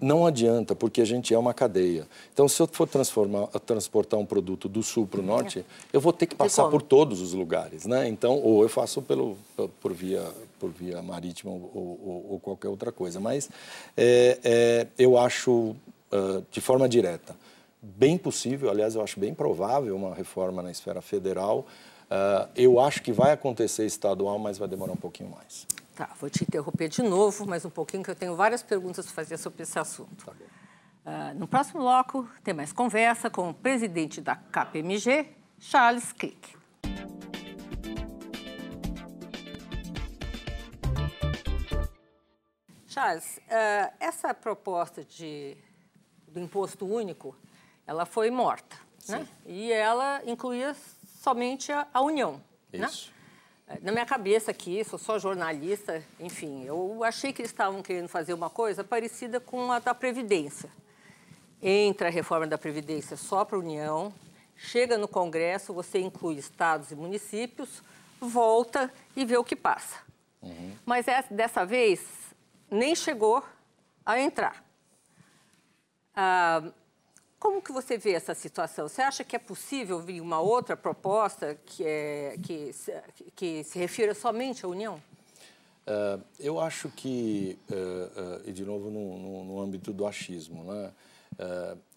não 0.00 0.26
adianta, 0.26 0.74
porque 0.74 1.00
a 1.00 1.04
gente 1.04 1.34
é 1.34 1.38
uma 1.38 1.52
cadeia. 1.52 2.06
Então, 2.32 2.48
se 2.48 2.60
eu 2.60 2.66
for 2.66 2.88
transformar, 2.88 3.46
transportar 3.66 4.18
um 4.18 4.24
produto 4.24 4.68
do 4.68 4.82
sul 4.82 5.06
para 5.06 5.20
o 5.20 5.22
norte, 5.22 5.64
eu 5.92 6.00
vou 6.00 6.12
ter 6.12 6.26
que 6.26 6.34
passar 6.34 6.68
por 6.68 6.80
todos 6.80 7.20
os 7.20 7.34
lugares, 7.34 7.86
né? 7.86 8.08
Então, 8.08 8.38
ou 8.38 8.62
eu 8.62 8.68
faço 8.68 9.02
pelo, 9.02 9.36
por 9.80 9.92
via, 9.92 10.26
por 10.58 10.70
via 10.70 11.02
marítima 11.02 11.52
ou, 11.52 11.70
ou, 11.74 12.26
ou 12.30 12.40
qualquer 12.40 12.68
outra 12.68 12.90
coisa. 12.90 13.20
Mas 13.20 13.50
é, 13.94 14.38
é, 14.42 14.86
eu 14.98 15.18
acho, 15.18 15.76
uh, 16.12 16.44
de 16.50 16.62
forma 16.62 16.88
direta, 16.88 17.36
bem 17.82 18.16
possível, 18.16 18.70
aliás, 18.70 18.94
eu 18.94 19.02
acho 19.02 19.20
bem 19.20 19.34
provável 19.34 19.94
uma 19.94 20.14
reforma 20.14 20.62
na 20.62 20.70
esfera 20.70 21.02
federal, 21.02 21.66
Uh, 22.10 22.50
eu 22.56 22.80
acho 22.80 23.02
que 23.02 23.12
vai 23.12 23.30
acontecer 23.30 23.86
estadual, 23.86 24.36
mas 24.36 24.58
vai 24.58 24.66
demorar 24.66 24.92
um 24.92 24.96
pouquinho 24.96 25.30
mais. 25.30 25.64
Tá, 25.94 26.10
vou 26.18 26.28
te 26.28 26.42
interromper 26.42 26.88
de 26.88 27.02
novo, 27.02 27.46
mais 27.46 27.64
um 27.64 27.70
pouquinho, 27.70 28.02
que 28.02 28.10
eu 28.10 28.16
tenho 28.16 28.34
várias 28.34 28.64
perguntas 28.64 29.06
para 29.06 29.14
fazer 29.14 29.36
sobre 29.36 29.62
esse 29.62 29.78
assunto. 29.78 30.24
Tá 30.24 30.32
uh, 30.32 31.38
no 31.38 31.46
próximo 31.46 31.82
bloco, 31.82 32.28
tem 32.42 32.52
mais 32.52 32.72
conversa 32.72 33.30
com 33.30 33.50
o 33.50 33.54
presidente 33.54 34.20
da 34.20 34.34
KPMG, 34.34 35.28
Charles 35.60 36.10
Crick. 36.12 36.56
Charles, 42.88 43.36
uh, 43.36 43.92
essa 44.00 44.34
proposta 44.34 45.04
de, 45.04 45.56
do 46.26 46.40
imposto 46.40 46.84
único, 46.84 47.36
ela 47.86 48.04
foi 48.04 48.32
morta, 48.32 48.76
né? 49.08 49.28
E 49.46 49.70
ela 49.70 50.20
incluía 50.26 50.74
somente 51.20 51.70
a, 51.70 51.86
a 51.92 52.00
União. 52.00 52.40
Né? 52.72 52.86
Isso. 52.86 53.12
Né? 53.68 53.78
Na 53.82 53.92
minha 53.92 54.06
cabeça 54.06 54.50
aqui, 54.50 54.82
sou 54.82 54.98
só 54.98 55.18
jornalista, 55.18 56.02
enfim, 56.18 56.64
eu 56.64 57.04
achei 57.04 57.32
que 57.32 57.42
eles 57.42 57.52
estavam 57.52 57.82
querendo 57.82 58.08
fazer 58.08 58.34
uma 58.34 58.50
coisa 58.50 58.82
parecida 58.82 59.38
com 59.38 59.70
a 59.70 59.78
da 59.78 59.94
Previdência. 59.94 60.68
Entra 61.62 62.08
a 62.08 62.10
reforma 62.10 62.46
da 62.46 62.58
Previdência 62.58 63.16
só 63.16 63.44
para 63.44 63.56
a 63.56 63.60
União, 63.60 64.12
chega 64.56 64.98
no 64.98 65.06
Congresso, 65.06 65.72
você 65.72 66.00
inclui 66.00 66.36
estados 66.36 66.90
e 66.90 66.96
municípios, 66.96 67.82
volta 68.18 68.92
e 69.14 69.24
vê 69.24 69.36
o 69.36 69.44
que 69.44 69.54
passa. 69.54 69.98
Uhum. 70.42 70.74
Mas 70.84 71.06
é, 71.06 71.22
dessa 71.30 71.64
vez, 71.64 72.00
nem 72.70 72.96
chegou 72.96 73.44
a 74.04 74.18
entrar. 74.18 74.64
Ah, 76.16 76.62
como 77.40 77.62
que 77.62 77.72
você 77.72 77.96
vê 77.96 78.12
essa 78.12 78.34
situação? 78.34 78.86
Você 78.86 79.00
acha 79.00 79.24
que 79.24 79.34
é 79.34 79.38
possível 79.38 79.98
vir 79.98 80.20
uma 80.20 80.40
outra 80.40 80.76
proposta 80.76 81.58
que, 81.64 81.82
é, 81.82 82.36
que, 82.42 82.70
que 83.34 83.64
se 83.64 83.78
refira 83.78 84.14
somente 84.14 84.64
à 84.64 84.68
União? 84.68 85.02
Uh, 85.86 86.22
eu 86.38 86.60
acho 86.60 86.90
que, 86.90 87.58
uh, 87.70 87.74
uh, 87.74 88.48
e 88.48 88.52
de 88.52 88.62
novo 88.62 88.90
no, 88.90 89.18
no, 89.18 89.44
no, 89.44 89.60
âmbito 89.60 89.90
do 89.92 90.06
achismo, 90.06 90.62
né? 90.64 90.92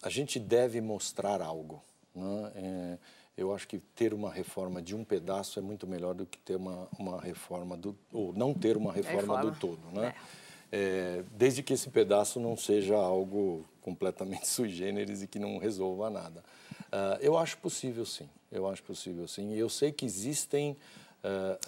a 0.02 0.08
gente 0.08 0.40
deve 0.40 0.80
mostrar 0.80 1.42
algo. 1.42 1.82
Né? 2.14 2.52
É, 2.56 2.98
eu 3.36 3.54
acho 3.54 3.68
que 3.68 3.78
ter 3.78 4.14
uma 4.14 4.32
reforma 4.32 4.80
de 4.80 4.96
um 4.96 5.04
pedaço 5.04 5.58
é 5.58 5.62
muito 5.62 5.86
melhor 5.86 6.14
do 6.14 6.24
que 6.24 6.38
ter 6.38 6.56
uma, 6.56 6.88
uma 6.98 7.20
reforma 7.20 7.76
do 7.76 7.94
ou 8.10 8.32
não 8.32 8.54
ter 8.54 8.74
uma 8.76 8.90
reforma, 8.90 9.20
reforma. 9.20 9.50
do 9.50 9.58
todo, 9.58 9.90
né? 9.92 10.14
É 10.16 10.44
é, 10.76 11.22
desde 11.30 11.62
que 11.62 11.72
esse 11.72 11.88
pedaço 11.88 12.40
não 12.40 12.56
seja 12.56 12.96
algo 12.96 13.64
completamente 13.84 14.48
sui 14.48 14.70
generis 14.70 15.22
e 15.22 15.28
que 15.28 15.38
não 15.38 15.58
resolva 15.58 16.08
nada. 16.08 16.42
Uh, 16.86 17.20
eu 17.20 17.36
acho 17.36 17.58
possível, 17.58 18.04
sim. 18.06 18.28
Eu 18.50 18.66
acho 18.66 18.82
possível, 18.82 19.28
sim. 19.28 19.52
E 19.52 19.58
eu 19.58 19.68
sei 19.68 19.92
que 19.92 20.06
existem 20.06 20.72
uh, 20.72 20.76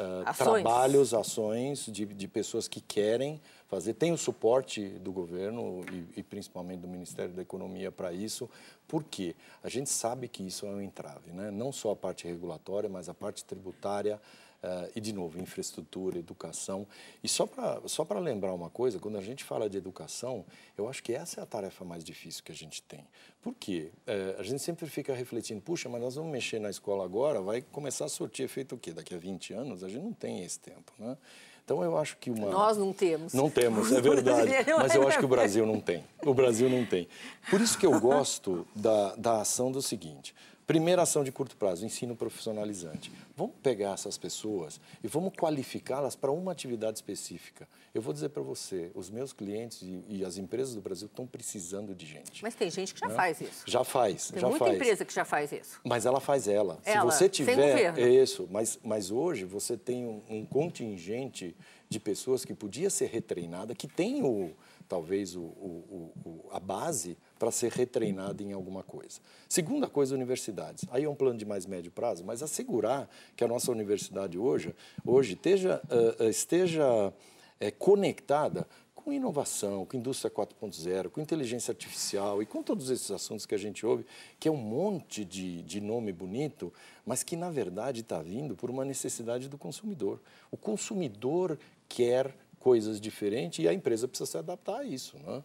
uh, 0.03 0.23
ações. 0.25 0.63
trabalhos, 0.63 1.15
ações 1.15 1.87
de, 1.87 2.07
de 2.07 2.29
pessoas 2.29 2.67
que 2.67 2.81
querem 2.81 3.41
fazer. 3.69 3.95
Tem 3.95 4.13
o 4.13 4.17
suporte 4.17 4.89
do 4.89 5.13
governo 5.13 5.85
e, 5.93 6.21
e 6.21 6.23
principalmente 6.23 6.81
do 6.81 6.89
Ministério 6.89 7.35
da 7.35 7.43
Economia 7.43 7.93
para 7.93 8.13
isso. 8.13 8.49
Por 8.89 9.05
quê? 9.05 9.35
A 9.63 9.69
gente 9.69 9.91
sabe 9.91 10.29
que 10.29 10.47
isso 10.47 10.65
é 10.65 10.71
um 10.71 10.81
entrave, 10.81 11.33
né? 11.33 11.51
não 11.51 11.73
só 11.73 11.91
a 11.91 11.97
parte 11.97 12.27
regulatória, 12.27 12.89
mas 12.89 13.09
a 13.09 13.15
parte 13.15 13.45
tributária. 13.45 14.21
Uh, 14.67 14.91
e, 14.97 15.01
de 15.01 15.13
novo, 15.13 15.41
infraestrutura, 15.41 16.19
educação. 16.19 16.89
E 17.23 17.29
só 17.29 17.47
para 17.47 17.81
só 17.87 18.05
lembrar 18.19 18.53
uma 18.53 18.69
coisa, 18.69 18.99
quando 18.99 19.17
a 19.17 19.21
gente 19.21 19.45
fala 19.45 19.71
de 19.71 19.79
educação, 19.79 20.45
eu 20.77 20.89
acho 20.89 21.05
que 21.05 21.13
essa 21.13 21.39
é 21.39 21.43
a 21.45 21.47
tarefa 21.47 21.85
mais 21.85 22.03
difícil 22.03 22.43
que 22.43 22.51
a 22.51 22.55
gente 22.55 22.83
tem. 22.83 23.07
Por 23.41 23.55
quê? 23.55 23.93
Uh, 24.09 24.41
a 24.41 24.43
gente 24.43 24.61
sempre 24.61 24.87
fica 24.87 25.15
refletindo, 25.15 25.61
puxa, 25.61 25.89
mas 25.89 26.03
nós 26.03 26.17
vamos 26.17 26.33
mexer 26.33 26.59
na 26.59 26.69
escola 26.69 27.05
agora, 27.05 27.41
vai 27.41 27.63
começar 27.63 28.07
a 28.07 28.09
surtir 28.09 28.45
efeito 28.45 28.75
o 28.75 28.79
quê? 28.79 28.93
Daqui 28.93 29.15
a 29.15 29.19
20 29.19 29.53
anos? 29.53 29.85
A 29.85 29.89
gente 29.89 30.03
não 30.03 30.13
tem 30.13 30.43
esse 30.43 30.59
tempo, 30.59 30.93
né? 30.99 31.17
Então 31.65 31.83
eu 31.83 31.99
acho 31.99 32.17
que 32.19 32.31
uma. 32.31 32.49
Nós 32.49 32.77
não 32.77 32.93
temos. 32.93 33.35
Não 33.35 33.51
temos, 33.51 33.91
é 33.91 34.01
verdade. 34.03 34.51
Mas 34.79 34.95
eu 34.95 35.07
acho 35.07 35.19
que 35.19 35.25
o 35.25 35.29
Brasil 35.29 35.67
não 35.67 35.81
tem. 35.81 36.05
O 36.25 36.33
Brasil 36.33 36.71
não 36.71 36.87
tem. 36.87 37.09
Por 37.51 37.61
isso 37.61 37.77
que 37.77 37.85
eu 37.85 38.01
gosto 38.01 38.67
da, 38.75 39.17
da 39.17 39.41
ação 39.41 39.73
do 39.73 39.83
seguinte: 39.83 40.33
Primeira 40.67 41.03
ação 41.03 41.23
de 41.23 41.31
curto 41.31 41.57
prazo, 41.57 41.87
ensino 41.87 42.17
profissionalizante. 42.17 43.13
Vamos 43.37 43.55
pegar 43.63 43.93
essas 43.93 44.19
pessoas 44.19 44.81
e 45.03 45.07
vamos 45.07 45.33
qualificá-las 45.33 46.17
para 46.17 46.33
uma 46.33 46.51
atividade 46.51 46.99
específica. 46.99 47.69
Eu 47.95 48.03
vou 48.03 48.13
dizer 48.13 48.31
para 48.31 48.43
você, 48.43 48.91
os 48.93 49.09
meus 49.09 49.33
clientes 49.33 49.81
e, 49.83 50.03
e, 50.09 50.25
as 50.25 50.39
empresas 50.39 50.75
do 50.75 50.81
Brasil 50.81 51.07
estão 51.07 51.25
precisando 51.25 51.95
de 51.95 52.05
gente. 52.05 52.43
Mas 52.43 52.57
tem 52.57 52.69
gente 52.69 52.93
que 52.93 52.99
já 52.99 53.07
né? 53.07 53.15
faz 53.15 53.41
isso. 53.41 53.63
Já 53.65 53.85
faz, 53.85 54.31
tem 54.33 54.41
já 54.41 54.49
muita 54.49 54.65
faz. 54.65 54.77
empresa 54.77 55.05
que 55.05 55.15
já 55.15 55.25
faz 55.25 55.53
isso. 55.53 55.81
Mas 55.85 56.05
ela 56.05 56.19
faz 56.19 56.49
ela. 56.49 56.81
ela 56.85 57.13
Se 57.13 57.19
você 57.19 57.29
tiver, 57.29 57.97
é 57.97 58.09
isso. 58.11 58.49
Mas, 58.51 58.77
mas 58.83 59.13
hoje 59.13 59.45
você 59.45 59.77
tem 59.77 60.05
um, 60.05 60.21
um 60.29 60.45
contingente 60.45 61.57
de 61.89 62.01
pessoas 62.01 62.45
que 62.45 62.53
podia 62.53 62.91
ser 62.91 63.07
retreinada, 63.07 63.73
que 63.73 63.87
tem 63.87 64.25
o 64.25 64.53
talvez 64.89 65.37
o, 65.37 65.43
o, 65.43 66.13
o, 66.25 66.49
a 66.51 66.61
base 66.61 67.17
para 67.39 67.51
ser 67.51 67.73
retreinado 67.73 68.43
em 68.43 68.53
alguma 68.53 68.83
coisa. 68.83 69.21
Segunda 69.49 69.89
coisa, 69.89 70.15
universidades. 70.15 70.85
Aí 70.91 71.05
é 71.05 71.09
um 71.09 71.15
plano 71.15 71.39
de 71.39 71.45
mais 71.45 71.67
médio 71.67 71.91
prazo, 71.91 72.25
mas 72.25 72.43
assegurar 72.43 73.09
que 73.37 73.45
a 73.45 73.49
nossa 73.49 73.71
universidade 73.71 74.39
hoje, 74.39 74.75
hoje 75.05 75.35
esteja, 75.35 75.81
uh, 75.91 76.25
esteja 76.25 77.09
uh, 77.09 77.73
conectada 77.79 78.67
com 79.07 79.13
inovação, 79.13 79.87
com 79.87 79.97
indústria 79.97 80.29
4.0, 80.29 81.11
com 81.11 81.21
inteligência 81.21 81.71
artificial 81.71 82.43
e 82.43 82.47
com 82.47 82.61
todos 82.61 82.91
esses 82.91 83.09
assuntos 83.13 83.47
que 83.47 83.55
a 83.55 83.59
gente 83.59 83.87
ouve, 83.87 84.05
que 84.41 84.49
é 84.49 84.51
um 84.51 84.57
monte 84.57 85.25
de, 85.25 85.63
de 85.63 85.81
nome 85.81 86.13
bonito, 86.13 86.73
mas 87.05 87.23
que 87.23 87.37
na 87.37 87.49
verdade 87.49 88.01
está 88.01 88.21
vindo 88.21 88.57
por 88.57 88.69
uma 88.69 88.85
necessidade 88.85 89.49
do 89.49 89.57
consumidor. 89.57 90.21
O 90.51 90.57
consumidor 90.57 91.57
quer 91.89 92.35
coisas 92.59 93.01
diferentes 93.01 93.65
e 93.65 93.69
a 93.69 93.73
empresa 93.73 94.09
precisa 94.09 94.29
se 94.29 94.39
adaptar 94.39 94.79
a 94.79 94.85
isso. 94.85 95.17
Né? 95.19 95.45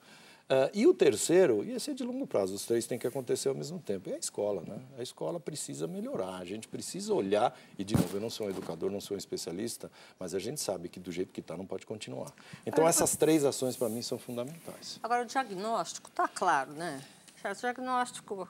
Uh, 0.51 0.69
e 0.73 0.85
o 0.85 0.93
terceiro, 0.93 1.63
e 1.63 1.71
esse 1.71 1.91
é 1.91 1.93
de 1.93 2.03
longo 2.03 2.27
prazo, 2.27 2.53
os 2.53 2.65
três 2.65 2.85
têm 2.85 2.99
que 2.99 3.07
acontecer 3.07 3.47
ao 3.47 3.55
mesmo 3.55 3.79
tempo, 3.79 4.09
é 4.09 4.15
a 4.15 4.17
escola. 4.17 4.61
Né? 4.67 4.81
A 4.97 5.01
escola 5.01 5.39
precisa 5.39 5.87
melhorar, 5.87 6.35
a 6.35 6.43
gente 6.43 6.67
precisa 6.67 7.13
olhar, 7.13 7.57
e 7.79 7.85
de 7.85 7.95
novo, 7.95 8.17
eu 8.17 8.19
não 8.19 8.29
sou 8.29 8.47
um 8.47 8.49
educador, 8.49 8.91
não 8.91 8.99
sou 8.99 9.15
um 9.15 9.17
especialista, 9.17 9.89
mas 10.19 10.35
a 10.35 10.39
gente 10.39 10.59
sabe 10.59 10.89
que 10.89 10.99
do 10.99 11.09
jeito 11.09 11.31
que 11.31 11.39
está 11.39 11.55
não 11.55 11.65
pode 11.65 11.85
continuar. 11.85 12.33
Então, 12.65 12.85
essas 12.85 13.15
três 13.15 13.45
ações 13.45 13.77
para 13.77 13.87
mim 13.87 14.01
são 14.01 14.19
fundamentais. 14.19 14.99
Agora, 15.01 15.23
o 15.23 15.25
diagnóstico 15.25 16.09
está 16.09 16.27
claro, 16.27 16.73
né? 16.73 17.01
O 17.45 17.55
diagnóstico, 17.55 18.49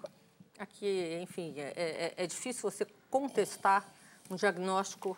aqui, 0.57 1.19
enfim, 1.21 1.53
é, 1.57 1.71
é, 1.75 2.13
é 2.17 2.25
difícil 2.25 2.63
você 2.63 2.87
contestar 3.11 3.87
um 4.27 4.35
diagnóstico 4.35 5.15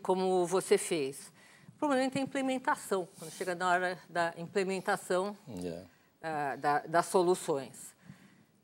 como 0.00 0.46
você 0.46 0.78
fez. 0.78 1.34
O 1.76 1.78
problema 1.78 2.04
é 2.04 2.18
a 2.18 2.22
implementação, 2.22 3.06
quando 3.18 3.30
chega 3.32 3.54
na 3.54 3.68
hora 3.68 3.98
da 4.08 4.32
implementação 4.38 5.36
yeah. 5.46 5.84
uh, 6.22 6.58
da, 6.58 6.78
das 6.78 7.04
soluções. 7.04 7.94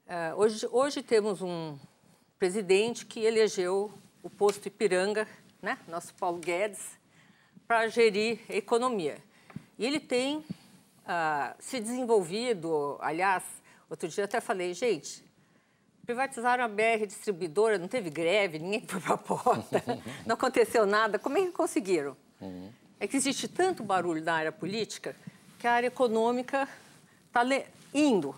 Uh, 0.06 0.34
hoje, 0.38 0.66
hoje 0.72 1.02
temos 1.02 1.42
um 1.42 1.78
presidente 2.38 3.04
que 3.04 3.20
elegeu 3.20 3.92
o 4.22 4.30
posto 4.30 4.66
Ipiranga, 4.66 5.28
né, 5.60 5.78
nosso 5.86 6.14
Paulo 6.14 6.38
Guedes, 6.38 6.98
para 7.68 7.86
gerir 7.88 8.40
a 8.48 8.54
economia. 8.54 9.18
E 9.78 9.84
ele 9.84 10.00
tem 10.00 10.38
uh, 10.38 11.54
se 11.58 11.80
desenvolvido, 11.80 12.96
aliás, 12.98 13.44
outro 13.90 14.08
dia 14.08 14.24
até 14.24 14.40
falei, 14.40 14.72
gente, 14.72 15.22
privatizaram 16.06 16.64
a 16.64 16.68
BR 16.68 17.04
distribuidora, 17.06 17.76
não 17.76 17.88
teve 17.88 18.08
greve, 18.08 18.58
ninguém 18.58 18.86
foi 18.86 19.02
para 19.02 19.14
a 19.14 19.18
porta, 19.20 19.84
não 20.24 20.32
aconteceu 20.32 20.86
nada, 20.86 21.18
como 21.18 21.36
é 21.36 21.42
que 21.42 21.52
conseguiram? 21.52 22.16
Uhum 22.40 22.80
é 23.02 23.08
que 23.08 23.16
existe 23.16 23.48
tanto 23.48 23.82
barulho 23.82 24.22
na 24.22 24.32
área 24.32 24.52
política 24.52 25.16
que 25.58 25.66
a 25.66 25.72
área 25.72 25.88
econômica 25.88 26.68
está 27.26 27.42
indo. 27.92 28.32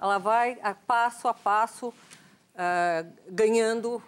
Ela 0.00 0.18
vai 0.18 0.56
a 0.62 0.72
passo 0.72 1.26
a 1.26 1.34
passo 1.34 1.88
uh, 1.88 3.12
ganhando 3.28 4.00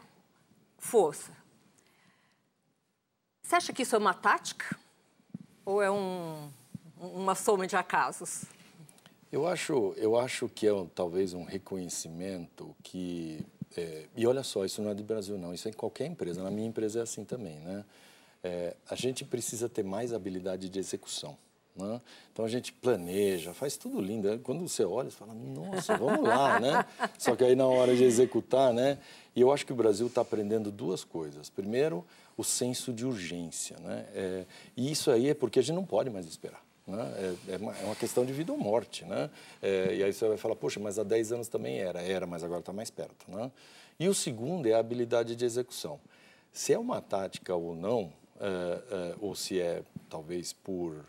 força. 0.78 1.32
Você 3.42 3.56
acha 3.56 3.72
que 3.72 3.82
isso 3.82 3.96
é 3.96 3.98
uma 3.98 4.14
tática 4.14 4.78
ou 5.64 5.82
é 5.82 5.90
um, 5.90 6.52
uma 7.00 7.34
soma 7.34 7.66
de 7.66 7.74
acasos? 7.74 8.44
Eu 9.32 9.44
acho, 9.44 9.92
eu 9.96 10.16
acho 10.16 10.48
que 10.48 10.68
é 10.68 10.86
talvez 10.94 11.34
um 11.34 11.42
reconhecimento 11.42 12.76
que 12.80 13.44
é, 13.76 14.06
e 14.14 14.24
olha 14.24 14.44
só, 14.44 14.64
isso 14.64 14.80
não 14.80 14.92
é 14.92 14.94
do 14.94 15.02
Brasil 15.02 15.36
não, 15.36 15.52
isso 15.52 15.66
é 15.66 15.72
em 15.72 15.74
qualquer 15.74 16.06
empresa. 16.06 16.44
Na 16.44 16.50
minha 16.52 16.68
empresa 16.68 17.00
é 17.00 17.02
assim 17.02 17.24
também, 17.24 17.58
né? 17.58 17.84
É, 18.46 18.76
a 18.88 18.94
gente 18.94 19.24
precisa 19.24 19.68
ter 19.68 19.82
mais 19.82 20.12
habilidade 20.12 20.68
de 20.68 20.78
execução. 20.78 21.36
Né? 21.74 22.00
Então 22.32 22.44
a 22.44 22.48
gente 22.48 22.72
planeja, 22.72 23.52
faz 23.52 23.76
tudo 23.76 24.00
lindo. 24.00 24.38
Quando 24.38 24.66
você 24.66 24.84
olha, 24.84 25.10
você 25.10 25.16
fala, 25.16 25.34
nossa, 25.34 25.96
vamos 25.96 26.26
lá, 26.26 26.58
né? 26.60 26.86
Só 27.18 27.34
que 27.34 27.44
aí 27.44 27.56
na 27.56 27.66
hora 27.66 27.94
de 27.94 28.04
executar, 28.04 28.72
né? 28.72 28.98
E 29.34 29.40
eu 29.40 29.52
acho 29.52 29.66
que 29.66 29.72
o 29.72 29.76
Brasil 29.76 30.06
está 30.06 30.20
aprendendo 30.20 30.70
duas 30.70 31.04
coisas. 31.04 31.50
Primeiro, 31.50 32.06
o 32.36 32.44
senso 32.44 32.92
de 32.92 33.04
urgência, 33.04 33.76
né? 33.80 34.06
É, 34.14 34.44
e 34.76 34.90
isso 34.90 35.10
aí 35.10 35.28
é 35.28 35.34
porque 35.34 35.58
a 35.58 35.62
gente 35.62 35.74
não 35.74 35.84
pode 35.84 36.08
mais 36.08 36.24
esperar. 36.24 36.64
Né? 36.86 37.36
É, 37.48 37.54
é, 37.54 37.56
uma, 37.56 37.76
é 37.76 37.84
uma 37.84 37.96
questão 37.96 38.24
de 38.24 38.32
vida 38.32 38.52
ou 38.52 38.58
morte, 38.58 39.04
né? 39.04 39.28
É, 39.60 39.94
e 39.96 40.04
aí 40.04 40.12
você 40.12 40.26
vai 40.28 40.38
falar, 40.38 40.54
poxa, 40.54 40.78
mas 40.78 40.98
há 40.98 41.02
10 41.02 41.32
anos 41.32 41.48
também 41.48 41.78
era. 41.78 42.00
Era, 42.00 42.26
mas 42.26 42.44
agora 42.44 42.60
está 42.60 42.72
mais 42.72 42.90
perto, 42.90 43.28
né? 43.28 43.50
E 43.98 44.08
o 44.08 44.14
segundo 44.14 44.66
é 44.66 44.72
a 44.72 44.78
habilidade 44.78 45.34
de 45.34 45.44
execução. 45.44 45.98
Se 46.52 46.72
é 46.72 46.78
uma 46.78 47.02
tática 47.02 47.54
ou 47.54 47.74
não, 47.74 48.10
uh, 48.40 49.14
uh, 49.14 49.26
ou 49.26 49.34
se 49.34 49.60
é 49.60 49.82
talvez 50.08 50.52
por, 50.52 51.04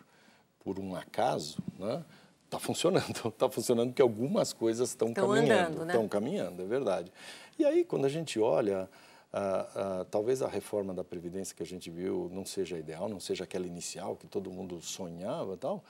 por 0.64 0.80
um 0.80 0.96
acaso, 0.96 1.58
né? 1.78 2.04
Está 2.46 2.60
funcionando, 2.60 3.28
está 3.28 3.50
funcionando 3.52 3.90
porque 3.90 4.02
algumas 4.02 4.54
coisas 4.54 4.90
estão 4.90 5.14
caminhando, 5.14 5.84
estão 5.84 6.04
né? 6.04 6.10
caminhando, 6.10 6.62
é 6.62 6.66
verdade. 6.66 7.12
E 7.60 7.66
aí 7.66 7.84
quando 7.84 8.06
a 8.06 8.10
gente 8.10 8.40
olha, 8.40 8.90
uh, 9.34 10.06
talvez 10.06 10.42
a 10.42 10.48
reforma 10.48 10.94
da 10.94 11.04
previdência 11.04 11.56
que 11.56 11.64
a 11.64 11.66
gente 11.66 11.90
viu 11.90 12.30
não 12.34 12.46
seja 12.46 12.78
ideal, 12.78 13.10
não 13.10 13.20
seja 13.20 13.44
aquela 13.44 13.68
inicial 13.68 14.16
que 14.16 14.28
todo 14.28 14.50
mundo 14.50 14.82
sonhava, 14.82 15.58
tal, 15.58 15.84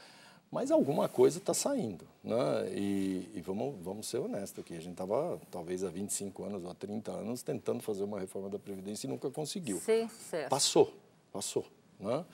mas 0.50 0.71
alguma 0.71 1.10
coisa 1.10 1.39
está 1.39 1.54
saindo, 1.54 2.08
né? 2.23 2.69
E, 2.71 3.30
e, 3.36 3.41
vamos, 3.41 3.76
vamos 3.84 4.08
ser 4.08 4.17
honestos 4.17 4.63
aqui, 4.63 4.76
a 4.76 4.80
gente 4.80 4.93
estava 4.93 5.39
talvez 5.52 5.84
há 5.84 5.89
25 5.89 6.43
anos 6.43 6.63
ou 6.63 6.71
há 6.71 6.73
30 6.73 7.12
anos 7.12 7.43
tentando 7.43 7.84
fazer 7.84 8.04
uma 8.04 8.19
reforma 8.19 8.50
da 8.50 8.58
previdência 8.58 9.08
e 9.08 9.10
nunca 9.10 9.30
conseguiu. 9.30 9.78
Sim, 9.80 10.08
certo. 10.08 10.50
Passou, 10.50 10.93
passou. 11.38 11.65
Né? 12.00 12.26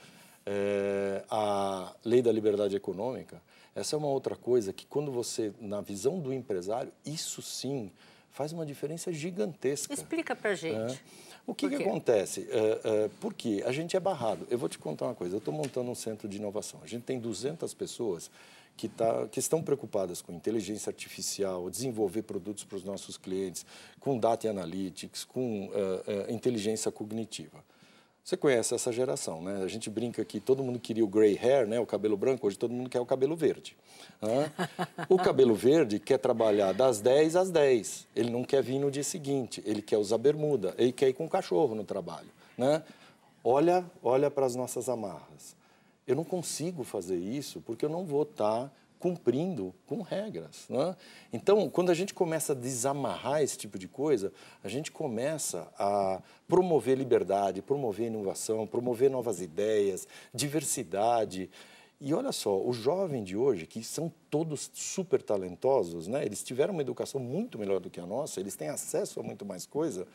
É, 0.46 1.26
a 1.30 1.94
lei 2.06 2.22
da 2.22 2.32
liberdade 2.32 2.74
econômica, 2.76 3.42
essa 3.76 3.96
é 3.96 3.98
uma 3.98 4.08
outra 4.08 4.36
coisa 4.36 4.72
que 4.72 4.86
quando 4.86 5.12
você, 5.12 5.52
na 5.60 5.82
visão 5.82 6.20
do 6.20 6.34
empresário, 6.34 6.92
isso 7.06 7.42
sim 7.42 7.92
faz 8.32 8.54
uma 8.54 8.66
diferença 8.66 9.12
gigantesca. 9.12 9.94
Explica 9.94 10.36
para 10.36 10.56
gente. 10.56 10.96
É. 10.96 11.00
O 11.46 11.54
que, 11.54 11.68
que 11.68 11.76
acontece? 11.76 12.48
É, 12.50 12.80
é, 12.84 13.10
porque 13.20 13.62
a 13.66 13.72
gente 13.74 13.98
é 13.98 14.00
barrado. 14.00 14.48
Eu 14.50 14.58
vou 14.58 14.70
te 14.70 14.80
contar 14.80 15.06
uma 15.06 15.16
coisa. 15.16 15.36
Eu 15.36 15.40
estou 15.40 15.54
montando 15.54 15.92
um 15.92 15.96
centro 15.96 16.28
de 16.30 16.38
inovação. 16.38 16.80
A 16.82 16.88
gente 16.88 17.04
tem 17.04 17.20
200 17.20 17.74
pessoas 17.74 18.32
que, 18.78 18.88
tá, 18.88 19.28
que 19.28 19.40
estão 19.40 19.62
preocupadas 19.62 20.22
com 20.22 20.32
inteligência 20.32 20.90
artificial, 20.90 21.70
desenvolver 21.70 22.22
produtos 22.22 22.64
para 22.64 22.78
os 22.78 22.84
nossos 22.86 23.18
clientes, 23.18 23.66
com 24.00 24.18
data 24.18 24.50
analytics, 24.50 25.26
com 25.26 25.66
uh, 25.66 25.70
uh, 25.70 26.32
inteligência 26.32 26.90
cognitiva. 26.92 27.64
Você 28.24 28.38
conhece 28.38 28.74
essa 28.74 28.90
geração, 28.90 29.42
né? 29.42 29.62
A 29.64 29.68
gente 29.68 29.90
brinca 29.90 30.24
que 30.24 30.40
todo 30.40 30.64
mundo 30.64 30.80
queria 30.80 31.04
o 31.04 31.08
gray 31.08 31.38
hair, 31.38 31.68
né? 31.68 31.78
O 31.78 31.86
cabelo 31.86 32.16
branco, 32.16 32.48
hoje 32.48 32.58
todo 32.58 32.74
mundo 32.74 32.90
quer 32.90 33.02
o 33.02 33.06
cabelo 33.06 33.36
verde. 33.36 33.76
O 35.10 35.18
cabelo 35.18 35.54
verde 35.54 36.00
quer 36.00 36.18
trabalhar 36.18 36.72
das 36.72 37.02
10 37.02 37.36
às 37.36 37.52
10. 37.52 38.08
Ele 38.16 38.30
não 38.30 38.46
quer 38.46 38.64
vir 38.64 38.80
no 38.80 38.90
dia 38.90 39.04
seguinte, 39.04 39.62
ele 39.66 39.82
quer 39.82 39.98
usar 39.98 40.18
bermuda, 40.18 40.74
ele 40.78 40.94
quer 40.94 41.10
ir 41.10 41.14
com 41.14 41.26
o 41.26 41.30
cachorro 41.30 41.76
no 41.76 41.84
trabalho, 41.84 42.30
né? 42.58 42.82
Olha, 43.44 43.84
olha 44.02 44.32
para 44.32 44.46
as 44.46 44.56
nossas 44.56 44.88
amarras. 44.88 45.54
Eu 46.08 46.16
não 46.16 46.24
consigo 46.24 46.86
fazer 46.86 47.18
isso 47.18 47.60
porque 47.60 47.84
eu 47.84 47.90
não 47.90 48.06
vou 48.06 48.24
estar 48.24 48.72
cumprindo 49.04 49.76
com 49.86 50.02
regras. 50.02 50.66
Né? 50.70 50.96
Então, 51.34 51.70
quando 51.70 51.90
a 51.90 51.94
gente 51.94 52.14
começa 52.14 52.54
a 52.54 52.56
desamarrar 52.56 53.42
esse 53.42 53.58
tipo 53.58 53.78
de 53.78 53.86
coisa, 53.86 54.32
a 54.64 54.70
gente 54.70 54.94
começa 54.94 55.68
a 55.78 56.22
promover 56.48 56.98
liberdade, 56.98 57.62
promover 57.62 58.08
inovação, 58.08 58.66
promover 58.66 59.12
novas 59.12 59.42
ideias, 59.42 60.08
diversidade. 60.34 61.50
E 62.00 62.14
olha 62.14 62.32
só, 62.32 62.58
o 62.58 62.72
jovem 62.72 63.26
de 63.26 63.36
hoje, 63.36 63.68
que 63.68 63.84
são 63.84 64.10
todos 64.30 64.72
super 64.74 65.22
talentosos, 65.22 66.08
né? 66.08 66.26
eles 66.26 66.42
tiveram 66.42 66.72
uma 66.72 66.82
educação 66.82 67.20
muito 67.20 67.60
melhor 67.60 67.82
do 67.82 67.90
que 67.90 68.00
a 68.00 68.06
nossa, 68.06 68.40
eles 68.40 68.56
têm 68.56 68.70
acesso 68.70 69.20
a 69.20 69.24
muito 69.24 69.46
mais 69.46 69.66
coisa, 69.66 70.08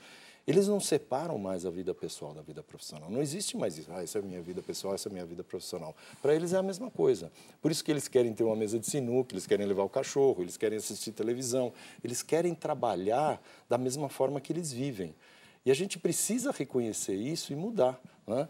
eles 0.49 0.67
não 0.67 0.81
separam 0.81 1.37
mais 1.37 1.67
a 1.67 1.71
vida 1.71 1.95
pessoal 1.95 2.33
da 2.33 2.41
vida 2.41 2.63
profissional. 2.63 3.11
Não 3.11 3.21
existe 3.21 3.55
mais 3.55 3.77
isso. 3.77 3.91
Ah, 3.93 4.03
essa 4.03 4.19
é 4.19 4.23
a 4.23 4.25
minha 4.25 4.41
vida 4.41 4.63
pessoal, 4.63 4.95
essa 4.95 5.07
é 5.07 5.11
a 5.11 5.13
minha 5.13 5.27
vida 5.27 5.45
profissional. 5.45 5.95
Para 6.23 6.35
eles 6.35 6.55
é 6.55 6.57
a 6.57 6.63
mesma 6.63 6.91
coisa. 6.91 7.31
Por 7.61 7.71
isso 7.71 7.85
que 7.85 7.91
eles 7.91 8.09
querem 8.09 8.33
ter 8.33 8.45
uma 8.45 8.57
mesa 8.57 8.79
de 8.79 8.87
sinuca, 8.87 9.35
eles 9.35 9.47
querem 9.47 9.67
levar 9.67 9.83
o 9.83 9.91
cachorro, 9.91 10.43
eles 10.43 10.57
querem 10.57 10.79
assistir 10.79 11.13
televisão, 11.13 11.71
eles 12.03 12.23
querem 12.23 12.55
trabalhar 12.55 13.39
da 13.69 13.77
mesma 13.77 14.09
forma 14.09 14.41
que 14.41 14.51
eles 14.51 14.73
vivem. 14.73 15.15
E 15.67 15.71
a 15.71 15.75
gente 15.75 15.99
precisa 15.99 16.51
reconhecer 16.51 17.15
isso 17.15 17.53
e 17.53 17.57
mudar. 17.57 18.01
Né? 18.27 18.49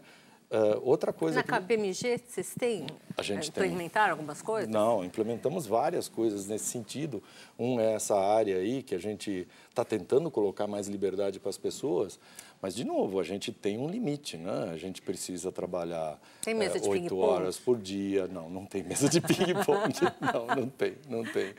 Uh, 0.49 0.81
outra 0.81 1.13
coisa. 1.13 1.35
Na 1.35 1.43
que... 1.43 1.51
KPMG, 1.51 2.21
vocês 2.25 2.55
têm? 2.57 2.87
A 3.15 3.21
gente 3.21 3.49
implementaram 3.49 4.05
tem. 4.07 4.11
algumas 4.13 4.41
coisas? 4.41 4.67
Não, 4.67 5.05
implementamos 5.05 5.67
várias 5.67 6.09
coisas 6.09 6.47
nesse 6.47 6.65
sentido. 6.65 7.21
Um 7.57 7.79
é 7.79 7.93
essa 7.93 8.15
área 8.15 8.57
aí 8.57 8.81
que 8.81 8.95
a 8.95 8.97
gente 8.97 9.47
está 9.79 9.85
tentando 9.85 10.29
colocar 10.29 10.67
mais 10.67 10.87
liberdade 10.87 11.39
para 11.39 11.49
as 11.49 11.57
pessoas, 11.57 12.19
mas, 12.61 12.75
de 12.75 12.83
novo, 12.83 13.19
a 13.19 13.23
gente 13.23 13.53
tem 13.53 13.77
um 13.77 13.89
limite, 13.89 14.35
né? 14.35 14.69
A 14.73 14.75
gente 14.75 15.01
precisa 15.01 15.49
trabalhar 15.49 16.19
é, 16.45 16.87
oito 16.89 17.15
é, 17.15 17.25
horas 17.25 17.57
por 17.57 17.77
dia. 17.77 18.27
Não, 18.27 18.49
não 18.49 18.65
tem 18.65 18.83
mesa 18.83 19.07
de 19.07 19.21
ping-pong. 19.21 19.93
não, 20.33 20.47
não 20.47 20.69
tem, 20.69 20.95
não 21.07 21.23
tem. 21.23 21.53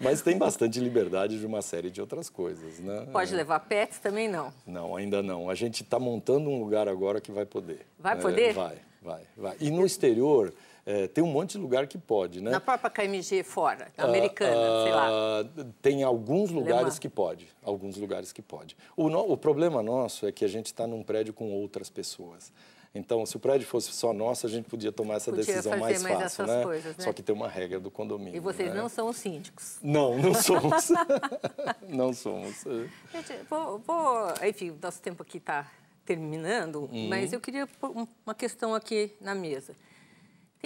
Mas 0.00 0.22
tem 0.22 0.38
bastante 0.38 0.80
liberdade 0.80 1.38
de 1.38 1.44
uma 1.44 1.60
série 1.60 1.90
de 1.90 2.00
outras 2.00 2.30
coisas, 2.30 2.78
né? 2.78 3.06
Pode 3.12 3.34
é. 3.34 3.36
levar 3.36 3.60
pets 3.60 3.98
também, 3.98 4.28
não? 4.28 4.50
Não, 4.66 4.96
ainda 4.96 5.22
não. 5.22 5.50
A 5.50 5.54
gente 5.54 5.82
está 5.82 5.98
montando 5.98 6.48
um 6.48 6.58
lugar 6.58 6.88
agora 6.88 7.20
que 7.20 7.30
vai 7.30 7.44
poder. 7.44 7.86
Vai 7.98 8.18
poder? 8.18 8.50
É, 8.50 8.52
vai, 8.54 8.78
vai, 9.02 9.22
vai. 9.36 9.56
E 9.60 9.70
no 9.70 9.84
exterior... 9.84 10.54
É, 10.88 11.08
tem 11.08 11.22
um 11.24 11.26
monte 11.26 11.52
de 11.52 11.58
lugar 11.58 11.88
que 11.88 11.98
pode, 11.98 12.40
né? 12.40 12.52
Na 12.52 12.60
própria 12.60 12.88
KMG 12.88 13.42
fora, 13.42 13.88
americana, 13.98 14.54
uh, 14.54 14.82
sei 14.84 14.92
lá. 14.92 15.44
Tem 15.82 16.04
alguns 16.04 16.52
lugares 16.52 16.82
Alemã. 16.82 16.98
que 17.00 17.08
pode, 17.08 17.48
alguns 17.60 17.96
lugares 17.96 18.32
que 18.32 18.40
pode. 18.40 18.76
O, 18.96 19.10
no, 19.10 19.32
o 19.32 19.36
problema 19.36 19.82
nosso 19.82 20.28
é 20.28 20.32
que 20.32 20.44
a 20.44 20.48
gente 20.48 20.66
está 20.66 20.86
num 20.86 21.02
prédio 21.02 21.34
com 21.34 21.50
outras 21.50 21.90
pessoas. 21.90 22.52
Então, 22.94 23.26
se 23.26 23.36
o 23.36 23.40
prédio 23.40 23.66
fosse 23.66 23.92
só 23.92 24.12
nosso, 24.12 24.46
a 24.46 24.48
gente 24.48 24.68
podia 24.68 24.92
tomar 24.92 25.16
essa 25.16 25.32
podia 25.32 25.44
decisão 25.44 25.76
mais, 25.76 26.02
mais 26.02 26.18
fácil, 26.18 26.46
né? 26.46 26.62
Coisas, 26.62 26.96
né? 26.96 27.04
Só 27.04 27.12
que 27.12 27.20
tem 27.20 27.34
uma 27.34 27.48
regra 27.48 27.80
do 27.80 27.90
condomínio. 27.90 28.36
E 28.36 28.40
vocês 28.40 28.70
né? 28.70 28.80
não 28.80 28.88
são 28.88 29.08
os 29.08 29.16
síndicos? 29.16 29.78
Não, 29.82 30.16
não 30.16 30.32
somos. 30.40 30.88
não 31.88 32.12
somos. 32.12 32.64
Gente, 33.12 33.34
vou, 33.50 33.80
vou, 33.80 34.32
enfim, 34.48 34.70
o 34.70 34.78
nosso 34.80 35.02
tempo 35.02 35.24
aqui 35.24 35.38
está 35.38 35.70
terminando, 36.06 36.88
uhum. 36.90 37.08
mas 37.08 37.32
eu 37.32 37.40
queria 37.40 37.66
pôr 37.66 38.06
uma 38.24 38.34
questão 38.34 38.72
aqui 38.72 39.12
na 39.20 39.34
mesa. 39.34 39.74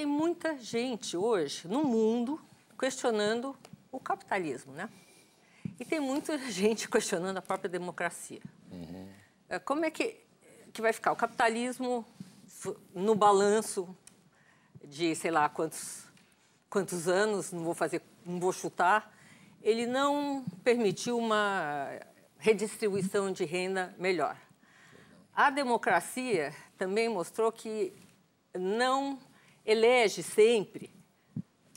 Tem 0.00 0.06
muita 0.06 0.56
gente 0.56 1.14
hoje 1.14 1.68
no 1.68 1.84
mundo 1.84 2.40
questionando 2.78 3.54
o 3.92 4.00
capitalismo, 4.00 4.72
né? 4.72 4.88
E 5.78 5.84
tem 5.84 6.00
muita 6.00 6.38
gente 6.50 6.88
questionando 6.88 7.36
a 7.36 7.42
própria 7.42 7.68
democracia. 7.68 8.40
Uhum. 8.72 9.10
Como 9.62 9.84
é 9.84 9.90
que, 9.90 10.16
que 10.72 10.80
vai 10.80 10.94
ficar 10.94 11.12
o 11.12 11.16
capitalismo 11.16 12.02
no 12.94 13.14
balanço 13.14 13.94
de 14.82 15.14
sei 15.14 15.30
lá 15.30 15.50
quantos, 15.50 16.06
quantos 16.70 17.06
anos, 17.06 17.52
não 17.52 17.62
vou 17.62 17.74
fazer, 17.74 18.00
não 18.24 18.40
vou 18.40 18.54
chutar, 18.54 19.14
ele 19.60 19.84
não 19.84 20.46
permitiu 20.64 21.18
uma 21.18 21.90
redistribuição 22.38 23.30
de 23.30 23.44
renda 23.44 23.94
melhor. 23.98 24.34
A 25.34 25.50
democracia 25.50 26.54
também 26.78 27.06
mostrou 27.06 27.52
que 27.52 27.92
não 28.54 29.18
elege 29.70 30.22
sempre 30.22 30.90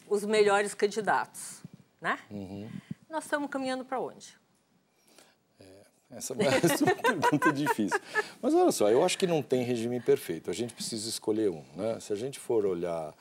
os 0.07 0.23
melhores 0.25 0.73
candidatos, 0.73 1.61
né? 2.01 2.19
Uhum. 2.29 2.69
Nós 3.09 3.23
estamos 3.25 3.49
caminhando 3.49 3.85
para 3.85 3.99
onde? 3.99 4.35
É, 5.59 5.65
essa 6.17 6.33
é 6.33 6.35
uma 6.35 6.95
pergunta 6.95 7.53
difícil. 7.53 7.99
Mas 8.41 8.53
olha 8.53 8.71
só, 8.71 8.89
eu 8.89 9.03
acho 9.03 9.17
que 9.17 9.27
não 9.27 9.41
tem 9.41 9.63
regime 9.63 9.99
perfeito. 9.99 10.49
A 10.49 10.53
gente 10.53 10.73
precisa 10.73 11.07
escolher 11.09 11.49
um, 11.49 11.63
né? 11.75 11.99
Se 11.99 12.11
a 12.11 12.15
gente 12.15 12.39
for 12.39 12.65
olhar 12.65 13.13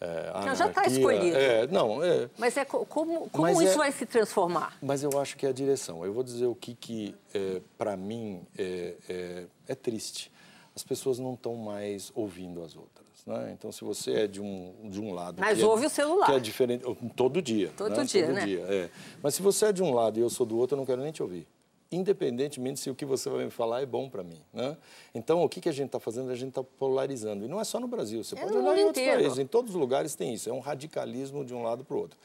é, 0.00 0.30
não, 0.44 0.54
já 0.54 0.68
está 0.68 0.86
escolhido. 0.86 1.36
É, 1.36 1.66
não, 1.68 2.04
é, 2.04 2.28
mas 2.36 2.56
é 2.56 2.64
como, 2.66 2.86
como 2.86 3.30
mas 3.38 3.58
isso 3.60 3.74
é, 3.74 3.76
vai 3.76 3.92
se 3.92 4.04
transformar? 4.04 4.76
Mas 4.82 5.02
eu 5.02 5.18
acho 5.18 5.36
que 5.36 5.46
é 5.46 5.48
a 5.48 5.52
direção. 5.52 6.04
Eu 6.04 6.12
vou 6.12 6.22
dizer 6.22 6.46
o 6.46 6.54
que, 6.54 6.74
que 6.74 7.14
é, 7.32 7.62
para 7.78 7.96
mim, 7.96 8.42
é, 8.58 8.94
é, 9.08 9.44
é, 9.68 9.74
triste. 9.74 10.30
As 10.76 10.84
pessoas 10.84 11.18
não 11.18 11.32
estão 11.32 11.54
mais 11.54 12.12
ouvindo 12.14 12.62
as 12.62 12.76
outras. 12.76 13.06
Né? 13.26 13.50
Então, 13.58 13.72
se 13.72 13.82
você 13.82 14.12
é 14.12 14.26
de 14.26 14.42
um, 14.42 14.74
de 14.84 15.00
um 15.00 15.14
lado. 15.14 15.40
Mas 15.40 15.58
é 15.58 15.66
ouve 15.66 15.86
o 15.86 15.90
celular. 15.90 16.26
Que 16.26 16.32
é 16.32 16.38
diferente. 16.38 16.84
Todo 17.16 17.40
dia. 17.40 17.72
Todo 17.74 17.96
né? 17.96 18.04
dia, 18.04 18.26
Todo 18.26 18.34
né? 18.34 18.44
dia, 18.44 18.60
é. 18.60 18.90
Mas 19.22 19.34
se 19.34 19.42
você 19.42 19.66
é 19.66 19.72
de 19.72 19.82
um 19.82 19.94
lado 19.94 20.18
e 20.18 20.22
eu 20.22 20.28
sou 20.28 20.44
do 20.44 20.56
outro, 20.58 20.76
eu 20.76 20.78
não 20.78 20.84
quero 20.84 21.00
nem 21.00 21.10
te 21.10 21.22
ouvir. 21.22 21.48
Independentemente 21.90 22.78
se 22.78 22.90
o 22.90 22.94
que 22.94 23.06
você 23.06 23.30
vai 23.30 23.44
me 23.44 23.50
falar 23.50 23.80
é 23.80 23.86
bom 23.86 24.08
para 24.08 24.22
mim. 24.22 24.40
Né? 24.52 24.76
Então, 25.14 25.42
o 25.42 25.48
que, 25.48 25.60
que 25.60 25.68
a 25.68 25.72
gente 25.72 25.86
está 25.86 25.98
fazendo? 25.98 26.30
A 26.30 26.34
gente 26.34 26.50
está 26.50 26.62
polarizando. 26.62 27.44
E 27.44 27.48
não 27.48 27.58
é 27.58 27.64
só 27.64 27.80
no 27.80 27.88
Brasil. 27.88 28.22
Você 28.22 28.36
é 28.36 28.40
pode 28.40 28.52
olhar 28.52 28.76
em 28.76 28.84
outros 28.84 29.02
inteiro. 29.02 29.22
países. 29.22 29.38
Em 29.38 29.46
todos 29.46 29.74
os 29.74 29.80
lugares 29.80 30.14
tem 30.14 30.34
isso. 30.34 30.50
É 30.50 30.52
um 30.52 30.60
radicalismo 30.60 31.44
de 31.44 31.54
um 31.54 31.62
lado 31.62 31.84
para 31.84 31.96
o 31.96 32.00
outro. 32.00 32.18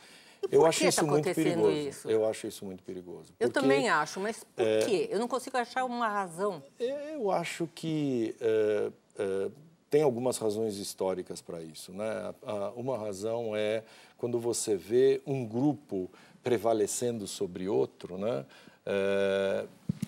Eu 0.50 0.66
acho 0.66 0.86
isso 0.86 1.02
tá 1.02 1.08
muito 1.08 1.34
perigoso. 1.34 1.72
Isso? 1.72 2.10
Eu 2.10 2.26
acho 2.26 2.48
isso 2.48 2.66
muito 2.66 2.84
perigoso. 2.84 3.34
Eu 3.40 3.50
também 3.50 3.90
acho, 3.90 4.20
mas 4.20 4.44
por 4.44 4.66
é, 4.66 4.86
quê? 4.86 5.08
Eu 5.12 5.20
não 5.20 5.28
consigo 5.28 5.58
achar 5.58 5.84
uma 5.86 6.08
razão. 6.08 6.64
Eu 6.80 7.32
acho 7.32 7.70
que 7.76 8.36
é, 8.40 8.92
é, 9.20 9.50
tem 9.90 10.02
algumas 10.02 10.38
razões 10.38 10.78
históricas 10.78 11.42
para 11.42 11.62
isso. 11.62 11.92
Né? 11.92 12.34
Uma 12.76 12.98
razão 12.98 13.56
é 13.56 13.84
quando 14.18 14.40
você 14.40 14.76
vê 14.76 15.22
um 15.28 15.46
grupo 15.46 16.10
prevalecendo 16.44 17.28
sobre 17.28 17.68
outro, 17.68 18.18
né? 18.18 18.46
É, 18.86 19.66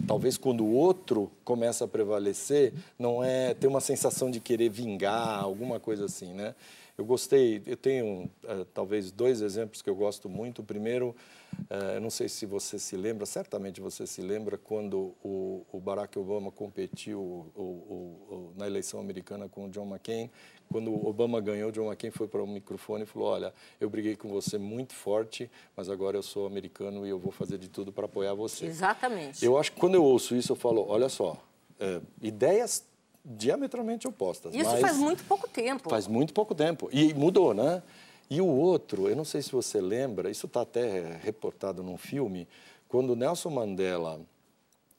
talvez 0.07 0.37
quando 0.37 0.63
o 0.63 0.73
outro 0.73 1.31
começa 1.43 1.85
a 1.85 1.87
prevalecer, 1.87 2.73
não 2.97 3.23
é 3.23 3.53
ter 3.53 3.67
uma 3.67 3.81
sensação 3.81 4.31
de 4.31 4.39
querer 4.39 4.69
vingar, 4.69 5.43
alguma 5.43 5.79
coisa 5.79 6.05
assim, 6.05 6.33
né? 6.33 6.55
Eu 6.95 7.05
gostei, 7.05 7.59
eu 7.65 7.75
tenho 7.75 8.29
uh, 8.43 8.65
talvez 8.71 9.11
dois 9.11 9.41
exemplos 9.41 9.81
que 9.81 9.89
eu 9.89 9.95
gosto 9.95 10.29
muito. 10.29 10.61
O 10.61 10.63
primeiro, 10.63 11.15
uh, 11.53 11.99
não 11.99 12.11
sei 12.11 12.29
se 12.29 12.45
você 12.45 12.77
se 12.77 12.95
lembra, 12.95 13.25
certamente 13.25 13.81
você 13.81 14.05
se 14.05 14.21
lembra, 14.21 14.59
quando 14.59 15.15
o, 15.23 15.65
o 15.71 15.79
Barack 15.79 16.19
Obama 16.19 16.51
competiu 16.51 17.19
o, 17.19 17.59
o, 17.59 18.53
na 18.55 18.67
eleição 18.67 18.99
americana 18.99 19.49
com 19.49 19.65
o 19.65 19.69
John 19.69 19.87
McCain. 19.89 20.29
Quando 20.71 20.91
o 20.91 21.07
Obama 21.07 21.41
ganhou, 21.41 21.71
John 21.71 21.87
McCain 21.87 22.11
foi 22.11 22.27
para 22.27 22.43
o 22.43 22.47
microfone 22.47 23.03
e 23.03 23.05
falou: 23.07 23.29
Olha, 23.29 23.51
eu 23.81 23.89
briguei 23.89 24.15
com 24.15 24.29
você 24.29 24.59
muito 24.59 24.93
forte, 24.93 25.49
mas 25.75 25.89
agora 25.89 26.17
eu 26.17 26.23
sou 26.23 26.45
americano 26.45 27.07
e 27.07 27.09
eu 27.09 27.17
vou 27.17 27.31
fazer 27.31 27.57
de 27.57 27.69
tudo 27.69 27.91
para 27.91 28.05
apoiar 28.05 28.35
você. 28.35 28.67
Exatamente. 28.67 29.43
Eu 29.43 29.57
acho 29.57 29.71
que 29.71 29.79
quando 29.79 29.95
eu 29.95 30.03
ouço 30.03 30.35
isso, 30.35 30.51
eu 30.51 30.55
falo: 30.55 30.85
Olha 30.87 31.09
só, 31.09 31.43
é, 31.79 31.99
ideias 32.21 32.85
diametralmente 33.23 34.07
opostas. 34.07 34.53
Isso 34.53 34.77
faz 34.77 34.97
muito 34.97 35.23
pouco 35.23 35.47
tempo. 35.47 35.89
Faz 35.89 36.07
muito 36.07 36.33
pouco 36.33 36.53
tempo. 36.53 36.89
E 36.91 37.13
mudou, 37.13 37.53
né? 37.53 37.81
E 38.29 38.41
o 38.41 38.47
outro, 38.47 39.07
eu 39.07 39.15
não 39.15 39.25
sei 39.25 39.41
se 39.41 39.51
você 39.51 39.79
lembra, 39.79 40.29
isso 40.29 40.47
está 40.47 40.61
até 40.61 41.17
reportado 41.17 41.83
num 41.83 41.97
filme, 41.97 42.47
quando 42.87 43.15
Nelson 43.15 43.49
Mandela 43.49 44.19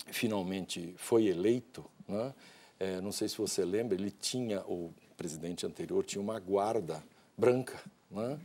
finalmente 0.07 0.95
foi 0.97 1.27
eleito, 1.27 1.85
né? 2.09 2.35
É, 2.79 3.01
não 3.01 3.13
sei 3.13 3.29
se 3.29 3.39
você 3.39 3.65
lembra, 3.65 3.97
ele 3.97 4.11
tinha, 4.11 4.61
o 4.63 4.93
presidente 5.17 5.65
anterior 5.65 6.05
tinha 6.05 6.21
uma 6.21 6.39
guarda 6.39 7.03
branca, 7.37 7.81
né? 8.11 8.39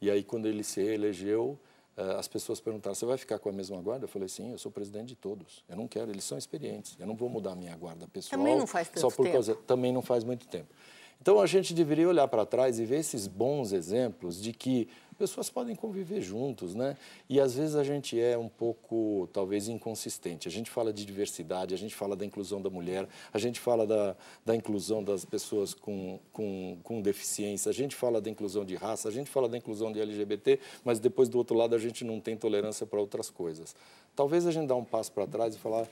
E 0.00 0.10
aí 0.10 0.22
quando 0.22 0.46
ele 0.46 0.64
se 0.64 0.80
elegeu, 0.80 1.58
eh, 1.58 1.58
as 1.96 2.26
pessoas 2.26 2.60
perguntaram: 2.60 2.94
você 2.94 3.06
vai 3.06 3.16
ficar 3.16 3.38
com 3.38 3.48
a 3.48 3.52
mesma 3.52 3.80
guarda? 3.80 4.04
Eu 4.04 4.08
falei: 4.08 4.28
sim, 4.28 4.52
eu 4.52 4.58
sou 4.58 4.70
presidente 4.70 5.08
de 5.08 5.16
todos. 5.16 5.64
Eu 5.68 5.76
não 5.76 5.86
quero, 5.86 6.10
eles 6.10 6.24
são 6.24 6.36
experientes. 6.36 6.96
Eu 6.98 7.06
não 7.06 7.14
vou 7.14 7.28
mudar 7.28 7.52
a 7.52 7.56
minha 7.56 7.76
guarda 7.76 8.06
pessoal. 8.08 8.38
Também 8.38 8.56
não 8.56 8.66
faz 8.66 8.88
tanto 8.88 9.00
só 9.00 9.08
por 9.08 9.24
tempo. 9.24 9.32
causa 9.32 9.54
Também 9.54 9.92
não 9.92 10.02
faz 10.02 10.24
muito 10.24 10.46
tempo. 10.46 10.68
Então 11.20 11.40
a 11.40 11.46
gente 11.46 11.72
deveria 11.72 12.08
olhar 12.08 12.28
para 12.28 12.44
trás 12.44 12.78
e 12.78 12.84
ver 12.84 12.98
esses 12.98 13.26
bons 13.26 13.72
exemplos 13.72 14.42
de 14.42 14.52
que 14.52 14.88
pessoas 15.14 15.48
podem 15.48 15.74
conviver 15.74 16.20
juntos, 16.20 16.74
né? 16.74 16.96
E 17.28 17.40
às 17.40 17.54
vezes 17.54 17.76
a 17.76 17.84
gente 17.84 18.20
é 18.20 18.36
um 18.36 18.48
pouco, 18.48 19.28
talvez, 19.32 19.68
inconsistente. 19.68 20.48
A 20.48 20.50
gente 20.50 20.70
fala 20.70 20.92
de 20.92 21.04
diversidade, 21.04 21.74
a 21.74 21.78
gente 21.78 21.94
fala 21.94 22.14
da 22.14 22.24
inclusão 22.24 22.60
da 22.60 22.68
mulher, 22.68 23.08
a 23.32 23.38
gente 23.38 23.60
fala 23.60 23.86
da, 23.86 24.16
da 24.44 24.54
inclusão 24.54 25.02
das 25.02 25.24
pessoas 25.24 25.74
com, 25.74 26.18
com, 26.32 26.78
com 26.82 27.00
deficiência, 27.00 27.70
a 27.70 27.74
gente 27.74 27.94
fala 27.94 28.20
da 28.20 28.28
inclusão 28.28 28.64
de 28.64 28.74
raça, 28.74 29.08
a 29.08 29.12
gente 29.12 29.30
fala 29.30 29.48
da 29.48 29.56
inclusão 29.56 29.92
de 29.92 30.00
LGBT, 30.00 30.58
mas 30.84 30.98
depois 30.98 31.28
do 31.28 31.38
outro 31.38 31.56
lado 31.56 31.74
a 31.74 31.78
gente 31.78 32.04
não 32.04 32.20
tem 32.20 32.36
tolerância 32.36 32.86
para 32.86 33.00
outras 33.00 33.30
coisas. 33.30 33.74
Talvez 34.14 34.46
a 34.46 34.50
gente 34.50 34.66
dá 34.66 34.76
um 34.76 34.84
passo 34.84 35.12
para 35.12 35.26
trás 35.26 35.54
e 35.54 35.58
falar 35.58 35.88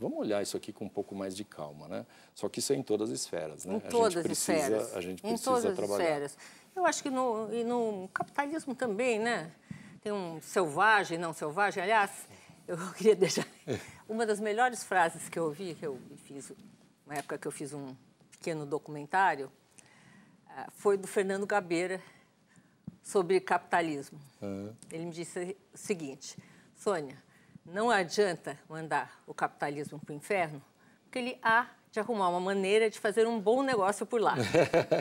vamos 0.00 0.18
olhar 0.18 0.42
isso 0.42 0.56
aqui 0.56 0.72
com 0.72 0.86
um 0.86 0.88
pouco 0.88 1.14
mais 1.14 1.36
de 1.36 1.44
calma, 1.44 1.86
né? 1.86 2.06
Só 2.34 2.48
que 2.48 2.58
isso 2.58 2.72
é 2.72 2.76
em 2.76 2.82
todas 2.82 3.10
as 3.10 3.20
esferas, 3.20 3.66
né? 3.66 3.76
Em 3.76 3.80
todas 3.80 4.16
as 4.16 4.26
esferas. 4.26 4.96
A 4.96 5.00
gente 5.00 5.20
precisa 5.20 5.50
em 5.50 5.54
todas 5.54 5.76
trabalhar. 5.76 6.24
As 6.24 6.32
esferas. 6.32 6.38
Eu 6.74 6.86
acho 6.86 7.02
que 7.02 7.10
no, 7.10 7.48
no 7.64 8.08
capitalismo 8.08 8.74
também, 8.74 9.18
né? 9.18 9.50
Tem 10.02 10.12
um 10.12 10.40
selvagem, 10.40 11.18
não 11.18 11.32
selvagem. 11.32 11.82
Aliás, 11.82 12.10
eu 12.66 12.76
queria 12.94 13.16
deixar 13.16 13.46
uma 14.08 14.24
das 14.24 14.40
melhores 14.40 14.82
frases 14.84 15.28
que 15.28 15.38
eu 15.38 15.44
ouvi, 15.44 15.74
que 15.74 15.86
eu 15.86 16.00
fiz, 16.24 16.52
na 17.06 17.16
época 17.16 17.38
que 17.38 17.46
eu 17.46 17.52
fiz 17.52 17.72
um 17.72 17.94
pequeno 18.30 18.64
documentário, 18.64 19.50
ah, 20.48 20.68
foi 20.72 20.96
do 20.96 21.06
Fernando 21.06 21.46
Gabeira 21.46 22.00
sobre 23.02 23.40
capitalismo. 23.40 24.18
Uhum. 24.40 24.74
Ele 24.90 25.06
me 25.06 25.12
disse 25.12 25.56
o 25.74 25.78
seguinte: 25.78 26.36
Sônia, 26.74 27.16
não 27.64 27.90
adianta 27.90 28.58
mandar 28.68 29.20
o 29.26 29.34
capitalismo 29.34 29.98
para 29.98 30.12
o 30.12 30.16
inferno, 30.16 30.62
porque 31.04 31.18
ele 31.18 31.38
há 31.42 31.68
de 31.90 31.98
arrumar 31.98 32.28
uma 32.28 32.40
maneira 32.40 32.88
de 32.88 32.98
fazer 32.98 33.26
um 33.26 33.40
bom 33.40 33.62
negócio 33.62 34.06
por 34.06 34.20
lá. 34.20 34.34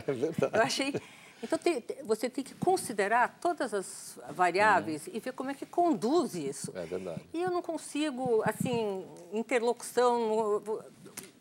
É 0.08 0.12
verdade. 0.12 0.56
Eu 0.56 0.62
achei. 0.62 0.94
Então, 1.42 1.58
tem, 1.58 1.84
você 2.04 2.30
tem 2.30 2.44
que 2.44 2.54
considerar 2.56 3.38
todas 3.40 3.74
as 3.74 4.20
variáveis 4.32 5.08
uhum. 5.08 5.14
e 5.16 5.20
ver 5.20 5.34
como 5.34 5.52
é 5.52 5.54
que 5.54 5.66
conduz 5.66 6.36
isso. 6.36 6.72
É 6.76 6.86
verdade. 6.86 7.22
E 7.34 7.42
eu 7.42 7.50
não 7.50 7.62
consigo, 7.62 8.44
assim, 8.46 9.06
interlocução, 9.32 10.62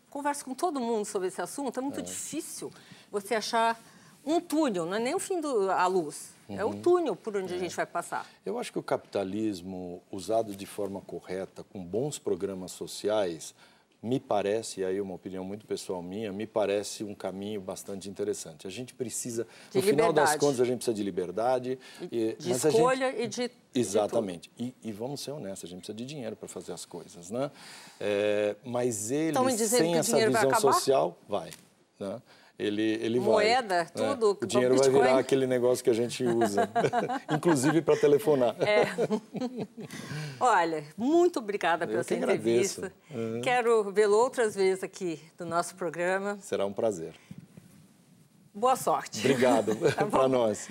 converso 0.09 0.45
com 0.45 0.53
todo 0.53 0.79
mundo 0.79 1.05
sobre 1.05 1.27
esse 1.27 1.41
assunto, 1.41 1.79
é 1.79 1.81
muito 1.81 1.99
é. 1.99 2.03
difícil 2.03 2.71
você 3.11 3.35
achar 3.35 3.79
um 4.25 4.39
túnel, 4.39 4.85
não 4.85 4.95
é 4.95 4.99
nem 4.99 5.15
o 5.15 5.19
fim 5.19 5.39
da 5.39 5.85
luz. 5.87 6.31
Uhum. 6.47 6.59
É 6.59 6.65
o 6.65 6.69
uhum. 6.69 6.81
túnel 6.81 7.15
por 7.15 7.37
onde 7.37 7.53
é. 7.53 7.57
a 7.57 7.59
gente 7.59 7.75
vai 7.75 7.85
passar. 7.85 8.25
Eu 8.45 8.57
acho 8.59 8.71
que 8.71 8.79
o 8.79 8.83
capitalismo, 8.83 10.01
usado 10.11 10.55
de 10.55 10.65
forma 10.65 11.01
correta, 11.01 11.63
com 11.63 11.83
bons 11.83 12.17
programas 12.17 12.71
sociais, 12.71 13.53
me 14.01 14.19
parece, 14.19 14.79
e 14.79 14.85
aí 14.85 15.01
uma 15.01 15.13
opinião 15.13 15.43
muito 15.43 15.65
pessoal 15.65 16.01
minha, 16.01 16.31
me 16.31 16.47
parece 16.47 17.03
um 17.03 17.13
caminho 17.13 17.59
bastante 17.59 18.09
interessante. 18.09 18.65
A 18.65 18.69
gente 18.69 18.93
precisa, 18.93 19.45
de 19.71 19.77
no 19.77 19.85
liberdade. 19.85 19.89
final 19.89 20.13
das 20.13 20.35
contas, 20.37 20.61
a 20.61 20.65
gente 20.65 20.77
precisa 20.77 20.95
de 20.95 21.03
liberdade. 21.03 21.79
E, 22.11 22.35
de 22.39 22.51
escolha 22.51 23.11
gente, 23.11 23.23
e 23.23 23.27
de. 23.27 23.51
Exatamente. 23.75 24.49
De 24.55 24.73
e, 24.83 24.89
e, 24.89 24.91
vamos 24.91 25.19
ser 25.19 25.31
honestos, 25.31 25.65
a 25.65 25.67
gente 25.69 25.79
precisa 25.79 25.97
de 25.97 26.05
dinheiro 26.05 26.35
para 26.35 26.47
fazer 26.47 26.71
as 26.71 26.85
coisas, 26.85 27.29
né? 27.29 27.51
É, 27.99 28.55
mas 28.63 29.11
ele, 29.11 29.37
sem 29.57 29.95
essa 29.95 30.17
visão 30.17 30.55
social, 30.59 31.17
vai. 31.27 31.51
Né? 31.99 32.21
Ele, 32.59 32.83
ele 33.01 33.19
Moeda, 33.21 33.67
vai. 33.67 33.83
Né? 33.85 33.91
tudo. 33.95 34.37
É. 34.41 34.43
O 34.43 34.47
dinheiro 34.47 34.75
vai 34.75 34.89
virar 34.89 35.17
aquele 35.17 35.47
negócio 35.47 35.81
que 35.81 35.89
a 35.89 35.93
gente 35.93 36.25
usa, 36.25 36.69
inclusive 37.31 37.81
para 37.81 37.95
telefonar. 37.95 38.53
É. 38.59 38.85
Olha, 40.37 40.83
muito 40.97 41.39
obrigada 41.39 41.87
pela 41.87 42.03
sua 42.03 42.17
entrevista. 42.17 42.91
Uhum. 43.09 43.39
Quero 43.41 43.89
vê-lo 43.93 44.17
outras 44.17 44.55
vezes 44.55 44.83
aqui 44.83 45.21
no 45.39 45.45
nosso 45.45 45.73
programa. 45.75 46.37
Será 46.41 46.65
um 46.65 46.73
prazer. 46.73 47.13
Boa 48.53 48.75
sorte. 48.75 49.19
Obrigado 49.19 49.73
tá 49.95 50.05
para 50.05 50.27
nós. 50.27 50.67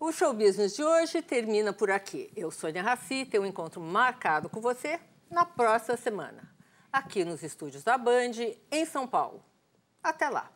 O 0.00 0.10
Show 0.10 0.34
Business 0.34 0.74
de 0.74 0.82
hoje 0.82 1.22
termina 1.22 1.72
por 1.72 1.92
aqui. 1.92 2.28
Eu, 2.34 2.50
Sônia 2.50 2.82
Raci, 2.82 3.24
tenho 3.24 3.44
um 3.44 3.46
encontro 3.46 3.80
marcado 3.80 4.48
com 4.48 4.60
você 4.60 4.98
na 5.30 5.44
próxima 5.44 5.96
semana, 5.96 6.42
aqui 6.92 7.24
nos 7.24 7.44
estúdios 7.44 7.84
da 7.84 7.96
Band, 7.96 8.32
em 8.68 8.84
São 8.84 9.06
Paulo. 9.06 9.44
Até 10.02 10.28
lá! 10.28 10.50